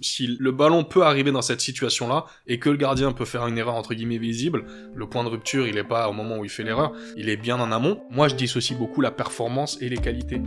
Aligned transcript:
Si 0.00 0.28
le 0.38 0.52
ballon 0.52 0.84
peut 0.84 1.02
arriver 1.02 1.32
dans 1.32 1.42
cette 1.42 1.60
situation-là 1.60 2.26
et 2.46 2.60
que 2.60 2.70
le 2.70 2.76
gardien 2.76 3.12
peut 3.12 3.24
faire 3.24 3.46
une 3.48 3.58
erreur 3.58 3.74
entre 3.74 3.94
guillemets 3.94 4.18
visible, 4.18 4.64
le 4.94 5.08
point 5.08 5.24
de 5.24 5.28
rupture 5.28 5.66
il 5.66 5.76
est 5.76 5.84
pas 5.84 6.08
au 6.08 6.12
moment 6.12 6.38
où 6.38 6.44
il 6.44 6.50
fait 6.50 6.62
l'erreur, 6.62 6.92
il 7.16 7.28
est 7.28 7.36
bien 7.36 7.58
en 7.58 7.72
amont. 7.72 8.00
Moi 8.10 8.28
je 8.28 8.36
dissocie 8.36 8.78
beaucoup 8.78 9.00
la 9.00 9.10
performance 9.10 9.76
et 9.80 9.88
les 9.88 9.98
qualités. 9.98 10.40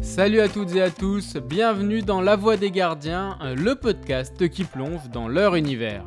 Salut 0.00 0.40
à 0.40 0.48
toutes 0.48 0.74
et 0.76 0.82
à 0.82 0.90
tous, 0.90 1.36
bienvenue 1.36 2.02
dans 2.02 2.20
La 2.20 2.36
Voix 2.36 2.56
des 2.56 2.70
Gardiens, 2.70 3.36
le 3.56 3.74
podcast 3.74 4.48
qui 4.48 4.64
plonge 4.64 5.10
dans 5.12 5.26
leur 5.26 5.56
univers. 5.56 6.04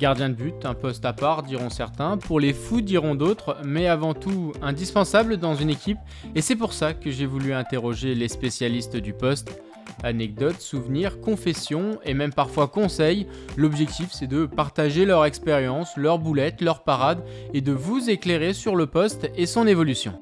Gardien 0.00 0.30
de 0.30 0.34
but, 0.34 0.64
un 0.64 0.72
poste 0.72 1.04
à 1.04 1.12
part 1.12 1.42
diront 1.42 1.68
certains, 1.68 2.16
pour 2.16 2.40
les 2.40 2.54
fous 2.54 2.80
diront 2.80 3.14
d'autres, 3.14 3.58
mais 3.66 3.86
avant 3.86 4.14
tout 4.14 4.54
indispensable 4.62 5.36
dans 5.36 5.54
une 5.54 5.68
équipe, 5.68 5.98
et 6.34 6.40
c'est 6.40 6.56
pour 6.56 6.72
ça 6.72 6.94
que 6.94 7.10
j'ai 7.10 7.26
voulu 7.26 7.52
interroger 7.52 8.14
les 8.14 8.28
spécialistes 8.28 8.96
du 8.96 9.12
poste. 9.12 9.60
Anecdotes, 10.02 10.62
souvenirs, 10.62 11.20
confessions 11.20 11.98
et 12.06 12.14
même 12.14 12.32
parfois 12.32 12.66
conseils, 12.66 13.26
l'objectif 13.58 14.08
c'est 14.10 14.26
de 14.26 14.46
partager 14.46 15.04
leur 15.04 15.26
expérience, 15.26 15.94
leurs 15.98 16.18
boulettes, 16.18 16.62
leurs 16.62 16.82
parades 16.82 17.22
et 17.52 17.60
de 17.60 17.72
vous 17.72 18.08
éclairer 18.08 18.54
sur 18.54 18.76
le 18.76 18.86
poste 18.86 19.30
et 19.36 19.44
son 19.44 19.66
évolution. 19.66 20.18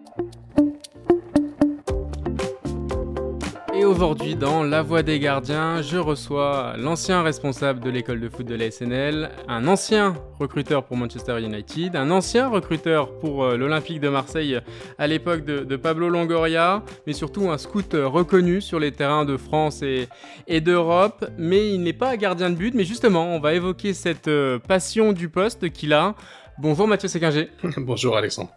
Aujourd'hui, 3.88 4.36
dans 4.36 4.62
La 4.64 4.82
Voix 4.82 5.02
des 5.02 5.18
Gardiens, 5.18 5.80
je 5.80 5.96
reçois 5.96 6.74
l'ancien 6.76 7.22
responsable 7.22 7.80
de 7.80 7.88
l'école 7.88 8.20
de 8.20 8.28
foot 8.28 8.46
de 8.46 8.54
la 8.54 8.70
SNL, 8.70 9.30
un 9.48 9.66
ancien 9.66 10.14
recruteur 10.38 10.84
pour 10.84 10.98
Manchester 10.98 11.40
United, 11.40 11.96
un 11.96 12.10
ancien 12.10 12.48
recruteur 12.48 13.18
pour 13.18 13.44
euh, 13.44 13.56
l'Olympique 13.56 14.00
de 14.00 14.10
Marseille 14.10 14.60
à 14.98 15.06
l'époque 15.06 15.44
de, 15.44 15.76
Pablo 15.76 16.10
Longoria, 16.10 16.82
mais 17.06 17.14
surtout 17.14 17.50
un 17.50 17.56
scout 17.56 17.94
reconnu 17.94 18.60
sur 18.60 18.78
les 18.78 18.92
terrains 18.92 19.24
de 19.24 19.38
France 19.38 19.82
et, 19.82 20.08
et 20.46 20.60
d'Europe. 20.60 21.24
Mais 21.38 21.72
il 21.72 21.82
n'est 21.82 21.94
pas 21.94 22.16
gardien 22.18 22.50
de 22.50 22.56
but, 22.56 22.74
mais 22.74 22.84
justement, 22.84 23.34
on 23.34 23.40
va 23.40 23.54
évoquer 23.54 23.94
cette 23.94 24.28
euh, 24.28 24.58
passion 24.58 25.12
du 25.14 25.30
poste 25.30 25.70
qu'il 25.70 25.94
a. 25.94 26.14
Bonjour 26.58 26.86
Mathieu 26.86 27.08
Séquinger. 27.08 27.48
Bonjour 27.78 28.16
Alexandre. 28.16 28.50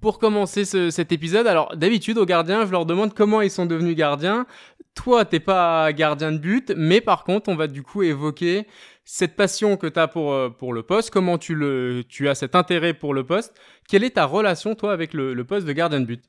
Pour 0.00 0.20
commencer 0.20 0.64
cet 0.64 1.10
épisode, 1.10 1.48
alors 1.48 1.76
d'habitude 1.76 2.18
aux 2.18 2.26
gardiens, 2.26 2.64
je 2.64 2.70
leur 2.70 2.86
demande 2.86 3.14
comment 3.14 3.40
ils 3.40 3.50
sont 3.50 3.66
devenus 3.66 3.96
gardiens. 3.96 4.46
Toi, 4.94 5.24
t'es 5.24 5.40
pas 5.40 5.92
gardien 5.92 6.30
de 6.30 6.38
but, 6.38 6.72
mais 6.76 7.00
par 7.00 7.24
contre, 7.24 7.48
on 7.48 7.56
va 7.56 7.66
du 7.66 7.82
coup 7.82 8.02
évoquer 8.02 8.66
cette 9.04 9.34
passion 9.34 9.76
que 9.76 9.86
tu 9.86 9.98
as 9.98 10.06
pour, 10.06 10.32
euh, 10.32 10.50
pour 10.50 10.72
le 10.72 10.82
poste, 10.82 11.10
comment 11.10 11.38
tu, 11.38 11.54
le, 11.54 12.04
tu 12.08 12.28
as 12.28 12.34
cet 12.34 12.54
intérêt 12.54 12.94
pour 12.94 13.12
le 13.14 13.24
poste. 13.24 13.54
Quelle 13.88 14.04
est 14.04 14.10
ta 14.10 14.24
relation, 14.26 14.74
toi, 14.74 14.92
avec 14.92 15.14
le, 15.14 15.42
poste 15.44 15.66
de 15.66 15.72
gardien 15.72 16.00
de 16.00 16.04
but? 16.04 16.22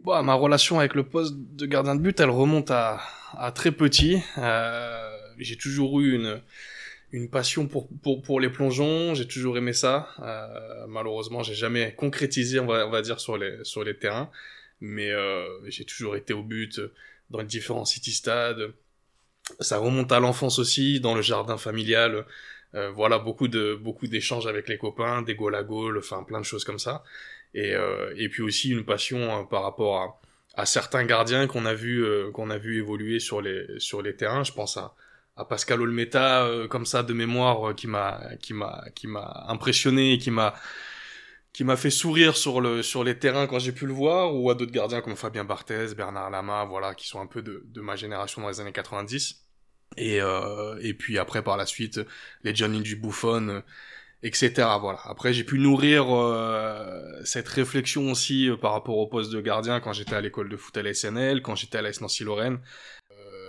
Bon, 0.00 0.22
Ma 0.22 0.34
relation 0.34 0.78
avec 0.78 0.94
le 0.94 1.04
poste 1.04 1.34
de 1.36 1.66
gardien 1.66 1.96
de 1.96 2.00
but, 2.00 2.20
elle 2.20 2.30
remonte 2.30 2.70
à, 2.70 3.00
à 3.36 3.50
très 3.50 3.72
petit. 3.72 4.22
Euh, 4.36 5.10
j'ai 5.38 5.56
toujours 5.56 6.00
eu 6.00 6.14
une, 6.14 6.40
une 7.12 7.30
passion 7.30 7.66
pour, 7.66 7.88
pour, 8.02 8.22
pour 8.22 8.40
les 8.40 8.50
plongeons, 8.50 9.14
j'ai 9.14 9.26
toujours 9.26 9.56
aimé 9.56 9.72
ça. 9.72 10.08
Euh, 10.20 10.86
malheureusement, 10.88 11.42
j'ai 11.42 11.54
jamais 11.54 11.94
concrétisé, 11.94 12.60
on 12.60 12.66
va, 12.66 12.86
on 12.86 12.90
va 12.90 13.02
dire, 13.02 13.20
sur 13.20 13.36
les, 13.38 13.64
sur 13.64 13.84
les 13.84 13.96
terrains. 13.96 14.30
Mais 14.80 15.10
euh, 15.10 15.46
j'ai 15.68 15.84
toujours 15.84 16.16
été 16.16 16.32
au 16.32 16.42
but 16.42 16.80
dans 17.30 17.40
les 17.40 17.46
différents 17.46 17.84
city 17.84 18.12
stades. 18.12 18.72
Ça 19.60 19.78
remonte 19.78 20.12
à 20.12 20.20
l'enfance 20.20 20.58
aussi, 20.58 21.00
dans 21.00 21.14
le 21.14 21.22
jardin 21.22 21.56
familial. 21.56 22.26
Euh, 22.74 22.90
voilà, 22.90 23.18
beaucoup 23.18 23.48
de 23.48 23.74
beaucoup 23.74 24.06
d'échanges 24.06 24.46
avec 24.46 24.68
les 24.68 24.76
copains, 24.76 25.22
des 25.22 25.34
goals 25.34 25.54
à 25.54 25.62
goal, 25.62 25.96
enfin 25.96 26.22
plein 26.22 26.38
de 26.38 26.44
choses 26.44 26.64
comme 26.64 26.78
ça. 26.78 27.02
Et, 27.54 27.74
euh, 27.74 28.12
et 28.16 28.28
puis 28.28 28.42
aussi 28.42 28.70
une 28.70 28.84
passion 28.84 29.18
euh, 29.18 29.42
par 29.44 29.62
rapport 29.62 30.20
à, 30.54 30.62
à 30.62 30.66
certains 30.66 31.04
gardiens 31.06 31.46
qu'on 31.46 31.64
a 31.64 31.72
vu 31.72 32.04
euh, 32.04 32.30
qu'on 32.30 32.50
a 32.50 32.58
vu 32.58 32.76
évoluer 32.76 33.20
sur 33.20 33.40
les 33.40 33.80
sur 33.80 34.02
les 34.02 34.14
terrains. 34.14 34.44
Je 34.44 34.52
pense 34.52 34.76
à 34.76 34.94
à 35.38 35.44
Pascal 35.44 35.80
Olmeta 35.80 36.44
euh, 36.44 36.66
comme 36.68 36.84
ça 36.84 37.02
de 37.02 37.12
mémoire 37.14 37.70
euh, 37.70 37.74
qui 37.74 37.86
m'a 37.86 38.20
qui 38.42 38.52
m'a 38.54 38.84
qui 38.94 39.06
m'a 39.06 39.44
impressionné 39.48 40.14
et 40.14 40.18
qui 40.18 40.30
m'a 40.30 40.54
qui 41.52 41.64
m'a 41.64 41.76
fait 41.76 41.90
sourire 41.90 42.36
sur 42.36 42.60
le 42.60 42.82
sur 42.82 43.04
les 43.04 43.18
terrains 43.18 43.46
quand 43.46 43.60
j'ai 43.60 43.72
pu 43.72 43.86
le 43.86 43.92
voir 43.92 44.34
ou 44.34 44.50
à 44.50 44.54
d'autres 44.54 44.72
gardiens 44.72 45.00
comme 45.00 45.16
Fabien 45.16 45.44
Barthez, 45.44 45.94
Bernard 45.96 46.30
Lama, 46.30 46.64
voilà 46.64 46.94
qui 46.94 47.06
sont 47.08 47.20
un 47.20 47.26
peu 47.26 47.42
de, 47.42 47.62
de 47.66 47.80
ma 47.80 47.96
génération 47.96 48.42
dans 48.42 48.48
les 48.48 48.60
années 48.60 48.72
90 48.72 49.46
et 49.96 50.20
euh, 50.20 50.78
et 50.82 50.92
puis 50.94 51.18
après 51.18 51.42
par 51.42 51.56
la 51.56 51.66
suite 51.66 52.00
les 52.42 52.54
Johnny 52.54 52.82
du 52.82 52.96
Buffon 52.96 53.62
etc 54.24 54.50
voilà. 54.80 54.98
Après 55.04 55.32
j'ai 55.32 55.44
pu 55.44 55.58
nourrir 55.60 56.06
cette 57.24 57.48
réflexion 57.48 58.10
aussi 58.10 58.50
par 58.60 58.72
rapport 58.72 58.98
au 58.98 59.06
poste 59.06 59.30
de 59.32 59.40
gardien 59.40 59.78
quand 59.78 59.92
j'étais 59.92 60.16
à 60.16 60.20
l'école 60.20 60.48
de 60.48 60.56
foot 60.56 60.76
à 60.76 60.82
la 60.82 60.92
SNL 60.92 61.42
quand 61.42 61.54
j'étais 61.54 61.78
à 61.78 61.82
la 61.82 61.90
Nancy 62.00 62.24
Lorraine 62.24 62.58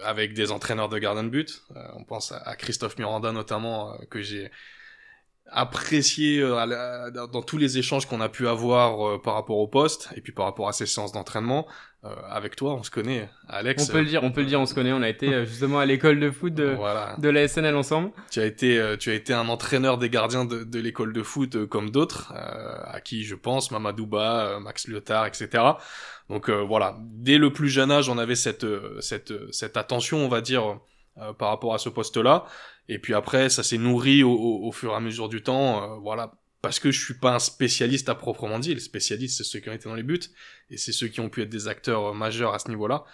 avec 0.04 0.34
des 0.34 0.52
entraîneurs 0.52 0.90
de 0.90 0.98
gardien 0.98 1.24
de 1.24 1.30
but. 1.30 1.64
Euh, 1.76 1.88
on 1.96 2.04
pense 2.04 2.32
à, 2.32 2.56
Christophe 2.56 2.98
Miranda 2.98 3.32
notamment, 3.32 3.94
euh, 3.94 3.98
que 4.10 4.22
j'ai 4.22 4.52
apprécié 5.52 6.42
euh, 6.42 7.10
dans 7.12 7.42
tous 7.42 7.58
les 7.58 7.78
échanges 7.78 8.06
qu'on 8.06 8.22
a 8.22 8.30
pu 8.30 8.48
avoir 8.48 9.20
par 9.22 9.34
rapport 9.34 9.58
au 9.58 9.68
poste 9.68 10.10
et 10.16 10.22
puis 10.22 10.32
par 10.32 10.46
rapport 10.46 10.68
à 10.68 10.74
ces 10.74 10.86
séances 10.86 11.12
d'entraînement. 11.12 11.68
Avec 12.30 12.56
toi, 12.56 12.76
on 12.76 12.84
se 12.84 12.92
connaît, 12.92 13.30
Alex. 13.50 13.90
On 13.90 13.92
peut 13.92 14.00
le 14.00 14.06
dire, 14.06 14.24
on 14.24 14.32
peut 14.32 14.42
le 14.42 14.48
dire, 14.48 14.62
on 14.62 14.66
se 14.66 14.74
connaît. 14.74 14.94
On 14.94 15.02
a 15.02 15.10
été 15.10 15.46
justement 15.46 15.80
à 15.80 15.86
l'école 15.86 16.20
de 16.20 16.32
foot 16.32 16.54
de, 16.54 16.78
de 17.20 17.30
la 17.30 17.48
SNL 17.48 17.76
ensemble. 17.76 18.12
Tu 18.32 18.40
as 18.40 18.46
été, 18.46 18.96
tu 19.00 19.10
as 19.10 19.14
été 19.14 19.34
un 19.34 19.50
entraîneur 19.50 19.98
des 19.98 20.10
gardiens 20.10 20.46
de, 20.46 20.64
de 20.64 20.80
l'école 20.80 21.12
de 21.12 21.24
foot 21.24 21.66
comme 21.66 21.90
d'autres, 21.90 22.34
à 22.34 23.02
qui 23.02 23.24
je 23.24 23.36
pense, 23.36 23.72
Mamadouba, 23.72 24.60
Max 24.62 24.88
Lyotard, 24.88 25.26
etc. 25.26 25.74
Donc 26.30 26.48
euh, 26.50 26.62
voilà, 26.62 26.98
dès 27.02 27.38
le 27.38 27.52
plus 27.52 27.70
jeune 27.70 27.92
âge, 27.92 28.08
on 28.08 28.18
avait 28.18 28.36
cette 28.36 28.64
euh, 28.64 29.02
cette 29.02 29.34
cette 29.52 29.78
attention, 29.78 30.20
on 30.20 30.28
va 30.28 30.42
dire, 30.42 30.80
euh, 31.18 31.34
par 31.34 31.50
rapport 31.50 31.74
à 31.74 31.80
ce 31.80 31.90
poste-là. 31.90 32.46
Et 32.88 33.00
puis 33.00 33.14
après, 33.14 33.50
ça 33.50 33.64
s'est 33.64 33.78
nourri 33.78 34.24
au, 34.24 34.32
au, 34.32 34.72
fur 34.72 34.92
et 34.92 34.96
à 34.96 35.00
mesure 35.00 35.30
du 35.30 35.44
temps, 35.44 36.00
voilà, 36.00 36.32
parce 36.62 36.80
que 36.80 36.92
je 36.92 37.04
suis 37.04 37.14
pas 37.14 37.36
un 37.36 37.40
spécialiste 37.40 38.10
à 38.10 38.16
proprement 38.16 38.60
dit. 38.60 38.74
Les 38.74 38.80
spécialistes, 38.80 39.38
c'est 39.38 39.44
ceux 39.44 39.60
qui 39.60 39.70
ont 39.70 39.74
été 39.74 39.88
dans 39.88 39.96
les 39.96 40.04
buts 40.04 40.20
et 40.70 40.78
c'est 40.78 40.92
ceux 40.92 41.08
qui 41.08 41.20
ont 41.20 41.30
pu 41.30 41.42
être 41.42 41.50
des 41.50 41.68
acteurs 41.68 42.14
majeurs 42.14 42.54
à 42.54 42.60
ce 42.60 42.70
niveau-là. 42.70 43.06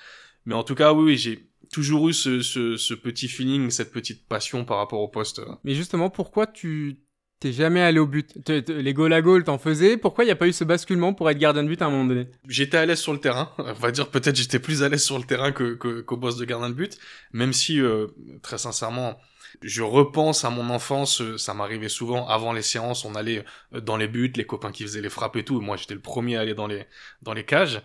Mais 0.45 0.55
en 0.55 0.63
tout 0.63 0.75
cas, 0.75 0.93
oui, 0.93 1.03
oui 1.03 1.17
j'ai 1.17 1.49
toujours 1.71 2.09
eu 2.09 2.13
ce, 2.13 2.41
ce, 2.41 2.77
ce, 2.77 2.93
petit 2.93 3.27
feeling, 3.27 3.69
cette 3.71 3.91
petite 3.91 4.27
passion 4.27 4.65
par 4.65 4.77
rapport 4.77 5.01
au 5.01 5.07
poste. 5.07 5.41
Mais 5.63 5.73
justement, 5.73 6.09
pourquoi 6.09 6.47
tu 6.47 6.99
T'es 7.41 7.51
jamais 7.51 7.81
allé 7.81 7.99
au 7.99 8.07
but? 8.07 8.33
Les 8.69 8.93
goal 8.93 9.11
à 9.11 9.21
goal, 9.21 9.43
t'en 9.43 9.57
faisais. 9.57 9.97
Pourquoi 9.97 10.23
il 10.23 10.27
n'y 10.27 10.31
a 10.31 10.37
pas 10.37 10.47
eu 10.47 10.53
ce 10.53 10.63
basculement 10.63 11.13
pour 11.13 11.29
être 11.29 11.37
gardien 11.37 11.63
de 11.63 11.67
but 11.67 11.81
à 11.81 11.87
un 11.87 11.89
moment 11.89 12.05
donné? 12.05 12.27
J'étais 12.47 12.77
à 12.77 12.85
l'aise 12.85 12.99
sur 12.99 13.11
le 13.11 13.19
terrain. 13.19 13.51
On 13.57 13.73
va 13.73 13.91
dire 13.91 14.09
peut-être 14.09 14.35
j'étais 14.35 14.59
plus 14.59 14.83
à 14.83 14.89
l'aise 14.89 15.03
sur 15.03 15.17
le 15.19 15.25
terrain 15.25 15.51
que 15.51 15.73
qu'au 15.73 16.17
boss 16.17 16.37
de 16.37 16.45
gardien 16.45 16.69
de 16.69 16.75
but. 16.75 16.97
Même 17.33 17.51
si, 17.51 17.81
euh, 17.81 18.07
très 18.41 18.57
sincèrement, 18.57 19.19
je 19.61 19.83
repense 19.83 20.45
à 20.45 20.49
mon 20.49 20.69
enfance. 20.69 21.21
Euh, 21.21 21.37
ça 21.37 21.53
m'arrivait 21.53 21.89
souvent 21.89 22.27
avant 22.27 22.53
les 22.53 22.61
séances. 22.61 23.05
On 23.05 23.15
allait 23.15 23.45
euh, 23.73 23.81
dans 23.81 23.97
les 23.97 24.07
buts, 24.07 24.33
les 24.35 24.45
copains 24.45 24.71
qui 24.71 24.83
faisaient 24.83 25.01
les 25.01 25.09
frappes 25.09 25.35
et 25.37 25.43
tout. 25.43 25.61
moi, 25.61 25.77
j'étais 25.77 25.93
le 25.93 26.01
premier 26.01 26.37
à 26.37 26.41
aller 26.41 26.53
dans 26.53 26.67
les 26.67 26.85
dans 27.21 27.33
les 27.33 27.45
cages. 27.45 27.81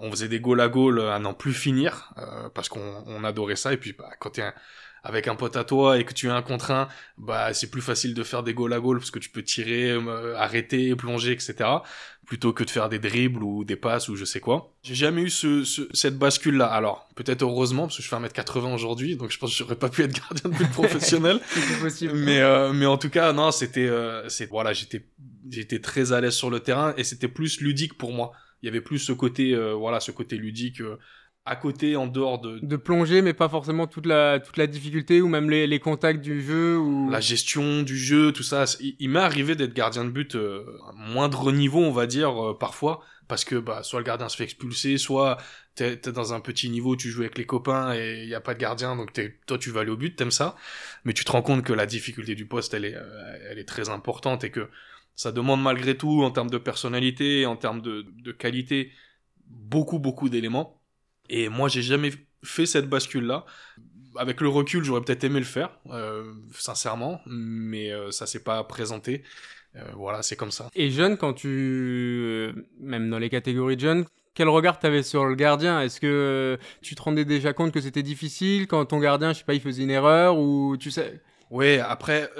On 0.00 0.10
faisait 0.10 0.28
des 0.28 0.40
goal 0.40 0.60
à 0.60 0.68
goal 0.68 1.00
à 1.00 1.18
n'en 1.20 1.34
plus 1.34 1.54
finir 1.54 2.12
parce 2.54 2.68
qu'on 2.68 3.04
on 3.06 3.22
adorait 3.22 3.54
ça. 3.54 3.72
Et 3.72 3.76
puis, 3.76 3.92
bah, 3.92 4.10
quand 4.18 4.30
t'es 4.30 4.42
un 4.42 4.52
avec 5.04 5.28
un 5.28 5.36
pote 5.36 5.56
à 5.56 5.64
toi 5.64 5.98
et 5.98 6.04
que 6.04 6.14
tu 6.14 6.28
es 6.28 6.30
un 6.30 6.40
contre 6.40 6.70
un, 6.70 6.88
bah 7.18 7.52
c'est 7.52 7.70
plus 7.70 7.82
facile 7.82 8.14
de 8.14 8.22
faire 8.22 8.42
des 8.42 8.54
goals 8.54 8.72
à 8.72 8.80
goal 8.80 8.98
parce 8.98 9.10
que 9.10 9.18
tu 9.18 9.28
peux 9.28 9.42
tirer, 9.42 9.90
euh, 9.90 10.34
arrêter, 10.36 10.96
plonger, 10.96 11.32
etc. 11.32 11.54
Plutôt 12.26 12.54
que 12.54 12.64
de 12.64 12.70
faire 12.70 12.88
des 12.88 12.98
dribbles 12.98 13.42
ou 13.44 13.64
des 13.64 13.76
passes 13.76 14.08
ou 14.08 14.16
je 14.16 14.24
sais 14.24 14.40
quoi. 14.40 14.72
J'ai 14.82 14.94
jamais 14.94 15.20
eu 15.20 15.28
ce, 15.28 15.62
cette 15.92 16.16
bascule 16.16 16.56
là. 16.56 16.66
Alors 16.66 17.06
peut-être 17.16 17.42
heureusement 17.42 17.82
parce 17.82 17.98
que 17.98 18.02
je 18.02 18.08
fais 18.08 18.16
1m80 18.16 18.74
aujourd'hui, 18.74 19.16
donc 19.16 19.30
je 19.30 19.38
pense 19.38 19.50
que 19.50 19.56
j'aurais 19.58 19.76
pas 19.76 19.90
pu 19.90 20.02
être 20.02 20.18
gardien 20.18 20.50
de 20.50 20.56
but 20.56 20.70
professionnel. 20.72 21.38
possible. 21.82 22.14
Mais 22.14 22.40
euh, 22.40 22.72
mais 22.72 22.86
en 22.86 22.96
tout 22.96 23.10
cas 23.10 23.34
non, 23.34 23.50
c'était 23.50 23.86
euh, 23.86 24.26
c'est 24.30 24.48
voilà 24.48 24.72
j'étais 24.72 25.04
j'étais 25.50 25.80
très 25.80 26.14
à 26.14 26.22
l'aise 26.22 26.34
sur 26.34 26.48
le 26.48 26.60
terrain 26.60 26.94
et 26.96 27.04
c'était 27.04 27.28
plus 27.28 27.60
ludique 27.60 27.98
pour 27.98 28.12
moi. 28.12 28.32
Il 28.62 28.66
y 28.66 28.68
avait 28.70 28.80
plus 28.80 28.98
ce 28.98 29.12
côté 29.12 29.54
euh, 29.54 29.74
voilà 29.74 30.00
ce 30.00 30.10
côté 30.10 30.38
ludique 30.38 30.80
à 31.46 31.56
côté, 31.56 31.96
en 31.96 32.06
dehors 32.06 32.40
de... 32.40 32.58
De 32.62 32.76
plonger, 32.76 33.20
mais 33.20 33.34
pas 33.34 33.50
forcément 33.50 33.86
toute 33.86 34.06
la, 34.06 34.40
toute 34.40 34.56
la 34.56 34.66
difficulté, 34.66 35.20
ou 35.20 35.28
même 35.28 35.50
les, 35.50 35.66
les 35.66 35.78
contacts 35.78 36.22
du 36.22 36.40
jeu, 36.42 36.78
ou... 36.78 37.10
La 37.10 37.20
gestion 37.20 37.82
du 37.82 37.98
jeu, 37.98 38.32
tout 38.32 38.42
ça. 38.42 38.64
Il, 38.80 39.10
m'est 39.10 39.20
arrivé 39.20 39.54
d'être 39.54 39.74
gardien 39.74 40.04
de 40.06 40.10
but 40.10 40.36
euh, 40.36 40.64
à 40.88 40.92
moindre 40.92 41.52
niveau, 41.52 41.80
on 41.80 41.92
va 41.92 42.06
dire, 42.06 42.42
euh, 42.42 42.58
parfois, 42.58 43.02
parce 43.28 43.44
que 43.44 43.56
bah, 43.56 43.82
soit 43.82 44.00
le 44.00 44.06
gardien 44.06 44.30
se 44.30 44.36
fait 44.36 44.44
expulser, 44.44 44.96
soit 44.96 45.36
t'es 45.74 45.92
es 45.92 46.12
dans 46.12 46.32
un 46.32 46.40
petit 46.40 46.70
niveau, 46.70 46.96
tu 46.96 47.10
joues 47.10 47.22
avec 47.22 47.36
les 47.36 47.46
copains 47.46 47.94
et 47.94 48.22
il 48.22 48.28
y 48.28 48.34
a 48.34 48.40
pas 48.40 48.54
de 48.54 48.58
gardien, 48.58 48.96
donc 48.96 49.12
toi 49.46 49.58
tu 49.58 49.70
vas 49.70 49.80
aller 49.80 49.90
au 49.90 49.96
but, 49.96 50.14
t'aimes 50.14 50.30
ça, 50.30 50.56
mais 51.04 51.12
tu 51.12 51.24
te 51.24 51.32
rends 51.32 51.42
compte 51.42 51.64
que 51.64 51.72
la 51.72 51.86
difficulté 51.86 52.34
du 52.34 52.46
poste, 52.46 52.74
elle 52.74 52.84
est, 52.84 52.94
euh, 52.94 53.38
elle 53.50 53.58
est 53.58 53.68
très 53.68 53.88
importante 53.88 54.44
et 54.44 54.50
que 54.50 54.68
ça 55.14 55.32
demande 55.32 55.62
malgré 55.62 55.96
tout, 55.96 56.22
en 56.22 56.30
termes 56.30 56.50
de 56.50 56.58
personnalité, 56.58 57.46
en 57.46 57.56
termes 57.56 57.80
de, 57.80 58.06
de 58.16 58.32
qualité, 58.32 58.92
beaucoup, 59.46 59.98
beaucoup 59.98 60.28
d'éléments. 60.28 60.80
Et 61.28 61.48
moi, 61.48 61.68
j'ai 61.68 61.82
jamais 61.82 62.12
fait 62.44 62.66
cette 62.66 62.88
bascule-là. 62.88 63.44
Avec 64.16 64.40
le 64.40 64.48
recul, 64.48 64.84
j'aurais 64.84 65.00
peut-être 65.00 65.24
aimé 65.24 65.40
le 65.40 65.44
faire, 65.44 65.70
euh, 65.90 66.32
sincèrement, 66.52 67.20
mais 67.26 67.92
euh, 67.92 68.12
ça 68.12 68.26
s'est 68.26 68.44
pas 68.44 68.62
présenté. 68.62 69.24
Euh, 69.74 69.82
voilà, 69.96 70.22
c'est 70.22 70.36
comme 70.36 70.52
ça. 70.52 70.68
Et 70.76 70.90
jeune, 70.90 71.16
quand 71.16 71.32
tu, 71.32 72.52
même 72.78 73.10
dans 73.10 73.18
les 73.18 73.28
catégories 73.28 73.74
de 73.74 73.80
jeunes, 73.80 74.04
quel 74.34 74.48
regard 74.48 74.78
tu 74.78 74.86
avais 74.86 75.02
sur 75.02 75.24
le 75.24 75.34
gardien? 75.34 75.80
Est-ce 75.80 76.00
que 76.00 76.58
tu 76.80 76.94
te 76.94 77.02
rendais 77.02 77.24
déjà 77.24 77.52
compte 77.52 77.72
que 77.72 77.80
c'était 77.80 78.04
difficile 78.04 78.68
quand 78.68 78.84
ton 78.84 79.00
gardien, 79.00 79.32
je 79.32 79.38
sais 79.38 79.44
pas, 79.44 79.54
il 79.54 79.60
faisait 79.60 79.82
une 79.82 79.90
erreur 79.90 80.38
ou 80.38 80.76
tu 80.76 80.92
sais? 80.92 81.20
Oui, 81.50 81.78
après, 81.78 82.30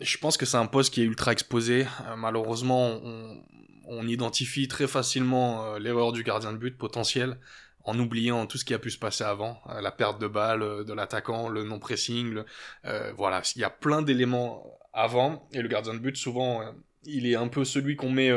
je 0.00 0.18
pense 0.18 0.36
que 0.36 0.46
c'est 0.46 0.56
un 0.56 0.66
poste 0.66 0.94
qui 0.94 1.02
est 1.02 1.04
ultra 1.04 1.32
exposé. 1.32 1.86
malheureusement, 2.16 3.00
on, 3.04 3.42
on, 3.86 4.06
identifie 4.06 4.68
très 4.68 4.86
facilement 4.86 5.76
l'erreur 5.78 6.12
du 6.12 6.22
gardien 6.22 6.52
de 6.52 6.58
but 6.58 6.76
potentiel 6.76 7.38
en 7.84 7.98
oubliant 7.98 8.46
tout 8.46 8.58
ce 8.58 8.64
qui 8.64 8.74
a 8.74 8.78
pu 8.78 8.90
se 8.90 8.98
passer 8.98 9.24
avant, 9.24 9.60
euh, 9.68 9.80
la 9.80 9.90
perte 9.90 10.20
de 10.20 10.26
balle 10.26 10.62
euh, 10.62 10.84
de 10.84 10.92
l'attaquant, 10.92 11.48
le 11.48 11.64
non-pressing, 11.64 12.42
euh, 12.84 13.12
voilà, 13.16 13.42
il 13.56 13.60
y 13.60 13.64
a 13.64 13.70
plein 13.70 14.02
d'éléments 14.02 14.78
avant, 14.92 15.48
et 15.52 15.62
le 15.62 15.68
gardien 15.68 15.94
de 15.94 15.98
but, 15.98 16.16
souvent, 16.16 16.62
il 17.04 17.26
est 17.26 17.34
un 17.34 17.48
peu 17.48 17.64
celui 17.64 17.96
qu'on 17.96 18.10
met, 18.10 18.30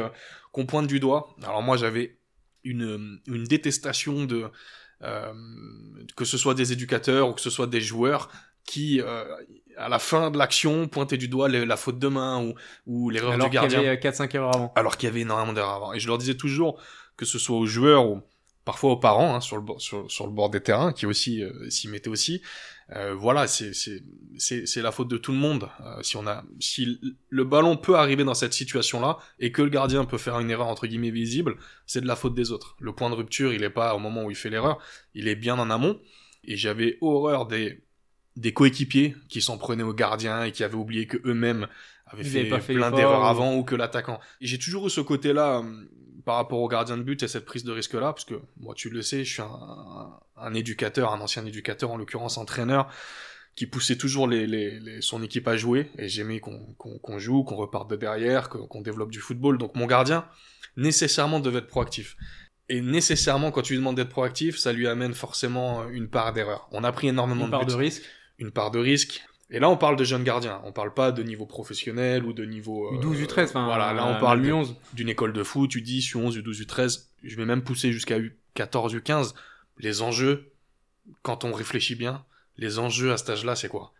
qu'on 0.53 0.65
pointe 0.65 0.87
du 0.87 1.01
doigt. 1.01 1.35
Alors 1.43 1.61
moi, 1.61 1.75
j'avais 1.75 2.17
une, 2.63 3.19
une 3.27 3.43
détestation 3.43 4.23
de, 4.23 4.49
que 6.15 6.23
ce 6.23 6.37
soit 6.37 6.53
des 6.53 6.71
éducateurs 6.71 7.27
ou 7.27 7.33
que 7.33 7.41
ce 7.41 7.49
soit 7.49 7.67
des 7.67 7.81
joueurs 7.81 8.31
qui, 8.63 9.01
à 9.01 9.89
la 9.89 9.99
fin 9.99 10.31
de 10.31 10.37
l'action, 10.37 10.87
pointaient 10.87 11.17
du 11.17 11.27
doigt 11.27 11.49
la 11.49 11.75
faute 11.75 11.99
de 11.99 12.07
main 12.07 12.41
ou, 12.41 12.53
ou 12.85 13.09
l'erreur 13.09 13.33
du 13.33 13.49
gardien. 13.49 13.59
Alors 13.59 13.69
qu'il 13.69 13.81
y 13.81 13.87
avait 13.87 13.97
4-5 13.97 14.33
erreurs 14.33 14.55
avant. 14.55 14.73
Alors 14.77 14.95
qu'il 14.95 15.07
y 15.07 15.11
avait 15.11 15.21
énormément 15.21 15.51
d'erreurs 15.51 15.75
avant. 15.75 15.91
Et 15.91 15.99
je 15.99 16.07
leur 16.07 16.17
disais 16.17 16.35
toujours, 16.35 16.81
que 17.17 17.25
ce 17.25 17.37
soit 17.37 17.57
aux 17.57 17.65
joueurs 17.65 18.07
ou 18.07 18.21
parfois 18.65 18.91
aux 18.91 18.97
parents 18.97 19.35
hein, 19.35 19.41
sur, 19.41 19.57
le, 19.57 19.63
sur, 19.77 20.09
sur, 20.11 20.25
le 20.25 20.33
bord 20.33 20.49
des 20.49 20.59
terrains 20.59 20.91
qui 20.91 21.05
aussi 21.05 21.43
euh, 21.43 21.69
s'y 21.69 21.87
mettaient 21.87 22.09
aussi. 22.09 22.41
Euh, 22.95 23.15
voilà, 23.15 23.47
c'est 23.47 23.71
la 24.77 24.91
faute 24.91 25.07
de 25.07 25.17
tout 25.17 25.31
le 25.31 25.37
monde. 25.37 25.69
Euh, 25.81 26.03
si 26.03 26.17
on 26.17 26.27
a 26.27 26.43
si 26.59 26.99
le 27.29 27.43
ballon 27.43 27.77
peut 27.77 27.95
arriver 27.95 28.23
dans 28.23 28.33
cette 28.33 28.53
situation-là 28.53 29.17
et 29.39 29.51
que 29.51 29.61
le 29.61 29.69
gardien 29.69 30.05
peut 30.05 30.17
faire 30.17 30.39
une 30.39 30.51
erreur 30.51 30.67
entre 30.67 30.85
guillemets 30.85 31.11
visible, 31.11 31.55
c'est 31.85 32.01
de 32.01 32.07
la 32.07 32.15
faute 32.15 32.35
des 32.35 32.51
autres. 32.51 32.75
Le 32.79 32.93
point 32.93 33.09
de 33.09 33.15
rupture, 33.15 33.53
il 33.53 33.63
est 33.63 33.69
pas 33.69 33.95
au 33.95 33.99
moment 33.99 34.23
où 34.23 34.31
il 34.31 34.35
fait 34.35 34.49
l'erreur, 34.49 34.79
il 35.13 35.27
est 35.27 35.35
bien 35.35 35.57
en 35.57 35.69
amont. 35.69 35.99
Et 36.43 36.57
j'avais 36.57 36.97
horreur 37.01 37.47
des 37.47 37.81
des 38.35 38.51
coéquipiers 38.51 39.15
qui 39.29 39.41
s'en 39.41 39.57
prenaient 39.57 39.83
au 39.83 39.93
gardien 39.93 40.43
et 40.43 40.51
qui 40.51 40.63
avaient 40.63 40.75
oublié 40.75 41.07
que 41.07 41.17
eux-mêmes 41.25 41.67
avaient 42.05 42.23
fait, 42.23 42.73
plein 42.73 42.91
d'erreurs 42.91 43.23
avant 43.23 43.55
ou 43.55 43.63
que 43.63 43.75
l'attaquant. 43.75 44.19
J'ai 44.41 44.59
toujours 44.59 44.87
eu 44.87 44.89
ce 44.89 45.01
côté-là 45.01 45.63
par 46.25 46.35
rapport 46.35 46.59
au 46.59 46.67
gardien 46.67 46.97
de 46.97 47.03
but 47.03 47.21
et 47.23 47.27
cette 47.27 47.45
prise 47.45 47.63
de 47.63 47.71
risque-là, 47.71 48.11
parce 48.11 48.25
que 48.25 48.41
moi 48.57 48.73
tu 48.75 48.89
le 48.89 49.01
sais, 49.01 49.23
je 49.23 49.33
suis 49.33 49.41
un, 49.41 50.53
éducateur, 50.53 51.13
un 51.13 51.21
ancien 51.21 51.45
éducateur, 51.45 51.91
en 51.91 51.97
l'occurrence 51.97 52.37
entraîneur, 52.37 52.89
qui 53.55 53.67
poussait 53.67 53.95
toujours 53.95 54.27
les, 54.27 55.01
son 55.01 55.23
équipe 55.23 55.47
à 55.47 55.55
jouer, 55.55 55.91
et 55.97 56.09
j'aimais 56.09 56.39
qu'on 56.39 57.19
joue, 57.19 57.43
qu'on 57.43 57.55
reparte 57.55 57.89
de 57.89 57.95
derrière, 57.95 58.49
qu'on 58.49 58.81
développe 58.81 59.11
du 59.11 59.19
football. 59.19 59.57
Donc 59.57 59.75
mon 59.75 59.85
gardien, 59.85 60.27
nécessairement 60.75 61.39
devait 61.39 61.59
être 61.59 61.67
proactif. 61.67 62.17
Et 62.67 62.81
nécessairement, 62.81 63.51
quand 63.51 63.61
tu 63.61 63.73
lui 63.73 63.79
demandes 63.79 63.95
d'être 63.95 64.09
proactif, 64.09 64.57
ça 64.57 64.73
lui 64.73 64.87
amène 64.87 65.13
forcément 65.13 65.87
une 65.87 66.09
part 66.09 66.33
d'erreur. 66.33 66.67
On 66.71 66.83
a 66.83 66.91
pris 66.91 67.07
énormément 67.07 67.45
une 67.45 67.51
de 67.51 67.51
part 67.51 67.65
de 67.65 67.75
risque. 67.75 68.03
Une 68.39 68.51
part 68.51 68.71
de 68.71 68.79
risque. 68.79 69.23
Et 69.51 69.59
là, 69.59 69.69
on 69.69 69.77
parle 69.77 69.95
de 69.95 70.03
jeunes 70.03 70.23
gardiens. 70.23 70.61
On 70.63 70.71
parle 70.71 70.93
pas 70.93 71.11
de 71.11 71.21
niveau 71.21 71.45
professionnel 71.45 72.25
ou 72.25 72.33
de 72.33 72.45
niveau. 72.45 72.91
Euh, 72.91 72.97
U12, 72.97 73.25
U13. 73.25 73.43
Enfin, 73.43 73.65
voilà, 73.65 73.93
là, 73.93 74.07
on 74.07 74.19
parle 74.19 74.41
d'une 74.93 75.09
école 75.09 75.33
de 75.33 75.43
foot, 75.43 75.71
U10, 75.71 76.11
U11, 76.13 76.41
U12, 76.41 76.65
U13. 76.65 77.05
Je 77.23 77.35
vais 77.35 77.45
même 77.45 77.63
pousser 77.63 77.91
jusqu'à 77.91 78.17
U14, 78.19 78.95
U15. 78.95 79.33
Les 79.77 80.01
enjeux, 80.01 80.51
quand 81.21 81.43
on 81.43 81.53
réfléchit 81.53 81.95
bien, 81.95 82.25
les 82.57 82.79
enjeux 82.79 83.11
à 83.11 83.17
cet 83.17 83.29
âge-là, 83.29 83.55
c'est 83.55 83.67
quoi? 83.67 83.93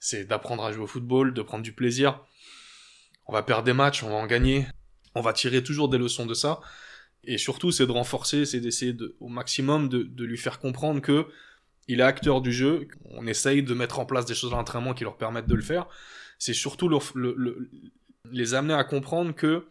C'est 0.00 0.24
d'apprendre 0.24 0.64
à 0.64 0.72
jouer 0.72 0.84
au 0.84 0.88
football, 0.88 1.32
de 1.32 1.42
prendre 1.42 1.62
du 1.62 1.72
plaisir. 1.72 2.20
On 3.26 3.32
va 3.32 3.42
perdre 3.42 3.64
des 3.64 3.72
matchs, 3.72 4.02
on 4.02 4.08
va 4.08 4.16
en 4.16 4.26
gagner. 4.26 4.66
On 5.14 5.20
va 5.20 5.32
tirer 5.32 5.62
toujours 5.62 5.88
des 5.88 5.98
leçons 5.98 6.26
de 6.26 6.34
ça. 6.34 6.60
Et 7.24 7.38
surtout, 7.38 7.70
c'est 7.70 7.86
de 7.86 7.92
renforcer, 7.92 8.46
c'est 8.46 8.60
d'essayer 8.60 8.92
de, 8.92 9.16
au 9.20 9.28
maximum 9.28 9.88
de, 9.88 10.02
de 10.02 10.24
lui 10.24 10.38
faire 10.38 10.58
comprendre 10.58 11.00
que 11.00 11.26
il 11.88 12.00
est 12.00 12.04
acteur 12.04 12.40
du 12.40 12.52
jeu, 12.52 12.86
on 13.10 13.26
essaye 13.26 13.62
de 13.62 13.74
mettre 13.74 13.98
en 13.98 14.06
place 14.06 14.26
des 14.26 14.34
choses 14.34 14.52
à 14.52 14.56
l'entraînement 14.56 14.94
qui 14.94 15.04
leur 15.04 15.16
permettent 15.16 15.46
de 15.46 15.54
le 15.54 15.62
faire. 15.62 15.86
C'est 16.38 16.54
surtout 16.54 16.90
les 18.30 18.54
amener 18.54 18.74
à 18.74 18.84
comprendre 18.84 19.34
que 19.34 19.66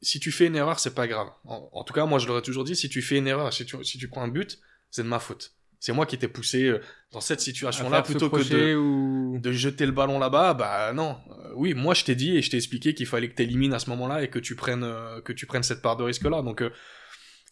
si 0.00 0.20
tu 0.20 0.30
fais 0.30 0.46
une 0.46 0.54
erreur, 0.54 0.78
c'est 0.78 0.94
pas 0.94 1.08
grave. 1.08 1.28
En, 1.44 1.82
tout 1.82 1.92
cas, 1.92 2.06
moi, 2.06 2.20
je 2.20 2.28
leur 2.28 2.38
ai 2.38 2.42
toujours 2.42 2.62
dit, 2.62 2.76
si 2.76 2.88
tu 2.88 3.02
fais 3.02 3.18
une 3.18 3.26
erreur, 3.26 3.52
si 3.52 3.66
tu, 3.66 3.82
si 3.84 3.98
tu 3.98 4.08
prends 4.08 4.22
un 4.22 4.28
but, 4.28 4.60
c'est 4.90 5.02
de 5.02 5.08
ma 5.08 5.18
faute. 5.18 5.54
C'est 5.80 5.92
moi 5.92 6.06
qui 6.06 6.18
t'ai 6.18 6.28
poussé 6.28 6.64
euh, 6.64 6.80
dans 7.12 7.20
cette 7.20 7.40
situation-là 7.40 8.02
plutôt 8.02 8.30
que 8.30 8.42
de, 8.42 9.38
de, 9.38 9.52
jeter 9.52 9.86
le 9.86 9.92
ballon 9.92 10.18
là-bas. 10.18 10.54
Bah 10.54 10.92
non. 10.92 11.18
Euh, 11.30 11.52
oui, 11.54 11.72
moi 11.74 11.94
je 11.94 12.04
t'ai 12.04 12.16
dit 12.16 12.36
et 12.36 12.42
je 12.42 12.50
t'ai 12.50 12.56
expliqué 12.56 12.94
qu'il 12.94 13.06
fallait 13.06 13.28
que 13.28 13.36
tu 13.36 13.42
élimines 13.44 13.72
à 13.72 13.78
ce 13.78 13.88
moment-là 13.90 14.24
et 14.24 14.28
que 14.28 14.40
tu 14.40 14.56
prennes 14.56 14.82
euh, 14.82 15.20
que 15.20 15.32
tu 15.32 15.46
prennes 15.46 15.62
cette 15.62 15.80
part 15.80 15.96
de 15.96 16.02
risque-là. 16.02 16.42
Donc 16.42 16.64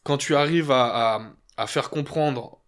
quand 0.03 0.19
tu 0.19 0.35
arrives 0.35 0.73
à, 0.73 1.15
à, 1.15 1.33
à, 1.57 1.67
faire 1.69 1.89
comprendre 1.89 2.66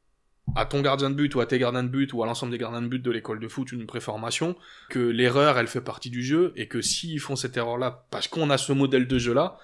à 0.57 0.67
ton 0.67 0.81
gardien 0.81 1.11
de 1.11 1.15
but 1.15 1.35
ou 1.35 1.41
à 1.41 1.47
tes 1.47 1.59
gardiens 1.59 1.83
de 1.83 1.89
but 1.89 2.13
ou 2.13 2.23
à 2.23 2.27
l'ensemble 2.27 2.53
des 2.53 2.59
gardiens 2.59 2.83
de 2.83 2.89
but 2.89 3.03
de 3.03 3.11
l'école 3.11 3.41
de 3.41 3.49
foot 3.49 3.73
une 3.73 3.87
préformation, 3.87 4.57
que 4.89 4.99
l'erreur 4.99 5.59
elle 5.59 5.67
fait 5.67 5.81
partie 5.81 6.11
du 6.11 6.23
jeu 6.23 6.53
et 6.57 6.69
que 6.69 6.83
s'ils 6.83 7.21
font 7.21 7.37
cette 7.37 7.57
erreur 7.57 7.79
là 7.79 8.05
parce 8.11 8.29
qu'on 8.29 8.51
a 8.51 8.59
ce 8.59 8.73
modèle 8.73 9.07
de 9.07 9.19
jeu 9.19 9.35
là, 9.35 9.59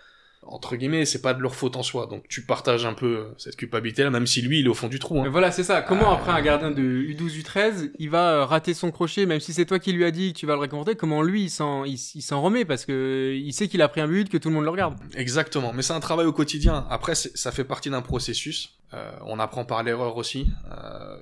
entre 0.46 0.76
guillemets, 0.76 1.04
c'est 1.04 1.22
pas 1.22 1.34
de 1.34 1.40
leur 1.40 1.54
faute 1.54 1.76
en 1.76 1.82
soi. 1.82 2.06
Donc 2.06 2.24
tu 2.28 2.42
partages 2.42 2.84
un 2.86 2.94
peu 2.94 3.16
euh, 3.16 3.24
cette 3.38 3.56
culpabilité-là, 3.56 4.10
même 4.10 4.26
si 4.26 4.42
lui, 4.42 4.60
il 4.60 4.66
est 4.66 4.68
au 4.68 4.74
fond 4.74 4.88
du 4.88 4.98
trou. 4.98 5.20
Hein. 5.20 5.28
Voilà, 5.30 5.50
c'est 5.50 5.64
ça. 5.64 5.82
Comment 5.82 6.10
euh, 6.10 6.14
après 6.14 6.32
un 6.32 6.42
gardien 6.42 6.70
de 6.70 6.82
U12, 6.82 7.42
U13, 7.42 7.90
il 7.98 8.10
va 8.10 8.32
euh, 8.32 8.44
rater 8.44 8.74
son 8.74 8.90
crochet, 8.90 9.26
même 9.26 9.40
si 9.40 9.52
c'est 9.52 9.64
toi 9.64 9.78
qui 9.78 9.92
lui 9.92 10.04
as 10.04 10.10
dit 10.10 10.32
que 10.32 10.38
tu 10.38 10.46
vas 10.46 10.54
le 10.54 10.60
récompenser, 10.60 10.96
comment 10.96 11.22
lui, 11.22 11.44
il 11.44 11.50
s'en, 11.50 11.84
il, 11.84 11.98
s'en 11.98 12.42
remet 12.42 12.64
parce 12.64 12.84
que 12.84 13.34
il 13.34 13.52
sait 13.52 13.68
qu'il 13.68 13.82
a 13.82 13.88
pris 13.88 14.00
un 14.00 14.08
but, 14.08 14.28
que 14.28 14.36
tout 14.36 14.48
le 14.48 14.54
monde 14.54 14.64
le 14.64 14.70
regarde. 14.70 14.96
Exactement. 15.14 15.72
Mais 15.72 15.82
c'est 15.82 15.94
un 15.94 16.00
travail 16.00 16.26
au 16.26 16.32
quotidien. 16.32 16.86
Après, 16.90 17.14
ça 17.14 17.52
fait 17.52 17.64
partie 17.64 17.90
d'un 17.90 18.02
processus. 18.02 18.74
On 19.22 19.38
apprend 19.38 19.64
par 19.64 19.82
l'erreur 19.82 20.16
aussi. 20.16 20.48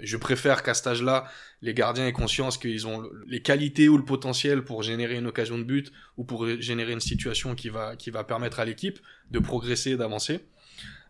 je 0.02 0.16
préfère 0.16 0.62
qu'à 0.62 0.74
cet 0.74 0.86
âge-là, 0.86 1.24
les 1.62 1.74
gardiens 1.74 2.06
aient 2.06 2.12
conscience 2.12 2.58
qu'ils 2.58 2.86
ont 2.86 3.08
les 3.26 3.40
qualités 3.40 3.88
ou 3.88 3.96
le 3.96 4.04
potentiel 4.04 4.64
pour 4.64 4.82
générer 4.82 5.16
une 5.16 5.28
occasion 5.28 5.58
de 5.58 5.62
but 5.62 5.92
ou 6.16 6.24
pour 6.24 6.46
générer 6.60 6.92
une 6.92 7.00
situation 7.00 7.54
qui 7.54 7.68
va, 7.68 7.96
qui 7.96 8.10
va 8.10 8.24
permettre 8.24 8.58
à 8.60 8.64
l'équipe 8.64 8.98
de 9.30 9.38
progresser, 9.38 9.96
d'avancer. 9.96 10.40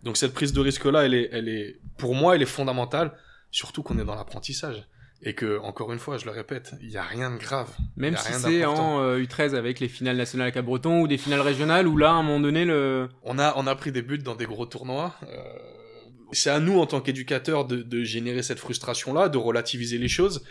Donc 0.03 0.17
cette 0.17 0.35
prise 0.35 0.53
de 0.53 0.61
risque-là, 0.61 1.07
elle 1.07 1.15
est, 1.15 1.31
elle 1.33 1.49
est, 1.49 1.81
pour 1.97 2.15
moi, 2.15 2.35
elle 2.37 2.43
est 2.43 2.47
fondamentale, 2.47 3.13
surtout 3.51 3.83
qu'on 3.83 3.99
est 3.99 4.05
dans 4.05 4.15
l'apprentissage. 4.15 4.87
Et 5.25 5.35
que, 5.35 5.61
encore 5.61 5.93
une 5.93 6.01
fois, 6.01 6.19
je 6.19 6.25
le 6.25 6.33
répète, 6.33 6.73
il 6.83 6.89
n'y 6.89 6.97
a 6.97 7.03
rien 7.05 7.31
de 7.31 7.39
grave. 7.39 7.71
Même 7.95 8.17
si 8.17 8.33
c'est 8.33 8.65
en 8.65 9.17
U13 9.17 9.55
euh, 9.55 9.59
avec 9.59 9.79
les 9.79 9.87
finales 9.87 10.17
nationales 10.17 10.49
à 10.49 10.51
Cabreton 10.51 11.01
ou 11.01 11.07
des 11.07 11.17
finales 11.17 11.41
régionales 11.41 11.87
où 11.87 11.97
là, 11.97 12.11
à 12.11 12.15
un 12.15 12.25
moment 12.25 12.41
donné, 12.41 12.65
le... 12.65 13.09
On 13.23 13.39
a, 13.39 13.55
on 13.57 13.69
a 13.69 13.75
pris 13.77 13.93
des 13.93 14.03
buts 14.03 14.19
dans 14.19 14.35
des 14.35 14.47
gros 14.47 14.67
tournois. 14.67 15.15
Euh 15.23 15.73
c'est 16.33 16.51
à 16.51 16.61
nous 16.61 16.79
en 16.79 16.87
tant 16.87 17.01
qu'éducateurs 17.01 17.67
de, 17.67 18.05
générer 18.05 18.43
cette 18.43 18.59
frustration-là, 18.59 19.29
de 19.29 19.39
relativiser 19.39 19.99
les 19.99 20.09
choses. 20.09 20.45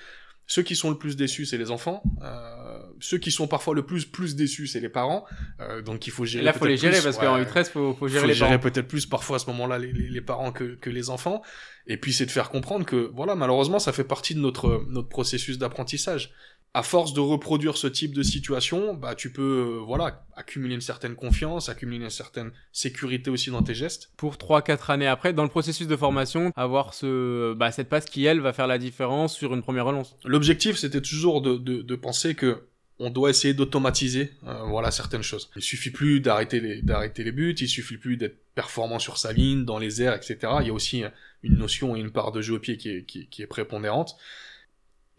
Ceux 0.48 0.64
qui 0.64 0.76
sont 0.76 0.90
le 0.90 0.98
plus 0.98 1.16
déçus, 1.16 1.46
c'est 1.46 1.58
les 1.58 1.72
enfants. 1.72 2.04
Euh, 2.24 2.80
ceux 3.00 3.18
qui 3.18 3.32
sont 3.32 3.48
parfois 3.48 3.74
le 3.74 3.86
plus 3.86 4.06
plus 4.06 4.36
déçus, 4.36 4.68
c'est 4.68 4.82
les 4.82 4.90
parents. 4.90 5.26
Euh, 5.62 5.82
donc 5.82 6.08
il 6.08 6.12
faut 6.12 6.26
gérer. 6.26 6.44
Et 6.44 6.46
là, 6.46 6.52
faut 6.52 6.66
les 6.66 6.78
gérer 6.78 7.02
parce 7.02 7.18
qu'en 7.18 7.40
U13, 7.40 7.70
faut, 7.70 7.94
faut 7.94 8.08
gérer 8.08 8.22
faut 8.22 8.28
les 8.28 8.34
gérer 8.34 8.60
peut-être 8.60 8.88
plus 8.88 9.06
parfois 9.06 9.38
à 9.38 9.40
ce 9.40 9.46
moment-là 9.48 9.80
les, 9.80 9.94
les, 9.94 10.22
parents 10.22 10.52
que, 10.52 10.76
que 10.76 10.90
les 10.90 11.10
enfants. 11.10 11.42
Et 11.88 11.96
puis 11.96 12.12
c'est 12.12 12.26
de 12.26 12.32
faire 12.32 12.50
comprendre 12.50 12.86
que 12.86 13.10
voilà, 13.14 13.36
malheureusement, 13.36 13.80
ça 13.80 13.94
fait 13.94 14.04
partie 14.04 14.36
de 14.36 14.40
notre 14.40 14.84
notre 14.90 15.08
processus 15.08 15.58
d'apprentissage 15.58 16.34
à 16.74 16.84
force 16.84 17.14
de 17.14 17.20
reproduire 17.20 17.76
ce 17.76 17.88
type 17.88 18.14
de 18.14 18.24
situation, 18.24 18.94
bah 18.94 19.14
tu 19.14 19.32
peux 19.32 19.42
euh, 19.80 19.84
voilà 19.86 20.26
accumuler 20.36 20.76
une 20.76 20.82
certaine 20.82 21.16
confiance, 21.16 21.68
accumuler 21.68 22.06
une 22.06 22.10
certaine 22.10 22.52
sécurité 22.72 23.30
aussi 23.30 23.52
dans 23.52 23.62
tes 23.62 23.74
gestes. 23.76 24.12
Pour 24.16 24.36
3-4 24.36 24.92
années 24.92 25.08
après, 25.08 25.34
dans 25.34 25.44
le 25.44 25.50
processus 25.50 25.88
de 25.88 25.96
formation, 25.98 26.54
avoir 26.56 26.94
ce 26.94 27.54
bah, 27.54 27.72
cette 27.72 27.90
passe 27.90 28.06
qui 28.06 28.24
elle 28.26 28.40
va 28.40 28.54
faire 28.54 28.68
la 28.68 28.78
différence 28.78 29.36
sur 29.36 29.54
une 29.54 29.62
première 29.62 29.86
relance. 29.86 30.16
L'objectif 30.24 30.78
c'était 30.78 31.02
toujours 31.02 31.42
de, 31.42 31.58
de, 31.58 31.82
de, 31.82 31.96
penser 31.96 32.36
que 32.36 32.64
on 33.00 33.10
doit 33.10 33.32
essayer 33.32 33.54
d'automatiser 33.54 34.32
euh, 34.48 34.64
voilà 34.64 34.92
certaines 34.92 35.24
choses. 35.24 35.50
Il 35.58 35.62
suffit 35.62 35.92
plus 35.92 36.22
d'arrêter 36.22 36.62
les 36.62 36.82
d'arrêter 36.82 37.26
les 37.26 37.34
buts, 37.34 37.56
il 37.60 37.68
suffit 37.68 37.98
plus 37.98 38.16
d'être 38.16 38.38
performant 38.56 39.00
sur 39.00 39.18
sa 39.18 39.34
ligne, 39.34 39.66
dans 39.66 39.78
les 39.78 40.02
airs, 40.02 40.14
etc. 40.14 40.38
Il 40.62 40.68
y 40.68 40.70
a 40.70 40.74
aussi 40.74 41.04
une 41.44 41.58
notion 41.58 41.98
et 41.98 42.00
une 42.00 42.12
part 42.12 42.32
de 42.32 42.42
jeu 42.42 42.56
au 42.56 42.60
pied 42.60 42.78
qui 42.78 42.90
est, 42.90 43.04
qui, 43.04 43.28
qui 43.28 43.42
est 43.42 43.48
prépondérante 43.48 44.16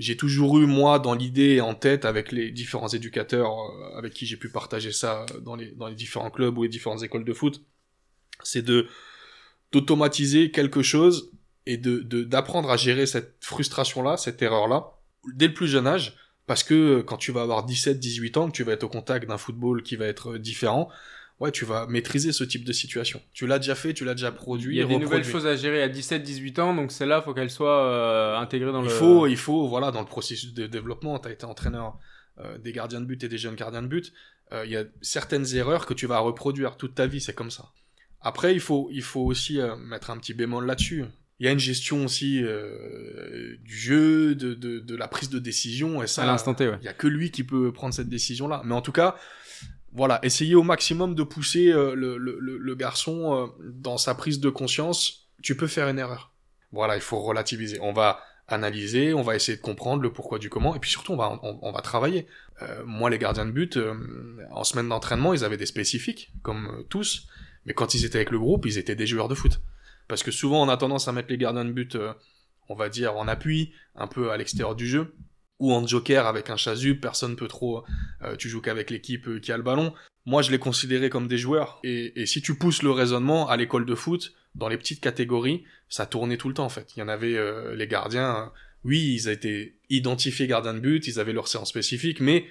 j'ai 0.02 0.16
toujours 0.16 0.58
eu 0.58 0.66
moi 0.66 0.98
dans 0.98 1.14
l'idée 1.14 1.60
en 1.60 1.74
tête 1.74 2.04
avec 2.04 2.32
les 2.32 2.50
différents 2.50 2.88
éducateurs 2.88 3.50
euh, 3.50 3.96
avec 3.96 4.12
qui 4.12 4.26
j'ai 4.26 4.36
pu 4.36 4.48
partager 4.48 4.92
ça 4.92 5.26
dans 5.42 5.56
les 5.56 5.72
dans 5.72 5.88
les 5.88 5.94
différents 5.94 6.30
clubs 6.30 6.56
ou 6.58 6.64
les 6.64 6.68
différentes 6.68 7.02
écoles 7.02 7.24
de 7.24 7.32
foot, 7.32 7.62
c'est 8.42 8.62
de 8.62 8.88
d'automatiser 9.72 10.50
quelque 10.50 10.82
chose 10.82 11.32
et 11.66 11.76
de 11.76 12.00
d'apprendre 12.24 12.70
à 12.70 12.76
gérer 12.76 13.06
cette 13.06 13.36
frustration 13.40 14.02
là, 14.02 14.16
cette 14.16 14.42
erreur 14.42 14.68
là 14.68 14.98
dès 15.34 15.48
le 15.48 15.54
plus 15.54 15.68
jeune 15.68 15.86
âge 15.86 16.16
parce 16.46 16.64
que 16.64 17.00
quand 17.02 17.16
tu 17.16 17.32
vas 17.32 17.42
avoir 17.42 17.64
17 17.64 17.98
18 17.98 18.36
ans 18.36 18.46
que 18.48 18.52
tu 18.52 18.64
vas 18.64 18.72
être 18.72 18.82
au 18.82 18.88
contact 18.88 19.28
d'un 19.28 19.38
football 19.38 19.82
qui 19.82 19.96
va 19.96 20.06
être 20.06 20.38
différent, 20.38 20.88
ouais, 21.42 21.50
tu 21.50 21.64
vas 21.64 21.86
maîtriser 21.88 22.32
ce 22.32 22.44
type 22.44 22.64
de 22.64 22.72
situation. 22.72 23.20
Tu 23.32 23.48
l'as 23.48 23.58
déjà 23.58 23.74
fait, 23.74 23.92
tu 23.92 24.04
l'as 24.04 24.14
déjà 24.14 24.30
produit. 24.30 24.76
Il 24.76 24.78
y 24.78 24.82
a 24.82 24.86
des 24.86 24.96
nouvelles 24.96 25.24
choses 25.24 25.44
à 25.44 25.56
gérer 25.56 25.82
à 25.82 25.88
17-18 25.88 26.60
ans, 26.60 26.74
donc 26.74 26.92
celle-là, 26.92 27.20
faut 27.20 27.34
qu'elle 27.34 27.50
soit 27.50 27.84
euh, 27.84 28.38
intégrée 28.38 28.70
dans 28.70 28.82
il 28.82 28.88
le. 28.88 28.94
Faut, 28.94 29.26
il 29.26 29.36
faut, 29.36 29.66
voilà, 29.66 29.90
dans 29.90 30.00
le 30.00 30.06
processus 30.06 30.54
de 30.54 30.68
développement. 30.68 31.18
Tu 31.18 31.28
as 31.28 31.32
été 31.32 31.44
entraîneur 31.44 31.98
euh, 32.38 32.58
des 32.58 32.72
gardiens 32.72 33.00
de 33.00 33.06
but 33.06 33.24
et 33.24 33.28
des 33.28 33.38
jeunes 33.38 33.56
gardiens 33.56 33.82
de 33.82 33.88
but. 33.88 34.12
Euh, 34.52 34.64
il 34.64 34.70
y 34.70 34.76
a 34.76 34.84
certaines 35.00 35.52
erreurs 35.56 35.84
que 35.84 35.94
tu 35.94 36.06
vas 36.06 36.20
reproduire 36.20 36.76
toute 36.76 36.94
ta 36.94 37.08
vie, 37.08 37.20
c'est 37.20 37.34
comme 37.34 37.50
ça. 37.50 37.72
Après, 38.20 38.54
il 38.54 38.60
faut, 38.60 38.88
il 38.92 39.02
faut 39.02 39.22
aussi 39.22 39.60
euh, 39.60 39.74
mettre 39.74 40.10
un 40.10 40.18
petit 40.18 40.34
bémol 40.34 40.64
là-dessus. 40.64 41.04
Il 41.40 41.46
y 41.46 41.48
a 41.48 41.52
une 41.52 41.58
gestion 41.58 42.04
aussi 42.04 42.40
du 42.40 43.76
jeu, 43.76 44.36
de, 44.36 44.54
de, 44.54 44.78
de, 44.78 44.94
la 44.94 45.08
prise 45.08 45.28
de 45.28 45.40
décision, 45.40 46.00
et 46.00 46.06
ça, 46.06 46.22
à 46.22 46.26
l'instant 46.26 46.54
T, 46.54 46.68
ouais. 46.68 46.78
il 46.80 46.84
y 46.84 46.88
a 46.88 46.92
que 46.92 47.08
lui 47.08 47.32
qui 47.32 47.42
peut 47.42 47.72
prendre 47.72 47.92
cette 47.92 48.08
décision-là. 48.08 48.62
Mais 48.64 48.76
en 48.76 48.80
tout 48.80 48.92
cas, 48.92 49.16
voilà, 49.92 50.18
essayez 50.22 50.54
au 50.54 50.62
maximum 50.62 51.14
de 51.14 51.22
pousser 51.22 51.68
euh, 51.68 51.94
le, 51.94 52.16
le, 52.16 52.38
le, 52.40 52.74
garçon 52.74 53.34
euh, 53.34 53.70
dans 53.74 53.98
sa 53.98 54.14
prise 54.14 54.40
de 54.40 54.48
conscience. 54.48 55.28
Tu 55.42 55.56
peux 55.56 55.66
faire 55.66 55.88
une 55.88 55.98
erreur. 55.98 56.32
Voilà, 56.72 56.96
il 56.96 57.02
faut 57.02 57.20
relativiser. 57.20 57.78
On 57.82 57.92
va 57.92 58.20
analyser, 58.48 59.12
on 59.12 59.22
va 59.22 59.36
essayer 59.36 59.56
de 59.56 59.62
comprendre 59.62 60.02
le 60.02 60.12
pourquoi 60.12 60.38
du 60.38 60.48
comment, 60.48 60.74
et 60.74 60.78
puis 60.78 60.90
surtout 60.90 61.12
on 61.12 61.16
va, 61.16 61.38
on, 61.42 61.72
va 61.72 61.80
travailler. 61.80 62.26
Euh, 62.60 62.82
moi, 62.84 63.08
les 63.08 63.18
gardiens 63.18 63.46
de 63.46 63.50
but, 63.50 63.78
en 64.50 64.64
semaine 64.64 64.88
d'entraînement, 64.88 65.32
ils 65.32 65.44
avaient 65.44 65.56
des 65.56 65.66
spécifiques, 65.66 66.32
comme 66.42 66.84
tous. 66.88 67.28
Mais 67.66 67.74
quand 67.74 67.94
ils 67.94 68.04
étaient 68.04 68.16
avec 68.16 68.30
le 68.30 68.38
groupe, 68.38 68.66
ils 68.66 68.78
étaient 68.78 68.96
des 68.96 69.06
joueurs 69.06 69.28
de 69.28 69.34
foot. 69.34 69.60
Parce 70.08 70.22
que 70.22 70.30
souvent, 70.30 70.62
on 70.62 70.68
a 70.68 70.76
tendance 70.76 71.06
à 71.08 71.12
mettre 71.12 71.28
les 71.30 71.38
gardiens 71.38 71.64
de 71.64 71.72
but, 71.72 71.96
on 72.68 72.74
va 72.74 72.88
dire, 72.88 73.16
en 73.16 73.28
appui, 73.28 73.72
un 73.94 74.06
peu 74.06 74.30
à 74.32 74.36
l'extérieur 74.36 74.74
du 74.74 74.86
jeu, 74.86 75.14
ou 75.62 75.72
en 75.72 75.86
joker 75.86 76.26
avec 76.26 76.50
un 76.50 76.56
chasu, 76.56 76.96
personne 76.96 77.36
peut 77.36 77.46
trop, 77.46 77.84
euh, 78.22 78.34
tu 78.36 78.48
joues 78.48 78.60
qu'avec 78.60 78.90
l'équipe 78.90 79.28
euh, 79.28 79.38
qui 79.38 79.52
a 79.52 79.56
le 79.56 79.62
ballon. 79.62 79.94
Moi, 80.26 80.42
je 80.42 80.50
les 80.50 80.58
considérais 80.58 81.08
comme 81.08 81.28
des 81.28 81.38
joueurs. 81.38 81.78
Et, 81.84 82.20
et 82.20 82.26
si 82.26 82.42
tu 82.42 82.56
pousses 82.56 82.82
le 82.82 82.90
raisonnement 82.90 83.48
à 83.48 83.56
l'école 83.56 83.86
de 83.86 83.94
foot, 83.94 84.34
dans 84.56 84.68
les 84.68 84.76
petites 84.76 85.00
catégories, 85.00 85.62
ça 85.88 86.04
tournait 86.04 86.36
tout 86.36 86.48
le 86.48 86.54
temps 86.54 86.64
en 86.64 86.68
fait. 86.68 86.92
Il 86.96 87.00
y 87.00 87.02
en 87.02 87.08
avait 87.08 87.38
les 87.74 87.86
gardiens 87.86 88.52
oui, 88.84 89.14
ils 89.14 89.28
été 89.28 89.78
identifiés 89.90 90.46
gardiens 90.46 90.74
de 90.74 90.80
but, 90.80 91.06
ils 91.06 91.20
avaient 91.20 91.32
leur 91.32 91.46
séance 91.46 91.68
spécifique, 91.68 92.20
mais 92.20 92.46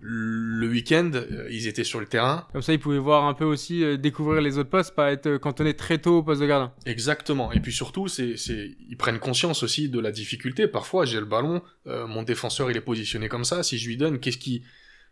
le 0.00 0.68
week-end, 0.68 1.10
euh, 1.14 1.48
ils 1.50 1.66
étaient 1.66 1.84
sur 1.84 2.00
le 2.00 2.06
terrain. 2.06 2.46
Comme 2.52 2.62
ça, 2.62 2.72
ils 2.72 2.78
pouvaient 2.78 2.98
voir 2.98 3.24
un 3.24 3.34
peu 3.34 3.44
aussi, 3.44 3.82
euh, 3.82 3.96
découvrir 3.96 4.40
les 4.40 4.58
autres 4.58 4.70
postes, 4.70 4.94
pas 4.94 5.12
être 5.12 5.36
cantonnés 5.38 5.74
très 5.74 5.98
tôt 5.98 6.18
au 6.18 6.22
poste 6.22 6.40
de 6.40 6.46
gardien. 6.46 6.72
Exactement. 6.86 7.52
Et 7.52 7.60
puis 7.60 7.72
surtout, 7.72 8.08
c'est, 8.08 8.36
c'est, 8.36 8.76
ils 8.88 8.96
prennent 8.96 9.18
conscience 9.18 9.62
aussi 9.62 9.88
de 9.88 9.98
la 9.98 10.12
difficulté. 10.12 10.68
Parfois, 10.68 11.04
j'ai 11.04 11.18
le 11.18 11.26
ballon, 11.26 11.62
euh, 11.86 12.06
mon 12.06 12.22
défenseur, 12.22 12.70
il 12.70 12.76
est 12.76 12.82
positionné 12.82 13.28
comme 13.28 13.44
ça. 13.44 13.62
Si 13.62 13.76
je 13.76 13.88
lui 13.88 13.96
donne, 13.96 14.20
qu'est-ce 14.20 14.38
qui, 14.38 14.62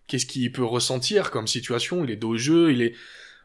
qu'est-ce 0.06 0.26
qu'il 0.26 0.52
peut 0.52 0.64
ressentir 0.64 1.30
comme 1.30 1.46
situation? 1.46 2.04
Il 2.04 2.10
est 2.10 2.16
dos 2.16 2.30
au 2.30 2.36
jeu, 2.36 2.72
il 2.72 2.80
est. 2.80 2.94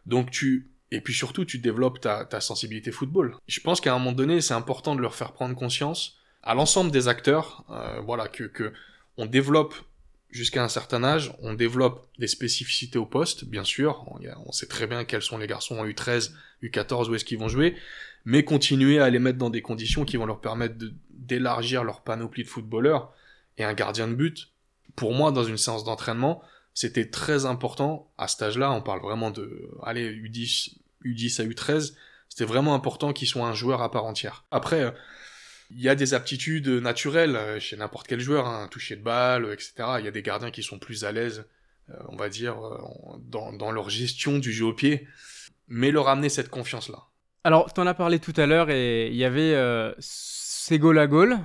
Donc 0.05 0.31
tu, 0.31 0.69
et 0.91 1.01
puis 1.01 1.13
surtout, 1.13 1.43
tu 1.43 1.57
développes 1.59 1.99
ta, 1.99 2.23
ta 2.23 2.39
sensibilité 2.39 2.91
football. 2.91 3.35
Je 3.47 3.59
pense 3.59 3.81
qu'à 3.81 3.93
un 3.93 3.97
moment 3.97 4.13
donné, 4.13 4.39
c'est 4.39 4.53
important 4.53 4.95
de 4.95 5.01
leur 5.01 5.15
faire 5.15 5.33
prendre 5.33 5.55
conscience 5.55 6.16
à 6.43 6.53
l'ensemble 6.53 6.91
des 6.91 7.07
acteurs, 7.07 7.65
euh, 7.69 7.99
voilà, 8.01 8.27
que, 8.27 8.43
que 8.43 8.73
on 9.17 9.25
développe 9.25 9.75
jusqu'à 10.29 10.63
un 10.63 10.67
certain 10.67 11.03
âge, 11.03 11.33
on 11.41 11.53
développe 11.53 12.07
des 12.19 12.27
spécificités 12.27 12.99
au 12.99 13.05
poste, 13.05 13.45
bien 13.45 13.63
sûr, 13.63 14.05
on, 14.45 14.51
sait 14.51 14.67
très 14.67 14.87
bien 14.87 15.05
quels 15.05 15.21
sont 15.21 15.37
les 15.37 15.47
garçons 15.47 15.79
en 15.79 15.85
U13, 15.85 16.31
U14, 16.63 17.09
où 17.09 17.15
est-ce 17.15 17.25
qu'ils 17.25 17.39
vont 17.39 17.47
jouer, 17.47 17.75
mais 18.25 18.43
continuer 18.43 18.99
à 18.99 19.09
les 19.09 19.19
mettre 19.19 19.37
dans 19.37 19.49
des 19.49 19.61
conditions 19.61 20.05
qui 20.05 20.17
vont 20.17 20.25
leur 20.25 20.41
permettre 20.41 20.75
d'élargir 21.09 21.83
leur 21.83 22.01
panoplie 22.01 22.43
de 22.43 22.49
footballeurs, 22.49 23.13
et 23.57 23.63
un 23.63 23.73
gardien 23.73 24.07
de 24.07 24.13
but, 24.13 24.49
pour 24.95 25.13
moi, 25.13 25.31
dans 25.31 25.43
une 25.43 25.57
séance 25.57 25.83
d'entraînement, 25.83 26.41
c'était 26.73 27.09
très 27.09 27.45
important, 27.45 28.11
à 28.17 28.27
cet 28.27 28.43
âge-là, 28.43 28.71
on 28.71 28.81
parle 28.81 29.01
vraiment 29.01 29.31
de, 29.31 29.71
allez, 29.83 30.11
U10, 30.11 30.75
U10 31.03 31.41
à 31.41 31.45
U13, 31.45 31.93
c'était 32.29 32.45
vraiment 32.45 32.75
important 32.75 33.13
qu'ils 33.13 33.27
soient 33.27 33.47
un 33.47 33.53
joueur 33.53 33.81
à 33.81 33.89
part 33.89 34.05
entière. 34.05 34.43
Après, 34.51 34.93
il 35.71 35.81
y 35.81 35.89
a 35.89 35.95
des 35.95 36.13
aptitudes 36.13 36.67
naturelles 36.67 37.35
euh, 37.35 37.59
chez 37.59 37.77
n'importe 37.77 38.07
quel 38.07 38.19
joueur, 38.19 38.47
hein, 38.47 38.67
toucher 38.69 38.95
de 38.95 39.01
balle, 39.01 39.47
etc. 39.51 39.73
Il 39.99 40.05
y 40.05 40.07
a 40.07 40.11
des 40.11 40.21
gardiens 40.21 40.51
qui 40.51 40.63
sont 40.63 40.79
plus 40.79 41.03
à 41.03 41.11
l'aise, 41.11 41.45
euh, 41.89 41.95
on 42.09 42.15
va 42.15 42.29
dire, 42.29 42.57
euh, 42.63 42.77
dans, 43.19 43.71
leur 43.71 43.89
gestion 43.89 44.39
du 44.39 44.51
jeu 44.51 44.65
au 44.65 44.73
pied, 44.73 45.07
mais 45.67 45.91
leur 45.91 46.07
amener 46.07 46.29
cette 46.29 46.49
confiance-là. 46.49 47.03
Alors, 47.43 47.73
tu 47.73 47.79
en 47.79 47.87
as 47.87 47.93
parlé 47.93 48.19
tout 48.19 48.33
à 48.37 48.45
l'heure 48.45 48.69
et 48.69 49.07
il 49.07 49.15
y 49.15 49.23
avait 49.23 49.53
euh, 49.53 49.93
ces 49.99 50.79
goal 50.79 50.99
à 50.99 51.07
goal. 51.07 51.37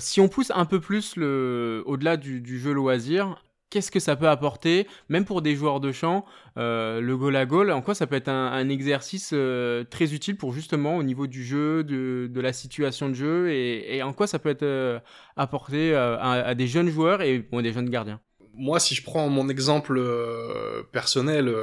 si 0.00 0.20
on 0.20 0.28
pousse 0.28 0.50
un 0.54 0.64
peu 0.64 0.80
plus 0.80 1.16
le, 1.16 1.82
au-delà 1.86 2.16
du, 2.16 2.40
du 2.40 2.58
jeu 2.58 2.72
loisir, 2.72 3.42
qu'est-ce 3.70 3.90
que 3.90 4.00
ça 4.00 4.16
peut 4.16 4.28
apporter, 4.28 4.86
même 5.08 5.24
pour 5.24 5.42
des 5.42 5.54
joueurs 5.54 5.80
de 5.80 5.92
champ, 5.92 6.24
euh, 6.56 7.00
le 7.00 7.16
goal 7.16 7.36
à 7.36 7.46
goal, 7.46 7.70
en 7.70 7.82
quoi 7.82 7.94
ça 7.94 8.06
peut 8.06 8.16
être 8.16 8.28
un, 8.28 8.68
exercice 8.68 9.30
euh, 9.32 9.84
très 9.84 10.14
utile 10.14 10.36
pour 10.36 10.52
justement 10.52 10.96
au 10.96 11.02
niveau 11.02 11.26
du 11.26 11.44
jeu, 11.44 11.84
de, 11.84 12.40
la 12.40 12.52
situation 12.52 13.08
de 13.08 13.14
jeu, 13.14 13.50
et, 13.50 14.02
en 14.02 14.12
quoi 14.12 14.26
ça 14.26 14.38
peut 14.38 14.50
être 14.50 14.62
euh, 14.62 14.98
apporté 15.36 15.94
à, 15.94 16.54
des 16.54 16.66
jeunes 16.66 16.88
joueurs 16.88 17.22
et 17.22 17.40
bon, 17.40 17.60
des 17.62 17.72
jeunes 17.72 17.90
gardiens? 17.90 18.20
Moi, 18.54 18.80
si 18.80 18.94
je 18.94 19.02
prends 19.02 19.28
mon 19.28 19.48
exemple 19.48 20.02
personnel, 20.92 21.54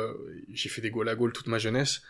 j'ai 0.50 0.70
fait 0.70 0.82
des 0.82 0.92
goal 0.92 1.10
à 1.10 1.16
goal 1.16 1.34
toute 1.34 1.48
ma 1.48 1.58
jeunesse. 1.58 2.04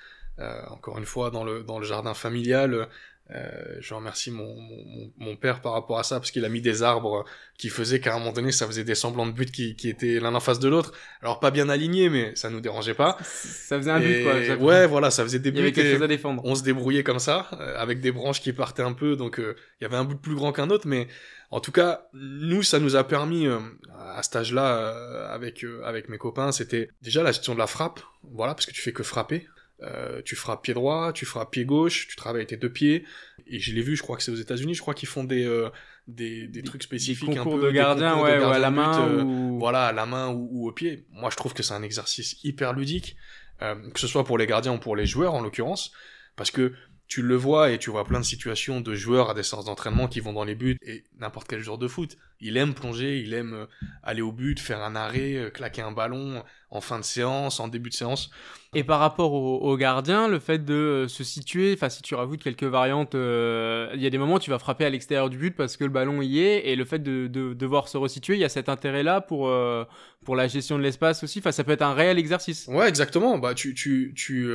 encore 0.70 0.98
une 0.98 1.06
fois, 1.06 1.30
dans 1.32 1.44
le, 1.44 1.64
dans 1.64 1.80
le 1.80 1.86
jardin 1.86 2.14
familial, 2.14 2.90
euh, 3.32 3.78
je 3.80 3.94
remercie 3.94 4.32
mon, 4.32 4.54
mon, 4.54 5.12
mon, 5.18 5.36
père 5.38 5.62
par 5.62 5.72
rapport 5.72 5.98
à 5.98 6.04
ça 6.04 6.20
parce 6.20 6.30
qu'il 6.30 6.44
a 6.44 6.50
mis 6.50 6.60
des 6.60 6.84
arbres 6.84 7.24
qui 7.58 7.70
faisaient 7.70 8.02
qu'à 8.02 8.14
un 8.14 8.20
moment 8.20 8.34
donné 8.34 8.52
ça 8.52 8.68
faisait 8.68 8.84
des 8.84 8.96
semblants 8.96 9.26
de 9.26 9.32
buts 9.32 9.46
qui, 9.46 9.78
qui 9.78 9.88
étaient 9.88 10.20
l'un 10.20 10.36
en 10.36 10.42
face 10.42 10.60
de 10.60 10.68
l'autre. 10.68 10.92
Alors 11.22 11.40
pas 11.40 11.50
bien 11.50 11.70
alignés 11.70 12.10
mais 12.10 12.36
ça 12.36 12.50
nous 12.50 12.60
dérangeait 12.60 12.94
pas. 12.94 13.18
Ça 13.24 13.78
faisait 13.78 13.92
un 13.92 14.02
but 14.02 14.24
quoi. 14.24 14.56
Ouais 14.58 14.88
voilà 14.88 15.10
ça 15.10 15.24
faisait 15.24 15.40
des 15.40 15.52
buts. 15.52 15.60
Il 15.60 15.62
y 15.62 15.64
avait 15.64 15.72
quelque 15.72 15.94
chose 15.94 16.04
à 16.04 16.08
défendre. 16.08 16.42
On 16.44 16.54
se 16.54 16.64
débrouillait 16.64 17.04
comme 17.04 17.20
ça 17.20 17.48
euh, 17.54 17.78
avec 17.78 18.02
des 18.02 18.12
branches 18.12 18.42
qui 18.42 18.52
partaient 18.52 18.84
un 18.84 18.94
peu 18.94 19.16
donc 19.16 19.40
euh, 19.40 19.56
il 19.80 19.86
y 19.86 19.88
avait 19.88 19.98
un 19.98 20.04
but 20.04 20.20
plus 20.20 20.36
grand 20.36 20.52
qu'un 20.52 20.70
autre 20.70 20.86
mais 20.86 21.08
en 21.50 21.62
tout 21.62 21.72
cas 21.72 22.10
nous 22.14 22.62
ça 22.62 22.80
nous 22.80 22.98
a 22.98 23.08
permis 23.08 23.48
à 23.48 24.22
cet 24.22 24.36
âge-là 24.36 25.30
avec 25.32 25.66
avec 25.86 26.10
mes 26.10 26.18
copains 26.18 26.52
c'était 26.52 26.90
déjà 27.02 27.24
la 27.24 27.32
gestion 27.32 27.54
de 27.54 27.60
la 27.60 27.68
frappe 27.68 28.02
voilà 28.34 28.54
parce 28.54 28.66
que 28.66 28.74
tu 28.74 28.82
fais 28.82 28.92
que 28.92 29.04
frapper 29.04 29.48
euh, 29.84 30.22
tu 30.24 30.36
frappes 30.36 30.64
pied 30.64 30.74
droit, 30.74 31.14
tu 31.14 31.26
frappes 31.26 31.52
pied 31.52 31.66
gauche, 31.66 32.08
tu 32.08 32.16
travailles 32.16 32.46
tes 32.46 32.58
deux 32.58 32.72
pieds. 32.72 33.06
Et 33.48 33.60
je 33.60 33.74
l'ai 33.74 33.82
vu, 33.82 33.96
je 33.96 34.02
crois 34.02 34.18
que 34.18 34.24
c'est 34.24 34.32
aux 34.32 34.36
États-Unis, 34.36 34.74
je 34.74 34.82
crois 34.82 34.94
qu'ils 34.94 35.10
font 35.10 35.24
des, 35.24 35.46
euh, 35.46 35.70
des, 36.08 36.48
des, 36.48 36.64
trucs 36.64 36.84
spécifiques. 36.84 37.30
Des 37.30 37.36
concours 37.36 37.56
un 37.56 37.60
peu, 37.60 37.66
de 37.68 37.72
gardien, 37.72 38.22
ouais, 38.22 38.32
à 38.32 38.60
la 38.60 38.72
main. 38.72 39.08
Euh, 39.08 39.24
ou... 39.24 39.60
Voilà, 39.60 39.88
à 39.88 39.92
la 39.92 40.06
main 40.06 40.30
ou, 40.30 40.48
ou, 40.52 40.70
au 40.70 40.72
pied. 40.72 41.06
Moi, 41.12 41.30
je 41.30 41.36
trouve 41.36 41.54
que 41.54 41.64
c'est 41.64 41.74
un 41.74 41.84
exercice 41.84 42.38
hyper 42.44 42.74
ludique, 42.74 43.18
que 43.60 44.00
ce 44.00 44.08
soit 44.08 44.26
pour 44.26 44.38
les 44.38 44.48
gardiens 44.48 44.74
ou 44.74 44.80
pour 44.80 44.96
les 44.96 45.06
joueurs 45.06 45.34
en 45.34 45.42
l'occurrence, 45.42 45.92
parce 46.36 46.52
que 46.52 46.74
tu 47.08 47.22
le 47.22 47.36
vois 47.36 47.72
et 47.72 47.78
tu 47.78 47.92
vois 47.92 48.06
plein 48.06 48.20
de 48.20 48.26
situations 48.26 48.82
de 48.82 48.96
joueurs 48.96 49.30
à 49.30 49.34
des 49.34 49.44
séances 49.44 49.66
d'entraînement 49.66 50.08
qui 50.08 50.20
vont 50.20 50.34
dans 50.34 50.44
les 50.44 50.56
buts 50.56 50.78
et 50.82 51.04
n'importe 51.20 51.48
quel 51.48 51.60
joueur 51.60 51.78
de 51.78 51.88
foot. 51.88 52.18
Il 52.44 52.58
aime 52.58 52.74
plonger, 52.74 53.20
il 53.20 53.34
aime 53.34 53.68
aller 54.04 54.22
au 54.22 54.32
but, 54.32 54.60
faire 54.60 54.82
un 54.84 54.96
arrêt, 54.96 55.52
claquer 55.54 55.82
un 55.82 55.92
ballon 55.92 56.44
en 56.74 56.82
fin 56.82 57.00
de 57.00 57.06
séance, 57.06 57.60
en 57.60 57.68
début 57.68 57.90
de 57.90 57.96
séance. 57.96 58.32
Et 58.76 58.84
par 58.84 59.00
rapport 59.00 59.34
au, 59.34 59.78
gardien, 59.78 60.28
le 60.28 60.40
fait 60.40 60.66
de 60.66 60.74
euh, 60.74 61.08
se 61.08 61.24
situer, 61.24 61.74
enfin 61.76 61.90
si 61.90 62.02
tu 62.02 62.16
rajoutes 62.16 62.42
quelques 62.42 62.64
variantes, 62.64 63.14
euh, 63.14 63.92
il 63.94 64.02
y 64.02 64.08
a 64.08 64.10
des 64.10 64.18
moments 64.18 64.36
où 64.36 64.40
tu 64.40 64.50
vas 64.50 64.58
frapper 64.58 64.84
à 64.84 64.90
l'extérieur 64.90 65.30
du 65.30 65.38
but 65.38 65.56
parce 65.56 65.78
que 65.78 65.84
le 65.84 65.92
ballon 65.92 66.24
y 66.24 66.40
est, 66.40 66.68
et 66.68 66.76
le 66.76 66.84
fait 66.84 66.98
de, 66.98 67.28
devoir 67.28 67.88
se 67.88 67.98
resituer, 67.98 68.34
il 68.34 68.40
y 68.40 68.44
a 68.44 68.50
cet 68.50 68.70
intérêt-là 68.70 69.22
pour, 69.22 69.48
euh, 69.48 69.86
pour 70.26 70.36
la 70.36 70.48
gestion 70.48 70.80
de 70.80 70.84
l'espace 70.84 71.24
aussi. 71.24 71.38
Enfin, 71.38 71.52
ça 71.52 71.64
peut 71.64 71.74
être 71.74 71.84
un 71.84 71.94
réel 71.94 72.18
exercice. 72.18 72.68
Ouais, 72.68 72.90
exactement. 72.90 73.38
Bah, 73.38 73.54
tu, 73.54 73.76
tu, 73.76 74.14
tu, 74.16 74.52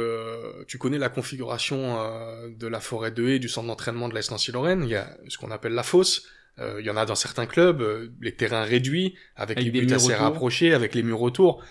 tu 0.67 0.79
connais 0.79 0.99
la 0.99 1.11
configuration 1.11 1.97
de 2.49 2.67
la 2.67 2.81
forêt 2.81 3.13
de 3.13 3.29
haie 3.29 3.39
du 3.39 3.49
centre 3.49 3.69
d'entraînement 3.69 4.09
de 4.09 4.15
l'Est 4.15 4.33
Nancy-Lorraine. 4.33 4.83
Il 4.83 4.91
y 4.91 4.97
a 4.97 5.09
ce 5.29 5.39
qu'on 5.39 5.53
appelle 5.53 5.75
la 5.75 5.85
fosse. 5.85 6.27
Il 6.79 6.85
y 6.85 6.91
en 6.91 6.97
a 6.97 7.07
dans 7.07 7.15
certains 7.15 7.47
clubs, 7.47 8.11
les 8.21 8.35
terrains 8.35 8.65
réduits, 8.65 9.15
avec, 9.37 9.59
avec 9.59 9.73
les 9.73 9.81
buts 9.81 9.93
assez 9.93 10.15
rapprochés, 10.15 10.75
avec 10.75 10.95
les 10.95 11.03
murs 11.03 11.23
autour 11.23 11.63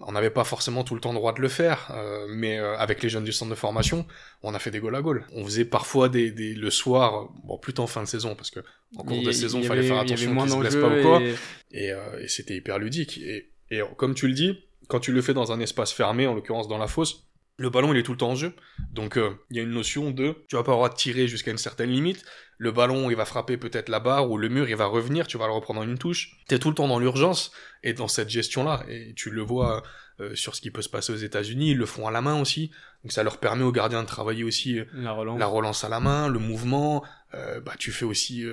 on 0.00 0.12
n'avait 0.12 0.30
pas 0.30 0.44
forcément 0.44 0.84
tout 0.84 0.94
le 0.94 1.00
temps 1.00 1.14
droit 1.14 1.32
de 1.32 1.40
le 1.40 1.48
faire, 1.48 1.90
euh, 1.94 2.26
mais 2.28 2.58
euh, 2.58 2.76
avec 2.78 3.02
les 3.02 3.08
jeunes 3.08 3.24
du 3.24 3.32
centre 3.32 3.50
de 3.50 3.56
formation, 3.56 4.06
on 4.42 4.54
a 4.54 4.58
fait 4.58 4.70
des 4.70 4.80
goals 4.80 4.96
à 4.96 5.02
goal. 5.02 5.24
On 5.32 5.44
faisait 5.44 5.64
parfois 5.64 6.08
des, 6.08 6.30
des 6.30 6.54
le 6.54 6.70
soir, 6.70 7.28
bon 7.44 7.58
plutôt 7.58 7.82
en 7.82 7.86
fin 7.86 8.02
de 8.02 8.08
saison 8.08 8.34
parce 8.34 8.50
que 8.50 8.60
en 8.96 9.04
cours 9.04 9.22
de 9.22 9.32
saison, 9.32 9.60
il 9.60 9.66
fallait 9.66 9.82
faire 9.82 9.98
attention 9.98 10.36
qu'ils 10.36 10.50
se 10.50 10.56
blessent 10.56 10.76
pas 10.76 10.98
ou 10.98 11.02
quoi, 11.02 11.22
et, 11.70 11.92
euh, 11.92 12.20
et 12.20 12.28
c'était 12.28 12.56
hyper 12.56 12.78
ludique. 12.78 13.18
Et, 13.18 13.52
et 13.70 13.80
comme 13.96 14.14
tu 14.14 14.26
le 14.28 14.34
dis, 14.34 14.58
quand 14.88 15.00
tu 15.00 15.12
le 15.12 15.22
fais 15.22 15.34
dans 15.34 15.52
un 15.52 15.60
espace 15.60 15.92
fermé, 15.92 16.26
en 16.26 16.34
l'occurrence 16.34 16.68
dans 16.68 16.78
la 16.78 16.88
fosse, 16.88 17.28
le 17.58 17.70
ballon 17.70 17.92
il 17.92 17.98
est 17.98 18.02
tout 18.02 18.12
le 18.12 18.18
temps 18.18 18.30
en 18.30 18.36
jeu. 18.36 18.54
Donc 18.92 19.16
euh, 19.16 19.30
il 19.50 19.56
y 19.56 19.60
a 19.60 19.62
une 19.62 19.70
notion 19.70 20.10
de 20.10 20.36
tu 20.48 20.56
vas 20.56 20.62
pas 20.62 20.72
avoir 20.72 20.90
de 20.90 20.94
tirer 20.94 21.28
jusqu'à 21.28 21.50
une 21.50 21.58
certaine 21.58 21.90
limite. 21.90 22.24
Le 22.58 22.72
ballon 22.72 23.08
il 23.10 23.16
va 23.16 23.24
frapper 23.24 23.56
peut-être 23.56 23.88
la 23.88 24.00
barre 24.00 24.30
ou 24.30 24.36
le 24.36 24.48
mur 24.48 24.68
il 24.68 24.76
va 24.76 24.86
revenir, 24.86 25.26
tu 25.26 25.38
vas 25.38 25.46
le 25.46 25.52
reprendre 25.52 25.80
en 25.80 25.84
une 25.84 25.98
touche. 25.98 26.36
T'es 26.48 26.58
tout 26.58 26.68
le 26.68 26.74
temps 26.74 26.88
dans 26.88 26.98
l'urgence 26.98 27.52
et 27.82 27.92
dans 27.92 28.08
cette 28.08 28.28
gestion 28.28 28.64
là 28.64 28.84
et 28.88 29.14
tu 29.14 29.30
le 29.30 29.42
vois 29.42 29.82
euh, 30.20 30.34
sur 30.34 30.54
ce 30.54 30.60
qui 30.60 30.70
peut 30.70 30.82
se 30.82 30.88
passer 30.88 31.12
aux 31.12 31.16
États-Unis, 31.16 31.70
ils 31.70 31.78
le 31.78 31.86
font 31.86 32.06
à 32.06 32.10
la 32.10 32.20
main 32.20 32.40
aussi. 32.40 32.70
Donc 33.04 33.12
ça 33.12 33.22
leur 33.22 33.38
permet 33.38 33.62
aux 33.62 33.72
gardiens 33.72 34.02
de 34.02 34.08
travailler 34.08 34.44
aussi 34.44 34.78
euh, 34.78 34.84
la, 34.94 35.12
relance. 35.12 35.38
la 35.38 35.46
relance 35.46 35.84
à 35.84 35.88
la 35.88 36.00
main, 36.00 36.28
le 36.28 36.38
mouvement. 36.38 37.04
bah 37.32 37.74
tu 37.78 37.92
fais 37.92 38.04
aussi 38.04 38.44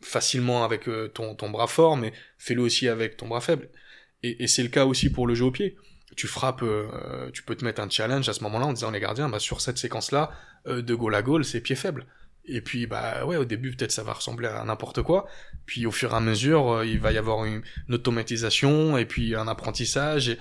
facilement 0.00 0.64
avec 0.64 0.88
ton, 1.14 1.34
ton 1.36 1.50
bras 1.50 1.68
fort, 1.68 1.96
mais 1.96 2.12
fais-le 2.38 2.62
aussi 2.62 2.88
avec 2.88 3.16
ton 3.16 3.28
bras 3.28 3.40
faible. 3.40 3.68
Et, 4.24 4.42
et 4.42 4.46
c'est 4.48 4.62
le 4.62 4.68
cas 4.68 4.84
aussi 4.84 5.10
pour 5.10 5.26
le 5.26 5.34
jeu 5.34 5.44
au 5.44 5.50
pied 5.52 5.76
tu 6.16 6.26
frappes, 6.26 6.62
euh, 6.62 7.30
tu 7.32 7.42
peux 7.42 7.54
te 7.54 7.64
mettre 7.64 7.80
un 7.80 7.88
challenge 7.88 8.28
à 8.28 8.32
ce 8.32 8.42
moment-là 8.44 8.66
en 8.66 8.72
disant 8.72 8.90
les 8.90 9.00
gardiens, 9.00 9.28
bah, 9.28 9.38
sur 9.38 9.60
cette 9.60 9.78
séquence-là, 9.78 10.30
euh, 10.66 10.82
de 10.82 10.94
goal 10.94 11.14
à 11.14 11.22
goal, 11.22 11.44
c'est 11.44 11.60
pied 11.60 11.76
faible. 11.76 12.06
Et 12.44 12.60
puis, 12.60 12.86
bah 12.86 13.24
ouais, 13.24 13.36
au 13.36 13.44
début, 13.44 13.70
peut-être 13.74 13.92
ça 13.92 14.02
va 14.02 14.12
ressembler 14.12 14.48
à 14.48 14.64
n'importe 14.64 15.02
quoi. 15.02 15.26
Puis 15.66 15.86
au 15.86 15.92
fur 15.92 16.12
et 16.12 16.16
à 16.16 16.20
mesure, 16.20 16.72
euh, 16.72 16.86
il 16.86 16.98
va 16.98 17.12
y 17.12 17.18
avoir 17.18 17.44
une, 17.44 17.62
automatisation 17.88 18.98
et 18.98 19.06
puis 19.06 19.34
un 19.34 19.46
apprentissage. 19.46 20.36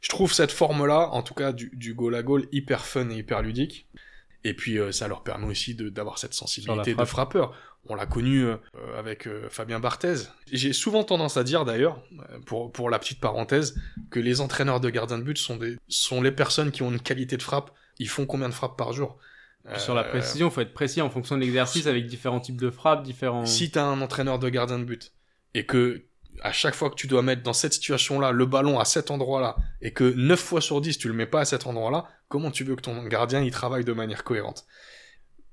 je 0.00 0.08
trouve 0.08 0.32
cette 0.32 0.52
forme-là, 0.52 1.08
en 1.10 1.22
tout 1.22 1.34
cas 1.34 1.52
du, 1.52 1.70
du 1.74 1.94
goal 1.94 2.14
à 2.14 2.22
goal, 2.22 2.46
hyper 2.52 2.84
fun 2.84 3.10
et 3.10 3.16
hyper 3.16 3.42
ludique. 3.42 3.88
Et 4.46 4.54
puis 4.54 4.78
euh, 4.78 4.92
ça 4.92 5.08
leur 5.08 5.24
permet 5.24 5.46
aussi 5.46 5.74
d'avoir 5.74 6.18
cette 6.18 6.32
sensibilité 6.32 6.94
de 6.94 7.04
frappeur. 7.04 7.52
On 7.88 7.96
l'a 7.96 8.06
connu 8.06 8.44
euh, 8.44 8.56
avec 8.96 9.26
euh, 9.26 9.48
Fabien 9.50 9.80
Barthez. 9.80 10.28
J'ai 10.52 10.72
souvent 10.72 11.02
tendance 11.02 11.36
à 11.36 11.42
dire 11.42 11.64
d'ailleurs, 11.64 12.00
pour, 12.46 12.70
pour 12.70 12.88
la 12.88 13.00
petite 13.00 13.20
parenthèse, 13.20 13.76
que 14.08 14.20
les 14.20 14.40
entraîneurs 14.40 14.78
de 14.78 14.88
gardien 14.88 15.18
de 15.18 15.24
but 15.24 15.36
sont, 15.36 15.56
des, 15.56 15.76
sont 15.88 16.22
les 16.22 16.30
personnes 16.30 16.70
qui 16.70 16.82
ont 16.82 16.92
une 16.92 17.00
qualité 17.00 17.36
de 17.36 17.42
frappe. 17.42 17.72
Ils 17.98 18.08
font 18.08 18.24
combien 18.24 18.48
de 18.48 18.54
frappes 18.54 18.76
par 18.76 18.92
jour? 18.92 19.18
Sur 19.78 19.94
la 19.94 20.04
précision, 20.04 20.48
il 20.48 20.52
faut 20.52 20.60
être 20.60 20.74
précis 20.74 21.00
en 21.00 21.10
fonction 21.10 21.36
de 21.36 21.40
l'exercice 21.40 21.86
avec 21.86 22.06
différents 22.06 22.40
types 22.40 22.60
de 22.60 22.70
frappes, 22.70 23.02
différents. 23.02 23.46
Si 23.46 23.70
tu 23.70 23.78
as 23.78 23.84
un 23.84 24.00
entraîneur 24.00 24.38
de 24.38 24.48
gardien 24.48 24.78
de 24.78 24.84
but 24.84 25.12
et 25.54 25.66
que 25.66 26.04
à 26.42 26.52
chaque 26.52 26.74
fois 26.74 26.90
que 26.90 26.94
tu 26.94 27.06
dois 27.06 27.22
mettre 27.22 27.42
dans 27.42 27.54
cette 27.54 27.72
situation-là 27.72 28.30
le 28.30 28.46
ballon 28.46 28.78
à 28.78 28.84
cet 28.84 29.10
endroit-là 29.10 29.56
et 29.80 29.92
que 29.92 30.04
9 30.04 30.38
fois 30.38 30.60
sur 30.60 30.80
10 30.82 30.98
tu 30.98 31.08
le 31.08 31.14
mets 31.14 31.26
pas 31.26 31.40
à 31.40 31.44
cet 31.44 31.66
endroit-là, 31.66 32.06
comment 32.28 32.50
tu 32.50 32.62
veux 32.62 32.76
que 32.76 32.82
ton 32.82 33.04
gardien 33.04 33.40
il 33.40 33.50
travaille 33.50 33.84
de 33.84 33.92
manière 33.92 34.22
cohérente? 34.22 34.66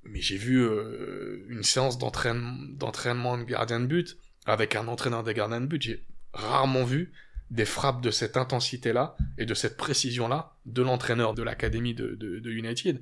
Mais 0.03 0.19
j'ai 0.19 0.35
vu 0.35 0.61
euh, 0.61 1.45
une 1.47 1.63
séance 1.63 1.97
d'entraînement 1.97 3.37
de 3.37 3.43
gardien 3.43 3.79
de 3.79 3.85
but 3.85 4.17
avec 4.45 4.75
un 4.75 4.87
entraîneur 4.87 5.23
des 5.23 5.33
gardiens 5.33 5.61
de 5.61 5.65
but, 5.65 5.81
j'ai 5.81 6.05
rarement 6.33 6.83
vu 6.83 7.13
des 7.49 7.65
frappes 7.65 8.01
de 8.01 8.11
cette 8.11 8.35
intensité-là 8.35 9.15
et 9.37 9.45
de 9.45 9.53
cette 9.53 9.77
précision-là 9.77 10.55
de 10.65 10.81
l'entraîneur 10.81 11.33
de 11.33 11.43
l'académie 11.43 11.93
de, 11.93 12.15
de, 12.15 12.51
United. 12.51 13.01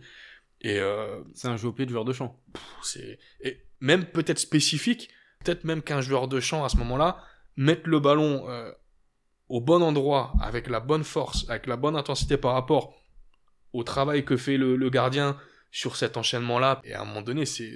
Et 0.62 0.80
euh, 0.80 1.22
c'est 1.34 1.48
un 1.48 1.58
jeu 1.58 1.70
au 1.70 1.74
pied 1.74 1.86
de 1.86 1.92
joueur 1.92 2.06
de 2.06 2.14
champ. 2.14 2.40
C'est 2.84 3.20
et 3.42 3.62
même 3.80 4.06
peut-être 4.06 4.40
spécifique, 4.40 5.10
peut-être 5.44 5.64
même 5.64 5.82
qu'un 5.82 6.02
joueur 6.02 6.28
de 6.28 6.40
champ 6.40 6.64
à 6.64 6.70
ce 6.70 6.78
moment-là 6.78 7.24
mettre 7.58 7.90
le 7.90 8.00
ballon 8.00 8.50
euh, 8.50 8.72
au 9.50 9.60
bon 9.60 9.82
endroit, 9.82 10.34
avec 10.42 10.70
la 10.70 10.80
bonne 10.80 11.04
force, 11.04 11.46
avec 11.50 11.68
la 11.68 11.76
bonne 11.76 11.96
intensité 11.96 12.38
par 12.38 12.54
rapport 12.54 12.96
au 13.74 13.84
travail 13.84 14.24
que 14.24 14.38
fait 14.38 14.58
le, 14.58 14.90
gardien 14.90 15.38
sur 15.72 15.96
cet 15.96 16.18
enchaînement-là. 16.18 16.82
Et 16.84 16.94
à 16.94 17.02
un 17.02 17.06
moment 17.06 17.22
donné, 17.22 17.46
c'est 17.46 17.76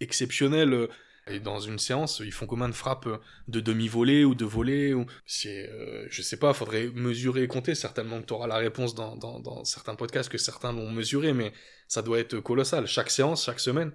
exceptionnel. 0.00 0.88
Et 1.28 1.40
dans 1.40 1.58
une 1.58 1.78
séance, 1.78 2.22
ils 2.24 2.32
font 2.32 2.46
combien 2.46 2.68
de 2.68 2.74
frappes 2.74 3.08
de 3.48 3.60
demi-volée 3.60 4.24
ou 4.24 4.34
de 4.34 4.44
volée 4.44 4.94
ou... 4.94 5.06
C'est, 5.26 5.68
euh, 5.70 6.06
je 6.08 6.22
sais 6.22 6.36
pas, 6.36 6.52
faudrait 6.52 6.88
mesurer 6.94 7.42
et 7.42 7.48
compter. 7.48 7.74
Certainement 7.74 8.20
que 8.20 8.26
tu 8.26 8.32
auras 8.34 8.46
la 8.46 8.56
réponse 8.56 8.94
dans, 8.94 9.16
dans, 9.16 9.40
dans 9.40 9.64
certains 9.64 9.96
podcasts 9.96 10.30
que 10.30 10.38
certains 10.38 10.72
l'ont 10.72 10.90
mesuré, 10.90 11.32
mais 11.32 11.52
ça 11.88 12.02
doit 12.02 12.20
être 12.20 12.38
colossal. 12.38 12.86
Chaque 12.86 13.10
séance, 13.10 13.44
chaque 13.44 13.60
semaine, 13.60 13.92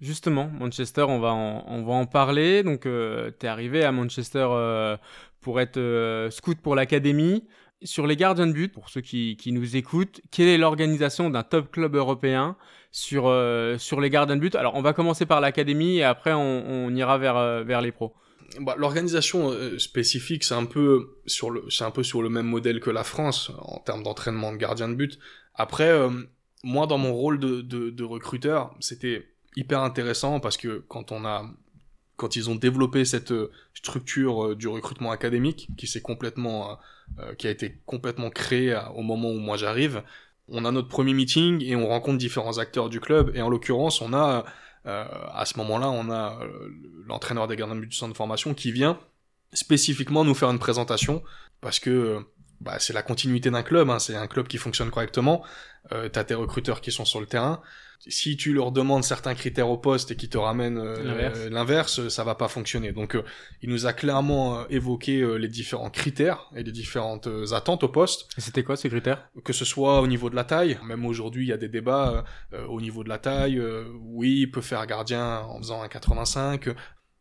Justement, 0.00 0.48
Manchester, 0.48 1.02
on 1.02 1.20
va 1.20 1.32
en, 1.32 1.64
on 1.66 1.82
va 1.84 1.94
en 1.94 2.06
parler. 2.06 2.62
Donc, 2.62 2.84
euh, 2.84 3.30
arrivé 3.42 3.84
à 3.84 3.92
Manchester 3.92 4.46
euh, 4.50 4.96
pour 5.40 5.60
être 5.60 5.76
euh, 5.76 6.30
scout 6.30 6.58
pour 6.60 6.74
l'académie. 6.74 7.46
Sur 7.84 8.06
les 8.06 8.16
gardiens 8.16 8.46
de 8.46 8.52
but, 8.52 8.72
pour 8.72 8.88
ceux 8.88 9.00
qui, 9.00 9.38
nous 9.46 9.76
écoutent, 9.76 10.20
quelle 10.30 10.48
est 10.48 10.58
l'organisation 10.58 11.30
d'un 11.30 11.42
top 11.42 11.70
club 11.70 11.94
européen 11.94 12.56
sur, 12.90 13.24
sur 13.78 14.00
les 14.00 14.10
gardiens 14.10 14.36
de 14.36 14.40
but? 14.40 14.54
Alors, 14.54 14.74
on 14.74 14.82
va 14.82 14.92
commencer 14.92 15.26
par 15.26 15.40
l'académie 15.40 15.98
et 15.98 16.04
après, 16.04 16.32
on, 16.32 16.90
ira 16.94 17.18
vers, 17.18 17.64
vers 17.64 17.80
les 17.80 17.92
pros. 17.92 18.14
Bah, 18.60 18.74
L'organisation 18.78 19.52
spécifique, 19.78 20.44
c'est 20.44 20.54
un, 20.54 20.64
peu 20.64 21.18
sur 21.26 21.50
le, 21.50 21.64
un 21.80 21.90
peu 21.90 22.02
sur 22.02 22.22
le 22.22 22.30
même 22.30 22.46
modèle 22.46 22.80
que 22.80 22.90
la 22.90 23.04
France 23.04 23.52
en 23.58 23.80
termes 23.80 24.02
d'entraînement 24.02 24.52
de 24.52 24.56
gardiens 24.56 24.88
de 24.88 24.94
but. 24.94 25.18
Après, 25.54 25.92
moi, 26.62 26.86
dans 26.86 26.98
mon 26.98 27.12
rôle 27.12 27.38
de 27.38 28.04
recruteur, 28.04 28.74
c'était 28.80 29.26
hyper 29.56 29.80
intéressant 29.80 30.40
parce 30.40 30.56
que 30.56 30.84
quand 30.88 31.12
on 31.12 31.24
a 31.24 31.44
quand 32.16 32.36
ils 32.36 32.50
ont 32.50 32.54
développé 32.54 33.04
cette 33.04 33.32
euh, 33.32 33.50
structure 33.74 34.46
euh, 34.46 34.56
du 34.56 34.68
recrutement 34.68 35.10
académique 35.10 35.68
qui 35.76 35.86
s'est 35.86 36.00
complètement 36.00 36.78
euh, 37.18 37.34
qui 37.34 37.46
a 37.46 37.50
été 37.50 37.80
complètement 37.86 38.30
créée 38.30 38.78
au 38.94 39.02
moment 39.02 39.30
où 39.30 39.38
moi 39.38 39.56
j'arrive 39.56 40.02
on 40.48 40.64
a 40.64 40.70
notre 40.70 40.88
premier 40.88 41.14
meeting 41.14 41.62
et 41.62 41.74
on 41.74 41.88
rencontre 41.88 42.18
différents 42.18 42.58
acteurs 42.58 42.90
du 42.90 43.00
club. 43.00 43.32
Et 43.34 43.42
en 43.42 43.48
l'occurrence 43.48 44.00
on 44.00 44.12
a 44.12 44.44
à 44.84 45.44
ce 45.46 45.56
moment-là 45.56 45.88
on 45.88 46.10
a 46.10 46.38
l'entraîneur 47.06 47.48
des 47.48 47.56
gardiens 47.56 47.76
de 47.76 47.80
but 47.80 47.86
du 47.86 47.96
centre 47.96 48.12
de 48.12 48.16
formation 48.16 48.52
qui 48.52 48.70
vient 48.70 49.00
spécifiquement 49.54 50.24
nous 50.24 50.34
faire 50.34 50.50
une 50.50 50.58
présentation 50.58 51.22
parce 51.62 51.78
que 51.78 52.20
bah, 52.60 52.78
c'est 52.78 52.92
la 52.92 53.02
continuité 53.02 53.50
d'un 53.50 53.62
club, 53.62 53.90
hein, 53.90 53.98
c'est 53.98 54.16
un 54.16 54.26
club 54.26 54.46
qui 54.46 54.58
fonctionne 54.58 54.90
correctement, 54.90 55.44
euh, 55.92 56.08
t'as 56.08 56.24
tes 56.24 56.34
recruteurs 56.34 56.80
qui 56.80 56.92
sont 56.92 57.04
sur 57.04 57.20
le 57.20 57.26
terrain, 57.26 57.60
si 58.08 58.36
tu 58.36 58.52
leur 58.52 58.72
demandes 58.72 59.04
certains 59.04 59.34
critères 59.34 59.68
au 59.68 59.78
poste 59.78 60.10
et 60.10 60.16
qu'ils 60.16 60.28
te 60.28 60.38
ramènent 60.38 60.78
euh, 60.78 61.48
l'inverse, 61.50 62.08
ça 62.08 62.24
va 62.24 62.34
pas 62.34 62.48
fonctionner. 62.48 62.92
Donc 62.92 63.16
euh, 63.16 63.24
il 63.62 63.70
nous 63.70 63.86
a 63.86 63.92
clairement 63.92 64.58
euh, 64.58 64.64
évoqué 64.70 65.24
les 65.38 65.48
différents 65.48 65.90
critères 65.90 66.50
et 66.54 66.62
les 66.62 66.72
différentes 66.72 67.28
attentes 67.52 67.84
au 67.84 67.88
poste. 67.88 68.28
Et 68.36 68.40
c'était 68.40 68.62
quoi 68.62 68.76
ces 68.76 68.88
critères? 68.88 69.28
Que 69.44 69.52
ce 69.52 69.64
soit 69.64 70.00
au 70.00 70.06
niveau 70.06 70.30
de 70.30 70.36
la 70.36 70.44
taille, 70.44 70.78
même 70.84 71.06
aujourd'hui 71.06 71.44
il 71.44 71.48
y 71.48 71.52
a 71.52 71.56
des 71.56 71.68
débats 71.68 72.24
au 72.68 72.80
niveau 72.80 73.04
de 73.04 73.08
la 73.08 73.18
taille, 73.18 73.60
oui, 74.00 74.40
il 74.42 74.50
peut 74.50 74.60
faire 74.60 74.86
gardien 74.86 75.40
en 75.40 75.58
faisant 75.58 75.82
un 75.82 75.88
85. 75.88 76.68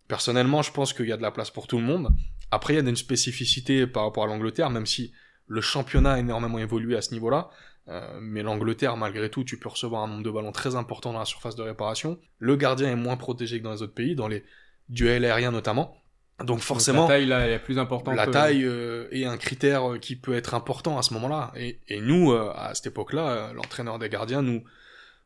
Personnellement, 0.08 0.62
je 0.62 0.72
pense 0.72 0.93
qu'il 0.93 1.08
y 1.08 1.12
a 1.12 1.17
de 1.17 1.22
la 1.22 1.32
place 1.32 1.50
pour 1.50 1.67
tout 1.67 1.78
le 1.78 1.84
monde. 1.84 2.10
Après, 2.52 2.74
il 2.74 2.76
y 2.76 2.86
a 2.86 2.88
une 2.88 2.96
spécificité 2.96 3.88
par 3.88 4.04
rapport 4.04 4.26
à 4.26 4.28
l'Angleterre, 4.28 4.69
même 4.69 4.86
si 4.86 5.13
le 5.47 5.62
championnat 5.62 6.13
a 6.13 6.19
énormément 6.19 6.58
évolué 6.58 6.95
à 6.95 7.01
ce 7.01 7.13
niveau-là. 7.13 7.49
Euh, 7.89 8.17
mais 8.21 8.43
l'Angleterre, 8.43 8.95
malgré 8.95 9.29
tout, 9.29 9.43
tu 9.43 9.58
peux 9.58 9.69
recevoir 9.69 10.03
un 10.03 10.08
nombre 10.08 10.23
de 10.23 10.32
ballons 10.32 10.51
très 10.51 10.75
important 10.75 11.12
dans 11.12 11.19
la 11.19 11.25
surface 11.25 11.56
de 11.56 11.63
réparation. 11.63 12.17
Le 12.39 12.56
gardien 12.56 12.89
est 12.89 12.95
moins 12.95 13.17
protégé 13.17 13.60
que 13.60 13.63
dans 13.63 13.73
les 13.73 13.82
autres 13.82 13.93
pays, 13.93 14.15
dans 14.15 14.27
les 14.27 14.43
duels 14.89 15.25
aériens 15.25 15.51
notamment. 15.51 15.97
Donc 16.43 16.60
forcément, 16.60 17.03
la 17.03 17.08
taille 17.08 17.25
là, 17.25 17.47
est 17.47 17.60
plus 17.60 17.77
importante. 17.77 18.15
La 18.15 18.27
taille 18.27 18.63
euh, 18.65 19.08
est 19.12 19.25
un 19.25 19.38
critère 19.38 19.91
euh, 19.91 19.97
qui 19.97 20.15
peut 20.15 20.34
être 20.34 20.53
important 20.53 20.97
à 20.97 21.03
ce 21.03 21.13
moment-là. 21.13 21.51
Et, 21.56 21.79
et 21.88 22.01
nous, 22.01 22.34
à 22.34 22.73
cette 22.73 22.88
époque-là, 22.88 23.53
l'entraîneur 23.53 23.99
des 23.99 24.10
gardiens 24.10 24.41
nous 24.41 24.63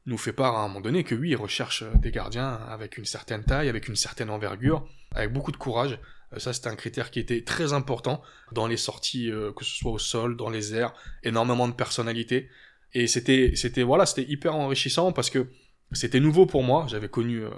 nous 0.07 0.17
fait 0.17 0.33
part 0.33 0.55
à 0.55 0.61
un 0.61 0.67
moment 0.67 0.81
donné 0.81 1.03
que 1.03 1.15
oui, 1.15 1.31
il 1.31 1.35
recherche 1.35 1.83
des 1.95 2.11
gardiens 2.11 2.59
avec 2.69 2.97
une 2.97 3.05
certaine 3.05 3.43
taille, 3.43 3.67
avec 3.69 3.87
une 3.87 3.95
certaine 3.95 4.29
envergure, 4.29 4.87
avec 5.13 5.33
beaucoup 5.33 5.51
de 5.51 5.57
courage. 5.57 5.99
Euh, 6.33 6.39
ça, 6.39 6.53
c'était 6.53 6.69
un 6.69 6.75
critère 6.75 7.11
qui 7.11 7.19
était 7.19 7.43
très 7.43 7.73
important 7.73 8.21
dans 8.51 8.67
les 8.67 8.77
sorties, 8.77 9.31
euh, 9.31 9.51
que 9.53 9.63
ce 9.63 9.75
soit 9.75 9.91
au 9.91 9.99
sol, 9.99 10.37
dans 10.37 10.49
les 10.49 10.73
airs, 10.73 10.93
énormément 11.23 11.67
de 11.67 11.73
personnalité. 11.73 12.49
Et 12.93 13.07
c'était, 13.07 13.53
c'était 13.55 13.83
voilà, 13.83 14.05
c'était 14.05 14.29
hyper 14.29 14.55
enrichissant 14.55 15.11
parce 15.11 15.29
que 15.29 15.47
c'était 15.91 16.19
nouveau 16.19 16.45
pour 16.45 16.63
moi. 16.63 16.85
J'avais 16.89 17.09
connu, 17.09 17.43
euh, 17.43 17.49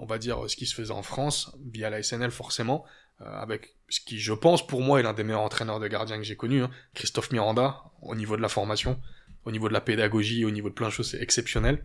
on 0.00 0.06
va 0.06 0.18
dire, 0.18 0.38
ce 0.48 0.56
qui 0.56 0.66
se 0.66 0.74
faisait 0.74 0.92
en 0.92 1.02
France 1.02 1.56
via 1.72 1.90
la 1.90 2.02
SNL 2.02 2.30
forcément, 2.30 2.84
avec 3.20 3.76
ce 3.88 4.00
qui, 4.00 4.18
je 4.18 4.32
pense, 4.32 4.66
pour 4.66 4.80
moi, 4.80 4.98
est 4.98 5.04
l'un 5.04 5.12
des 5.12 5.22
meilleurs 5.22 5.42
entraîneurs 5.42 5.78
de 5.78 5.86
gardiens 5.86 6.16
que 6.16 6.24
j'ai 6.24 6.34
connu, 6.34 6.62
hein, 6.62 6.70
Christophe 6.92 7.30
Miranda, 7.30 7.84
au 8.00 8.16
niveau 8.16 8.36
de 8.36 8.42
la 8.42 8.48
formation, 8.48 8.98
au 9.44 9.52
niveau 9.52 9.68
de 9.68 9.72
la 9.72 9.80
pédagogie, 9.80 10.44
au 10.44 10.50
niveau 10.50 10.70
de 10.70 10.74
plein 10.74 10.88
de 10.88 10.92
choses, 10.92 11.08
c'est 11.08 11.22
exceptionnel. 11.22 11.84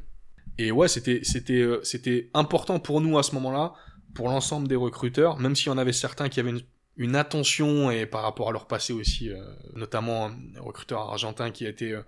Et 0.58 0.72
ouais, 0.72 0.88
c'était, 0.88 1.20
c'était, 1.22 1.64
c'était 1.84 2.32
important 2.34 2.80
pour 2.80 3.02
nous 3.02 3.20
à 3.20 3.24
ce 3.24 3.36
moment-là 3.36 3.76
pour 4.13 4.30
l'ensemble 4.30 4.67
des 4.67 4.76
recruteurs, 4.76 5.39
même 5.39 5.56
s'il 5.56 5.67
y 5.67 5.70
en 5.70 5.78
avait 5.78 5.93
certains 5.93 6.30
qui 6.30 6.39
avaient 6.39 6.54
une, 6.98 7.15
attention 7.15 7.91
et 7.91 8.06
par 8.06 8.24
rapport 8.24 8.50
à 8.50 8.52
leur 8.52 8.67
passé 8.67 8.93
aussi, 8.93 9.30
euh, 9.30 9.38
notamment 9.76 10.28
un 10.28 10.62
recruteur 10.62 11.02
argentin 11.02 11.52
qui 11.52 11.65
a 11.65 11.70
été 11.70 11.91
euh, 11.91 12.02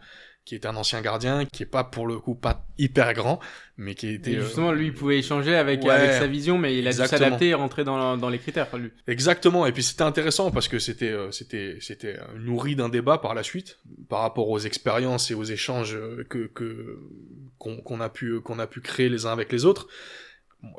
qui 0.46 0.56
était 0.56 0.68
un 0.68 0.76
ancien 0.78 1.00
gardien, 1.02 1.46
qui 1.46 1.62
est 1.62 1.68
pas 1.68 1.84
pour 1.84 2.08
le 2.08 2.18
coup 2.18 2.34
pas 2.34 2.66
hyper 2.80 3.14
grand, 3.14 3.40
mais 3.78 3.94
qui 3.94 4.08
était 4.08 4.38
euh, 4.38 4.42
justement 4.42 4.72
lui 4.72 4.88
il 4.88 4.94
pouvait 4.94 5.20
échanger 5.20 5.56
avec 5.56 5.86
avec 5.86 6.14
sa 6.14 6.26
vision, 6.26 6.58
mais 6.58 6.76
il 6.80 6.88
a 6.88 6.92
dû 6.92 7.06
s'adapter 7.06 7.50
et 7.50 7.54
rentrer 7.54 7.84
dans, 7.84 8.18
dans 8.18 8.30
les 8.30 8.40
critères. 8.40 8.76
Lui. 8.76 8.92
Exactement, 9.06 9.68
et 9.68 9.72
puis 9.72 9.84
c'était 9.84 10.02
intéressant 10.02 10.50
parce 10.50 10.68
que 10.68 10.80
c'était 10.80 11.16
c'était 11.30 11.78
c'était 11.82 12.18
nourri 12.36 12.76
d'un 12.76 12.90
débat 12.90 13.20
par 13.20 13.36
la 13.36 13.44
suite 13.44 13.78
par 14.10 14.22
rapport 14.22 14.50
aux 14.50 14.60
expériences 14.60 15.30
et 15.30 15.36
aux 15.36 15.44
échanges 15.44 16.00
que 16.30 16.48
que 16.48 17.00
qu'on 17.60 18.00
a 18.00 18.10
pu 18.10 18.42
qu'on 18.42 18.58
a 18.58 18.66
pu 18.66 18.82
créer 18.82 19.10
les 19.10 19.28
uns 19.28 19.34
avec 19.34 19.52
les 19.52 19.66
autres 19.66 19.88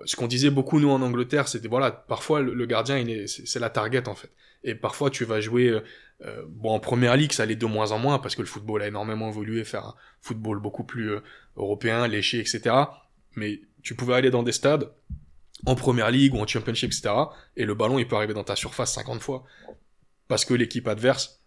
ce 0.05 0.17
qu'on 0.17 0.27
disait 0.27 0.51
beaucoup 0.51 0.79
nous 0.79 0.91
en 0.91 1.01
Angleterre, 1.03 1.49
c'était 1.49 1.69
voilà, 1.69 1.91
parfois 1.91 2.41
le, 2.41 2.67
gardien 2.67 2.99
il 2.99 3.11
est, 3.11 3.27
c'est 3.27 3.61
la 3.61 3.71
target 3.71 4.09
en 4.09 4.15
fait. 4.15 4.31
Et 4.63 4.75
parfois 4.75 5.11
tu 5.11 5.25
vas 5.25 5.41
jouer, 5.41 5.69
euh, 5.69 5.81
euh, 6.25 6.43
bon 6.49 6.71
en 6.75 6.81
première 6.81 7.17
ligue 7.17 7.33
ça 7.33 7.45
allait 7.45 7.57
de 7.57 7.67
moins 7.67 7.93
en 7.93 7.99
moins 7.99 8.19
parce 8.19 8.35
que 8.35 8.43
le 8.43 8.47
football 8.47 8.83
a 8.83 8.89
énormément 8.89 9.29
évolué, 9.31 9.65
faire 9.65 9.87
un 9.87 9.95
football 10.21 10.61
beaucoup 10.61 10.85
plus 10.85 11.13
euh, 11.13 11.21
européen, 11.57 12.07
léché, 12.09 12.41
etc. 12.41 12.75
Mais 13.37 13.63
tu 13.83 13.95
pouvais 13.95 14.15
aller 14.15 14.31
dans 14.31 14.43
des 14.43 14.53
stades 14.53 14.91
en 15.67 15.75
première 15.75 16.11
ligue 16.11 16.35
ou 16.35 16.39
en 16.39 16.47
championship, 16.47 16.93
etc. 16.93 17.15
Et 17.57 17.65
le 17.65 17.75
ballon 17.75 17.99
il 17.99 18.07
peut 18.07 18.17
arriver 18.17 18.35
dans 18.35 18.45
ta 18.45 18.57
surface 18.57 18.95
50 18.95 19.21
fois 19.21 19.45
parce 20.29 20.45
que 20.45 20.55
l'équipe 20.55 20.87
adverse 20.89 21.39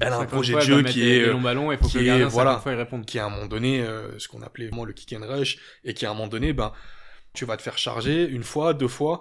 elle 0.00 0.12
a 0.12 0.18
un 0.18 0.24
projet 0.24 0.54
de 0.54 0.60
jeu 0.60 0.82
qui 0.82 1.08
est, 1.08 1.32
ballon, 1.34 1.70
il 1.70 1.78
faut 1.78 1.86
qui 1.86 1.98
que 1.98 2.24
voilà, 2.24 2.60
qui 3.06 3.20
à 3.20 3.26
un 3.26 3.30
moment 3.30 3.46
donné, 3.46 3.86
ce 4.18 4.26
qu'on 4.26 4.42
appelait 4.42 4.68
le 4.68 4.92
kick 4.92 5.12
and 5.12 5.24
rush, 5.24 5.58
et 5.84 5.94
qui 5.94 6.04
à 6.04 6.10
un 6.10 6.14
moment 6.14 6.26
donné, 6.26 6.52
ben, 6.52 6.72
tu 7.34 7.44
vas 7.44 7.56
te 7.56 7.62
faire 7.62 7.76
charger 7.76 8.24
une 8.24 8.44
fois, 8.44 8.72
deux 8.72 8.88
fois. 8.88 9.20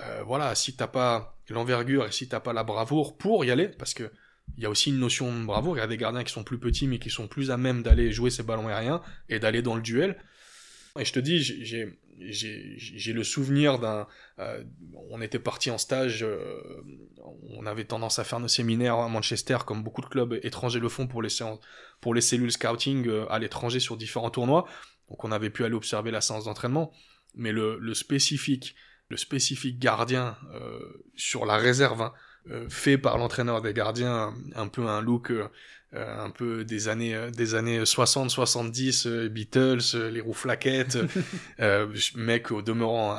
Euh, 0.00 0.22
voilà, 0.24 0.54
si 0.54 0.76
t'as 0.76 0.88
pas 0.88 1.38
l'envergure 1.48 2.06
et 2.06 2.12
si 2.12 2.28
t'as 2.28 2.40
pas 2.40 2.52
la 2.52 2.64
bravoure 2.64 3.16
pour 3.16 3.44
y 3.44 3.50
aller, 3.50 3.68
parce 3.68 3.94
que 3.94 4.10
il 4.56 4.62
y 4.62 4.66
a 4.66 4.70
aussi 4.70 4.90
une 4.90 4.98
notion 4.98 5.32
de 5.32 5.46
bravoure. 5.46 5.76
Il 5.76 5.80
y 5.80 5.82
a 5.82 5.86
des 5.86 5.96
gardiens 5.96 6.24
qui 6.24 6.32
sont 6.32 6.42
plus 6.42 6.58
petits 6.58 6.88
mais 6.88 6.98
qui 6.98 7.10
sont 7.10 7.28
plus 7.28 7.50
à 7.50 7.56
même 7.56 7.82
d'aller 7.82 8.10
jouer 8.10 8.28
ces 8.28 8.42
ballons 8.42 8.68
aériens 8.68 9.00
et 9.28 9.38
d'aller 9.38 9.62
dans 9.62 9.76
le 9.76 9.82
duel. 9.82 10.18
Et 10.98 11.04
je 11.04 11.12
te 11.12 11.20
dis, 11.20 11.40
j'ai 11.40 13.12
le 13.12 13.24
souvenir 13.24 13.78
d'un... 13.78 14.06
on 15.10 15.22
était 15.22 15.38
parti 15.38 15.70
en 15.70 15.78
stage, 15.78 16.26
on 17.48 17.64
avait 17.64 17.84
tendance 17.84 18.18
à 18.18 18.24
faire 18.24 18.40
nos 18.40 18.48
séminaires 18.48 18.96
à 18.96 19.08
Manchester, 19.08 19.58
comme 19.64 19.82
beaucoup 19.82 20.02
de 20.02 20.06
clubs 20.06 20.38
étrangers 20.42 20.80
le 20.80 20.90
font 20.90 21.06
pour 21.06 21.22
les, 21.22 21.30
pour 22.00 22.12
les 22.12 22.20
cellules 22.20 22.52
scouting 22.52 23.08
à 23.30 23.38
l'étranger 23.38 23.80
sur 23.80 23.96
différents 23.96 24.30
tournois. 24.30 24.66
Donc 25.08 25.24
on 25.24 25.32
avait 25.32 25.50
pu 25.50 25.64
aller 25.64 25.74
observer 25.74 26.10
la 26.10 26.20
séance 26.20 26.44
d'entraînement. 26.44 26.92
Mais 27.34 27.52
le, 27.52 27.78
le 27.78 27.94
spécifique 27.94 28.74
le 29.12 29.18
spécifique 29.18 29.78
gardien 29.78 30.36
euh, 30.54 30.80
sur 31.16 31.44
la 31.44 31.58
réserve, 31.58 32.00
hein, 32.00 32.12
euh, 32.50 32.66
fait 32.70 32.96
par 32.96 33.18
l'entraîneur 33.18 33.60
des 33.60 33.74
gardiens, 33.74 34.34
un 34.56 34.68
peu 34.68 34.86
un 34.88 35.02
look 35.02 35.30
euh, 35.30 35.48
un 35.92 36.30
peu 36.30 36.64
des 36.64 36.88
années 36.88 37.30
des 37.36 37.54
années 37.54 37.84
60 37.84 38.30
70 38.30 39.06
Beatles 39.30 40.08
les 40.10 40.22
roues 40.22 40.32
flaquettes 40.32 40.96
mec 42.16 42.50
au 42.50 42.62
demeurant 42.62 43.18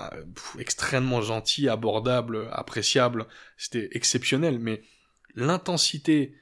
extrêmement 0.57 1.21
gentil 1.21 1.69
abordable 1.69 2.47
appréciable. 2.51 3.27
C'était 3.57 3.89
exceptionnel 3.91 4.57
mais 4.57 4.81
l'intensité 5.35 6.33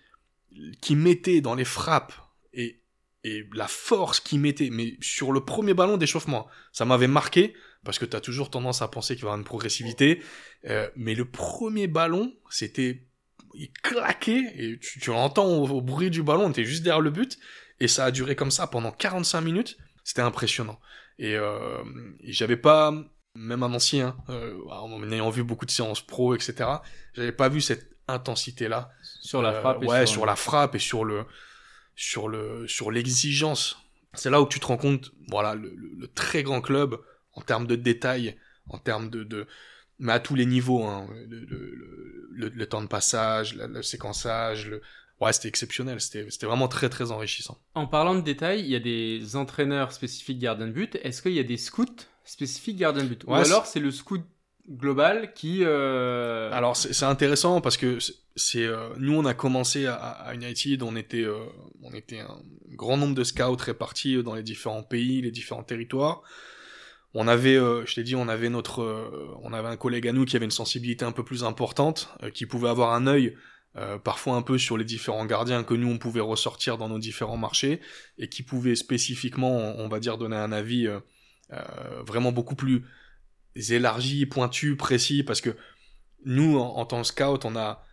qu'il 0.79 0.97
mettait 0.97 1.41
dans 1.41 1.55
les 1.55 1.65
frappes 1.65 2.13
et 2.53 2.80
et 3.23 3.47
la 3.53 3.67
force 3.67 4.19
qu'il 4.19 4.39
mettait 4.39 4.69
mais 4.71 4.97
sur 5.01 5.31
le 5.31 5.45
premier 5.45 5.73
ballon 5.73 5.97
d'échauffement 5.97 6.47
ça 6.71 6.85
m'avait 6.85 7.07
marqué 7.07 7.53
parce 7.83 7.99
que 7.99 8.05
tu 8.05 8.15
as 8.15 8.21
toujours 8.21 8.49
tendance 8.49 8.81
à 8.81 8.87
penser 8.87 9.15
qu'il 9.15 9.23
va 9.23 9.29
y 9.29 9.29
avoir 9.29 9.39
une 9.39 9.45
progressivité. 9.45 10.21
Euh, 10.69 10.89
mais 10.95 11.15
le 11.15 11.25
premier 11.25 11.87
ballon, 11.87 12.33
c'était 12.49 13.07
il 13.53 13.71
claquait 13.71 14.53
et 14.55 14.79
tu, 14.79 14.99
tu 14.99 15.09
l'entends 15.09 15.47
au, 15.47 15.81
bruit 15.81 16.09
du 16.09 16.23
ballon, 16.23 16.45
on 16.45 16.49
était 16.51 16.63
juste 16.63 16.83
derrière 16.83 17.01
le 17.01 17.09
but 17.09 17.37
et 17.79 17.87
ça 17.87 18.05
a 18.05 18.11
duré 18.11 18.35
comme 18.35 18.51
ça 18.51 18.67
pendant 18.67 18.91
45 18.91 19.41
minutes. 19.41 19.77
C'était 20.03 20.21
impressionnant. 20.21 20.79
Et, 21.19 21.35
euh, 21.35 21.83
j'avais 22.23 22.57
pas, 22.57 22.93
même 23.35 23.63
un 23.63 23.73
ancien, 23.73 24.15
euh, 24.29 24.57
en 24.69 25.11
ayant 25.11 25.29
vu 25.29 25.43
beaucoup 25.43 25.65
de 25.65 25.71
séances 25.71 26.01
pro, 26.01 26.33
etc., 26.33 26.69
j'avais 27.13 27.31
pas 27.31 27.49
vu 27.49 27.61
cette 27.61 27.91
intensité-là. 28.07 28.91
Sur 29.21 29.41
la 29.41 29.53
frappe. 29.53 29.83
Euh, 29.83 29.87
ouais, 29.87 30.05
sur, 30.05 30.25
la 30.25 30.35
frappe 30.35 30.75
et 30.75 30.79
sur 30.79 31.05
le, 31.05 31.25
sur 32.01 32.27
le, 32.27 32.67
sur 32.67 32.89
l'exigence. 32.89 33.77
C'est 34.15 34.31
là 34.31 34.41
où 34.41 34.47
tu 34.47 34.59
te 34.59 34.65
rends 34.65 34.77
compte, 34.77 35.11
voilà, 35.29 35.53
le, 35.53 35.75
le 35.75 36.07
très 36.07 36.41
grand 36.41 36.59
club 36.59 36.99
en 37.33 37.41
termes 37.41 37.67
de 37.67 37.75
détails, 37.75 38.37
en 38.69 38.79
termes 38.79 39.11
de, 39.11 39.23
de 39.23 39.45
mais 39.99 40.13
à 40.13 40.19
tous 40.19 40.33
les 40.33 40.47
niveaux, 40.47 40.83
hein, 40.83 41.07
le, 41.29 42.49
le, 42.49 42.65
temps 42.65 42.81
de 42.81 42.87
passage, 42.87 43.53
le, 43.55 43.83
séquençage, 43.83 44.67
le... 44.67 44.81
ouais, 45.19 45.31
c'était 45.31 45.47
exceptionnel, 45.47 46.01
c'était 46.01 46.25
vraiment 46.47 46.67
très 46.67 46.89
très 46.89 47.11
enrichissant. 47.11 47.59
En 47.75 47.85
parlant 47.85 48.15
de 48.15 48.21
détails, 48.21 48.61
il 48.61 48.67
y 48.67 48.75
a 48.75 48.79
des 48.79 49.35
entraîneurs 49.35 49.91
spécifiques 49.91 50.39
gardien 50.39 50.65
de 50.65 50.71
but. 50.71 50.97
Est-ce 51.03 51.21
qu'il 51.21 51.33
y 51.33 51.39
a 51.39 51.43
des 51.43 51.57
scouts 51.57 51.85
spécifiques 52.25 52.77
gardien 52.77 53.03
de 53.03 53.09
but? 53.09 53.23
Ou 53.27 53.35
alors 53.35 53.67
c'est 53.67 53.79
le 53.79 53.91
scout 53.91 54.23
global 54.69 55.33
qui. 55.33 55.63
Euh... 55.63 56.51
Alors 56.51 56.75
c'est 56.75 57.05
intéressant 57.05 57.61
parce 57.61 57.77
que 57.77 57.97
c'est 58.35 58.65
euh, 58.65 58.89
nous 58.97 59.13
on 59.13 59.25
a 59.25 59.33
commencé 59.33 59.85
à, 59.87 60.31
United, 60.33 60.83
on 60.83 60.95
était 60.95 61.23
euh, 61.23 61.45
on 61.83 61.93
était 61.93 62.19
un 62.19 62.39
grand 62.69 62.97
nombre 62.97 63.15
de 63.15 63.23
scouts 63.23 63.57
répartis 63.57 64.21
dans 64.23 64.35
les 64.35 64.43
différents 64.43 64.83
pays, 64.83 65.21
les 65.21 65.31
différents 65.31 65.63
territoires 65.63 66.21
on 67.13 67.27
avait, 67.27 67.55
je 67.55 67.93
t'ai 67.93 68.03
dit, 68.03 68.15
on 68.15 68.29
avait 68.29 68.47
notre, 68.47 69.11
on 69.43 69.51
avait 69.51 69.67
un 69.67 69.75
collègue 69.75 70.07
à 70.07 70.13
nous 70.13 70.23
qui 70.23 70.37
avait 70.37 70.45
une 70.45 70.49
sensibilité 70.49 71.03
un 71.03 71.11
peu 71.11 71.25
plus 71.25 71.43
importante, 71.43 72.07
qui 72.33 72.45
pouvait 72.45 72.69
avoir 72.69 72.93
un 72.93 73.05
œil 73.05 73.35
parfois 74.05 74.37
un 74.37 74.41
peu 74.41 74.57
sur 74.57 74.77
les 74.77 74.85
différents 74.85 75.25
gardiens 75.25 75.65
que 75.65 75.73
nous 75.73 75.89
on 75.89 75.97
pouvait 75.97 76.21
ressortir 76.21 76.77
dans 76.77 76.87
nos 76.87 76.99
différents 76.99 77.35
marchés 77.35 77.81
et 78.17 78.29
qui 78.29 78.43
pouvait 78.43 78.77
spécifiquement, 78.77 79.51
on 79.77 79.89
va 79.89 79.99
dire, 79.99 80.17
donner 80.17 80.37
un 80.37 80.53
avis 80.53 80.87
vraiment 82.05 82.31
beaucoup 82.31 82.55
plus 82.55 82.85
élargi, 83.55 84.25
pointu, 84.25 84.75
précis, 84.75 85.23
parce 85.23 85.41
que 85.41 85.55
nous, 86.25 86.57
en, 86.57 86.77
en 86.77 86.85
tant 86.85 87.01
que 87.01 87.07
scout, 87.07 87.45
on 87.45 87.55
a 87.55 87.83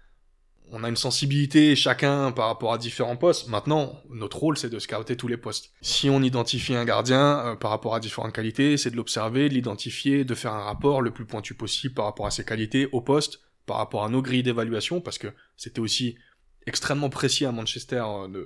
on 0.71 0.85
a 0.85 0.89
une 0.89 0.97
sensibilité 0.97 1.75
chacun 1.77 2.33
par 2.33 2.47
rapport 2.49 2.73
à 2.73 2.79
différents 2.79 3.17
postes. 3.17 3.49
Maintenant, 3.49 4.03
notre 4.11 4.39
rôle, 4.39 4.59
c'est 4.59 4.69
de 4.69 4.79
scouter 4.79 5.17
tous 5.17 5.29
les 5.29 5.37
postes. 5.37 5.73
Si 5.81 6.11
on 6.11 6.23
identifie 6.23 6.75
un 6.75 6.85
gardien 6.85 7.39
euh, 7.39 7.55
par 7.57 7.71
rapport 7.71 7.95
à 7.95 8.01
différentes 8.01 8.35
qualités, 8.35 8.77
c'est 8.77 8.91
de 8.91 8.97
l'observer, 8.97 9.49
de 9.49 9.55
l'identifier, 9.55 10.25
de 10.25 10.35
faire 10.35 10.53
un 10.53 10.63
rapport 10.63 11.03
le 11.03 11.11
plus 11.11 11.25
pointu 11.25 11.55
possible 11.55 11.95
par 11.95 12.05
rapport 12.05 12.27
à 12.27 12.31
ses 12.31 12.45
qualités 12.45 12.89
au 12.93 13.01
poste, 13.01 13.41
par 13.67 13.79
rapport 13.79 14.05
à 14.05 14.09
nos 14.09 14.23
grilles 14.23 14.43
d'évaluation, 14.43 15.01
parce 15.01 15.19
que 15.19 15.29
c'était 15.57 15.81
aussi 15.81 16.17
extrêmement 16.67 17.09
précis 17.09 17.47
à 17.47 17.53
Manchester, 17.53 18.05
euh, 18.05 18.45